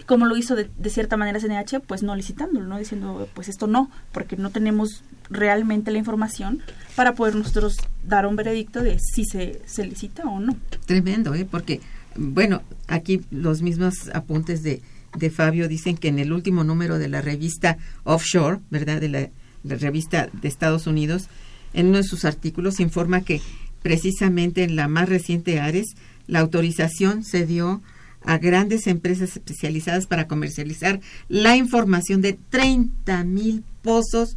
como 0.04 0.26
lo 0.26 0.36
hizo 0.36 0.54
de, 0.54 0.68
cierta 0.90 1.16
manera 1.16 1.40
CNH, 1.40 1.80
pues 1.80 2.02
no 2.02 2.14
licitándolo, 2.14 2.66
¿no? 2.66 2.78
Diciendo, 2.78 3.28
pues 3.34 3.48
esto 3.48 3.66
no, 3.66 3.90
porque 4.12 4.36
no 4.36 4.50
tenemos 4.50 5.02
realmente 5.30 5.90
la 5.90 5.98
información 5.98 6.62
para 6.94 7.14
poder 7.14 7.34
nosotros 7.34 7.76
dar 8.04 8.26
un 8.26 8.36
veredicto 8.36 8.82
de 8.82 8.98
si 8.98 9.24
se, 9.24 9.62
se 9.64 9.86
licita 9.86 10.24
o 10.24 10.38
no. 10.38 10.54
Tremendo, 10.84 11.34
¿eh? 11.34 11.46
Porque, 11.50 11.80
bueno, 12.14 12.62
aquí 12.86 13.22
los 13.30 13.62
mismos 13.62 14.10
apuntes 14.12 14.62
de, 14.62 14.82
de 15.16 15.30
Fabio 15.30 15.66
dicen 15.66 15.96
que 15.96 16.08
en 16.08 16.18
el 16.18 16.32
último 16.32 16.62
número 16.62 16.98
de 16.98 17.08
la 17.08 17.22
revista 17.22 17.78
Offshore, 18.04 18.60
¿verdad? 18.70 19.00
De 19.00 19.08
la, 19.08 19.30
la 19.64 19.76
revista 19.76 20.28
de 20.32 20.48
Estados 20.48 20.86
Unidos, 20.86 21.28
en 21.76 21.88
uno 21.88 21.98
de 21.98 22.04
sus 22.04 22.24
artículos 22.24 22.80
informa 22.80 23.20
que 23.20 23.40
precisamente 23.82 24.64
en 24.64 24.74
la 24.74 24.88
más 24.88 25.08
reciente 25.08 25.60
Ares, 25.60 25.94
la 26.26 26.40
autorización 26.40 27.22
se 27.22 27.46
dio 27.46 27.82
a 28.24 28.38
grandes 28.38 28.88
empresas 28.88 29.36
especializadas 29.36 30.06
para 30.06 30.26
comercializar 30.26 31.00
la 31.28 31.54
información 31.54 32.22
de 32.22 32.32
30 32.50 33.22
mil 33.24 33.62
pozos 33.82 34.36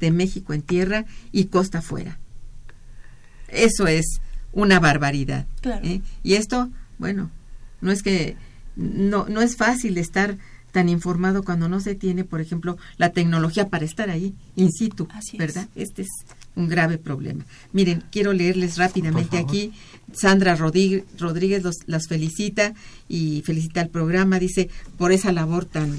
de 0.00 0.12
México 0.12 0.54
en 0.54 0.62
tierra 0.62 1.04
y 1.32 1.46
costa 1.46 1.78
afuera. 1.78 2.18
Eso 3.48 3.88
es 3.88 4.20
una 4.52 4.80
barbaridad. 4.80 5.46
¿eh? 5.82 6.00
Y 6.22 6.34
esto, 6.34 6.70
bueno, 6.98 7.30
no 7.80 7.90
es 7.90 8.02
que 8.02 8.36
no, 8.76 9.26
no 9.28 9.42
es 9.42 9.56
fácil 9.56 9.98
estar 9.98 10.38
tan 10.70 10.88
informado 10.88 11.42
cuando 11.42 11.68
no 11.68 11.80
se 11.80 11.94
tiene, 11.94 12.24
por 12.24 12.40
ejemplo, 12.40 12.78
la 12.96 13.10
tecnología 13.10 13.68
para 13.68 13.84
estar 13.84 14.08
ahí, 14.08 14.34
in 14.54 14.70
situ, 14.70 15.08
¿verdad? 15.38 15.68
Este 15.74 16.02
es 16.02 16.08
un 16.56 16.68
grave 16.68 16.98
problema. 16.98 17.44
Miren, 17.72 18.02
quiero 18.10 18.32
leerles 18.32 18.76
rápidamente 18.78 19.38
aquí. 19.38 19.72
Sandra 20.12 20.56
Rodríguez, 20.56 21.04
las 21.86 22.08
felicita 22.08 22.74
y 23.08 23.42
felicita 23.44 23.82
al 23.82 23.90
programa, 23.90 24.38
dice, 24.38 24.68
por 24.96 25.12
esa 25.12 25.32
labor 25.32 25.66
tan 25.66 25.98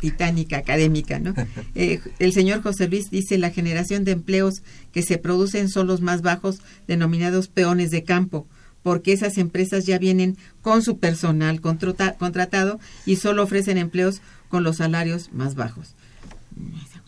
titánica 0.00 0.58
académica, 0.58 1.18
¿no? 1.18 1.34
Eh, 1.74 2.00
el 2.18 2.32
señor 2.32 2.62
José 2.62 2.88
Luis 2.88 3.10
dice, 3.10 3.38
la 3.38 3.50
generación 3.50 4.04
de 4.04 4.12
empleos 4.12 4.62
que 4.92 5.02
se 5.02 5.18
producen 5.18 5.68
son 5.68 5.86
los 5.86 6.00
más 6.00 6.22
bajos, 6.22 6.60
denominados 6.86 7.48
peones 7.48 7.90
de 7.90 8.04
campo, 8.04 8.46
porque 8.82 9.12
esas 9.12 9.38
empresas 9.38 9.84
ya 9.86 9.98
vienen 9.98 10.36
con 10.62 10.82
su 10.82 10.98
personal 10.98 11.60
contratado 11.60 12.78
y 13.04 13.16
solo 13.16 13.42
ofrecen 13.42 13.78
empleos 13.78 14.20
con 14.48 14.62
los 14.62 14.76
salarios 14.76 15.32
más 15.32 15.54
bajos. 15.54 15.94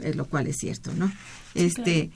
Es 0.01 0.16
lo 0.16 0.26
cual 0.26 0.47
es 0.47 0.57
cierto, 0.57 0.93
¿no? 0.95 1.11
este, 1.55 2.11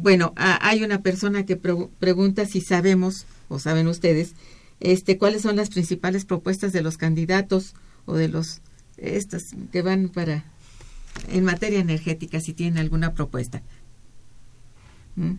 bueno, 0.00 0.32
hay 0.36 0.82
una 0.82 1.02
persona 1.02 1.44
que 1.44 1.56
pregunta 1.56 2.46
si 2.46 2.60
sabemos, 2.60 3.26
o 3.48 3.58
saben 3.58 3.86
ustedes, 3.88 4.34
este, 4.80 5.18
cuáles 5.18 5.42
son 5.42 5.56
las 5.56 5.70
principales 5.70 6.24
propuestas 6.24 6.72
de 6.72 6.82
los 6.82 6.96
candidatos 6.96 7.74
o 8.06 8.14
de 8.14 8.28
los 8.28 8.60
estas 8.96 9.54
que 9.72 9.82
van 9.82 10.08
para 10.08 10.44
en 11.28 11.44
materia 11.44 11.80
energética, 11.80 12.40
si 12.40 12.52
tienen 12.52 12.78
alguna 12.78 13.14
propuesta. 13.14 13.62
¿Mm? 15.16 15.32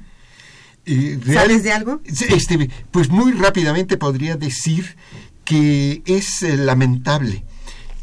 Eh, 0.85 1.19
¿Sabes 1.25 1.63
de 1.63 1.71
algo? 1.71 2.01
Este, 2.05 2.69
pues 2.89 3.09
muy 3.09 3.33
rápidamente 3.33 3.97
podría 3.97 4.35
decir 4.35 4.95
que 5.45 6.01
es 6.05 6.41
eh, 6.41 6.57
lamentable 6.57 7.43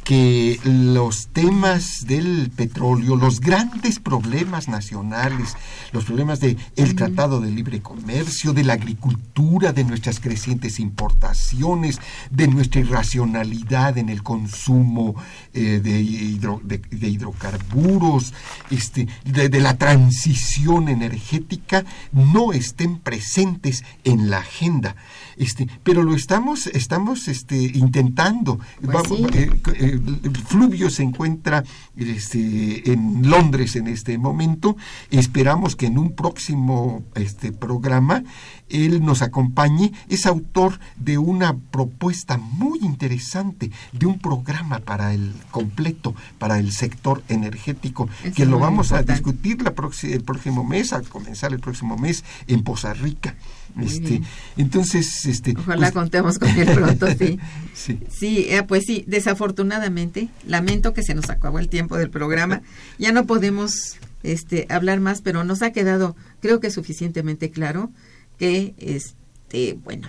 que 0.09 0.59
los 0.65 1.29
temas 1.35 2.07
del 2.07 2.51
petróleo, 2.57 3.15
los 3.15 3.41
grandes 3.41 3.99
problemas 3.99 4.67
nacionales, 4.67 5.55
los 5.93 6.07
problemas 6.07 6.41
del 6.41 6.57
el 6.77 6.95
Tratado 6.95 7.43
de 7.43 7.51
Libre 7.51 7.83
Comercio, 7.83 8.55
de 8.55 8.65
la 8.65 8.73
agricultura, 8.73 9.75
de 9.75 9.85
nuestras 9.85 10.19
crecientes 10.19 10.81
importaciones, 10.81 12.01
de 12.31 12.49
nuestra 12.49 12.81
irracionalidad 12.81 13.99
en 13.99 14.09
el 14.09 14.23
consumo 14.23 15.15
eh, 15.53 15.79
de, 15.83 16.01
hidrocarburos, 16.01 18.33
este, 18.71 19.09
de, 19.27 19.61
la 19.61 19.77
transición 19.77 20.89
energética, 20.89 21.85
no 22.13 22.55
estén 22.55 22.99
presentes 22.99 23.85
en 24.05 24.31
la 24.31 24.39
agenda. 24.39 24.97
Este, 25.39 25.69
pero 25.83 26.03
lo 26.03 26.15
estamos, 26.15 26.67
estamos 26.67 27.29
este, 27.29 27.57
intentando. 27.57 28.59
Pues 28.83 29.11
eh, 29.35 29.51
eh, 29.75 30.01
Fluvio 30.47 30.91
se 30.91 31.05
encuentra 31.05 31.65
este, 31.97 32.93
en 32.93 33.31
Londres 33.31 33.77
en 33.77 33.87
este 33.87 34.19
momento. 34.19 34.77
Esperamos 35.11 35.77
que 35.77 35.87
en 35.87 35.99
un 35.99 36.13
próximo 36.13 37.05
este, 37.15 37.53
programa 37.53 38.25
él 38.69 39.05
nos 39.05 39.23
acompañe. 39.23 39.93
Es 40.09 40.27
autor 40.27 40.81
de 40.97 41.19
una 41.19 41.57
propuesta 41.57 42.37
muy 42.37 42.81
interesante, 42.81 43.71
de 43.93 44.07
un 44.07 44.19
programa 44.19 44.81
para 44.81 45.15
el 45.15 45.33
completo, 45.51 46.15
para 46.39 46.59
el 46.59 46.73
sector 46.73 47.23
energético, 47.29 48.09
que 48.35 48.45
lo 48.45 48.59
vamos 48.59 48.93
a 48.93 49.03
discutir 49.03 49.63
la 49.63 49.75
el 50.03 50.25
próximo 50.25 50.65
mes, 50.65 50.93
a 50.93 51.03
comenzar 51.03 51.53
el 51.53 51.61
próximo 51.61 51.97
mes 51.97 52.25
en 52.47 52.63
Poza 52.63 52.93
Rica. 52.93 53.37
Este, 53.81 54.21
entonces, 54.57 55.25
este, 55.27 55.55
ojalá 55.57 55.87
pues, 55.87 55.93
contemos 55.93 56.39
con 56.39 56.49
él 56.49 56.69
pronto, 56.75 57.07
sí. 57.19 57.39
sí, 57.75 58.01
sí 58.11 58.47
eh, 58.49 58.63
pues 58.63 58.85
sí, 58.87 59.05
desafortunadamente, 59.07 60.29
lamento 60.47 60.95
que 60.95 61.03
se 61.03 61.15
nos 61.15 61.31
acabó 61.31 61.59
el 61.59 61.69
tiempo 61.69 61.97
del 61.97 62.11
programa. 62.11 62.63
Ya 62.99 63.13
no 63.13 63.27
podemos 63.27 63.97
este, 64.23 64.67
hablar 64.71 65.01
más, 65.01 65.23
pero 65.23 65.45
nos 65.45 65.63
ha 65.63 65.71
quedado, 65.71 66.17
creo 66.41 66.59
que 66.59 66.71
suficientemente 66.71 67.51
claro 67.51 67.91
que, 68.39 68.75
este, 68.79 69.75
bueno, 69.85 70.09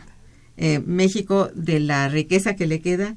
eh, 0.58 0.80
México 0.86 1.50
de 1.54 1.80
la 1.80 2.10
riqueza 2.10 2.56
que 2.56 2.68
le 2.68 2.82
queda 2.82 3.16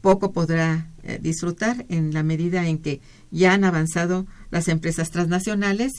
poco 0.00 0.32
podrá 0.32 0.86
eh, 1.02 1.18
disfrutar 1.20 1.84
en 1.88 2.14
la 2.14 2.22
medida 2.22 2.66
en 2.66 2.78
que 2.78 3.00
ya 3.30 3.52
han 3.52 3.64
avanzado 3.64 4.26
las 4.50 4.68
empresas 4.68 5.10
transnacionales 5.10 5.92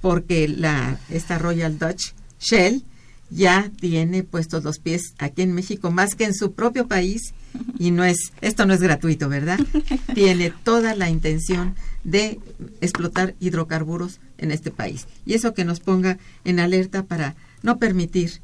porque 0.00 0.46
la 0.48 0.98
esta 1.10 1.38
Royal 1.38 1.78
Dutch 1.78 2.12
Shell 2.38 2.84
ya 3.30 3.70
tiene 3.80 4.22
puestos 4.22 4.64
los 4.64 4.78
pies 4.78 5.14
aquí 5.18 5.42
en 5.42 5.52
México 5.52 5.90
más 5.90 6.14
que 6.14 6.24
en 6.24 6.34
su 6.34 6.52
propio 6.52 6.86
país 6.86 7.34
y 7.78 7.90
no 7.90 8.04
es 8.04 8.32
esto 8.40 8.66
no 8.66 8.74
es 8.74 8.80
gratuito, 8.80 9.28
¿verdad? 9.28 9.58
tiene 10.14 10.52
toda 10.64 10.94
la 10.94 11.10
intención 11.10 11.74
de 12.04 12.38
explotar 12.80 13.34
hidrocarburos 13.40 14.20
en 14.38 14.50
este 14.50 14.70
país. 14.70 15.06
Y 15.26 15.34
eso 15.34 15.54
que 15.54 15.64
nos 15.64 15.80
ponga 15.80 16.18
en 16.44 16.60
alerta 16.60 17.04
para 17.04 17.36
no 17.62 17.78
permitir 17.78 18.40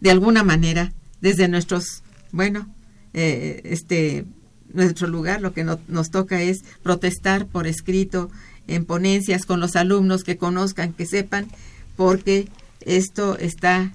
de 0.00 0.10
alguna 0.10 0.42
manera 0.42 0.92
desde 1.20 1.48
nuestros, 1.48 2.02
bueno, 2.32 2.68
eh, 3.14 3.60
este 3.64 4.24
nuestro 4.72 5.06
lugar 5.06 5.40
lo 5.40 5.52
que 5.52 5.64
nos 5.64 6.10
toca 6.10 6.42
es 6.42 6.62
protestar 6.82 7.46
por 7.46 7.66
escrito 7.66 8.30
en 8.66 8.84
ponencias 8.84 9.46
con 9.46 9.60
los 9.60 9.76
alumnos 9.76 10.24
que 10.24 10.36
conozcan, 10.36 10.92
que 10.92 11.06
sepan, 11.06 11.46
porque 11.96 12.48
esto 12.80 13.38
está 13.38 13.92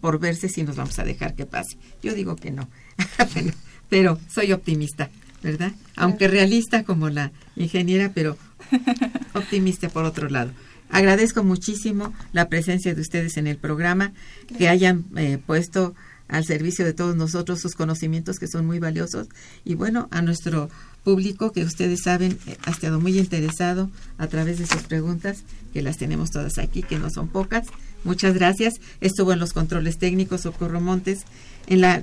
por 0.00 0.18
verse 0.18 0.48
si 0.48 0.62
nos 0.62 0.76
vamos 0.76 0.98
a 0.98 1.04
dejar 1.04 1.34
que 1.34 1.46
pase. 1.46 1.76
Yo 2.02 2.14
digo 2.14 2.36
que 2.36 2.50
no, 2.50 2.68
pero, 3.88 4.18
soy 4.28 4.52
optimista, 4.52 5.10
¿verdad? 5.42 5.72
Aunque 5.96 6.28
realista 6.28 6.84
como 6.84 7.10
la 7.10 7.32
ingeniera, 7.56 8.12
pero 8.14 8.36
optimista 9.34 9.88
por 9.88 10.04
otro 10.04 10.28
lado. 10.28 10.52
Agradezco 10.88 11.44
muchísimo 11.44 12.12
la 12.32 12.48
presencia 12.48 12.94
de 12.94 13.00
ustedes 13.00 13.36
en 13.36 13.46
el 13.46 13.56
programa, 13.56 14.12
que 14.58 14.68
hayan 14.68 15.04
eh, 15.16 15.38
puesto 15.44 15.94
al 16.30 16.44
servicio 16.44 16.84
de 16.84 16.92
todos 16.92 17.16
nosotros 17.16 17.60
sus 17.60 17.74
conocimientos 17.74 18.38
que 18.38 18.46
son 18.46 18.64
muy 18.64 18.78
valiosos 18.78 19.28
y 19.64 19.74
bueno, 19.74 20.08
a 20.12 20.22
nuestro 20.22 20.70
público 21.02 21.52
que 21.52 21.64
ustedes 21.64 22.02
saben 22.04 22.38
eh, 22.46 22.56
ha 22.64 22.70
estado 22.70 23.00
muy 23.00 23.18
interesado 23.18 23.90
a 24.18 24.26
través 24.28 24.58
de 24.58 24.66
sus 24.66 24.82
preguntas, 24.82 25.44
que 25.72 25.82
las 25.82 25.96
tenemos 25.96 26.30
todas 26.30 26.58
aquí, 26.58 26.82
que 26.82 26.98
no 26.98 27.10
son 27.10 27.28
pocas. 27.28 27.66
Muchas 28.04 28.34
gracias. 28.34 28.80
Estuvo 29.00 29.32
en 29.32 29.38
los 29.38 29.52
controles 29.52 29.98
técnicos 29.98 30.42
Socorro 30.42 30.80
Montes, 30.80 31.24
en 31.66 31.80
la 31.80 32.02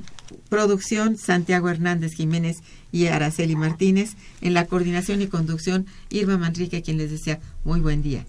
producción 0.50 1.18
Santiago 1.18 1.70
Hernández 1.70 2.14
Jiménez 2.14 2.58
y 2.92 3.08
Araceli 3.08 3.56
Martínez, 3.56 4.12
en 4.42 4.54
la 4.54 4.66
coordinación 4.66 5.22
y 5.22 5.28
conducción 5.28 5.86
Irma 6.10 6.38
Manrique, 6.38 6.82
quien 6.82 6.98
les 6.98 7.12
desea 7.12 7.40
muy 7.64 7.80
buen 7.80 8.02
día. 8.02 8.26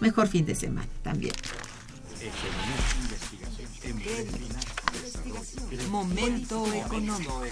Mejor 0.00 0.28
fin 0.28 0.46
de 0.46 0.54
semana 0.54 0.88
también. 1.02 1.34
Momento 5.90 6.72
económico. 6.72 7.42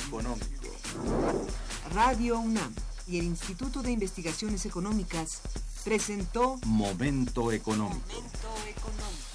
Radio 1.93 2.39
UNAM 2.39 2.73
y 3.09 3.19
el 3.19 3.25
Instituto 3.25 3.83
de 3.83 3.93
Investigaciones 3.93 4.67
Económicas 4.67 5.41
presentó 5.85 6.59
Momento 6.65 7.53
económico. 7.53 8.01
Momento 8.09 8.49
económico. 8.69 9.26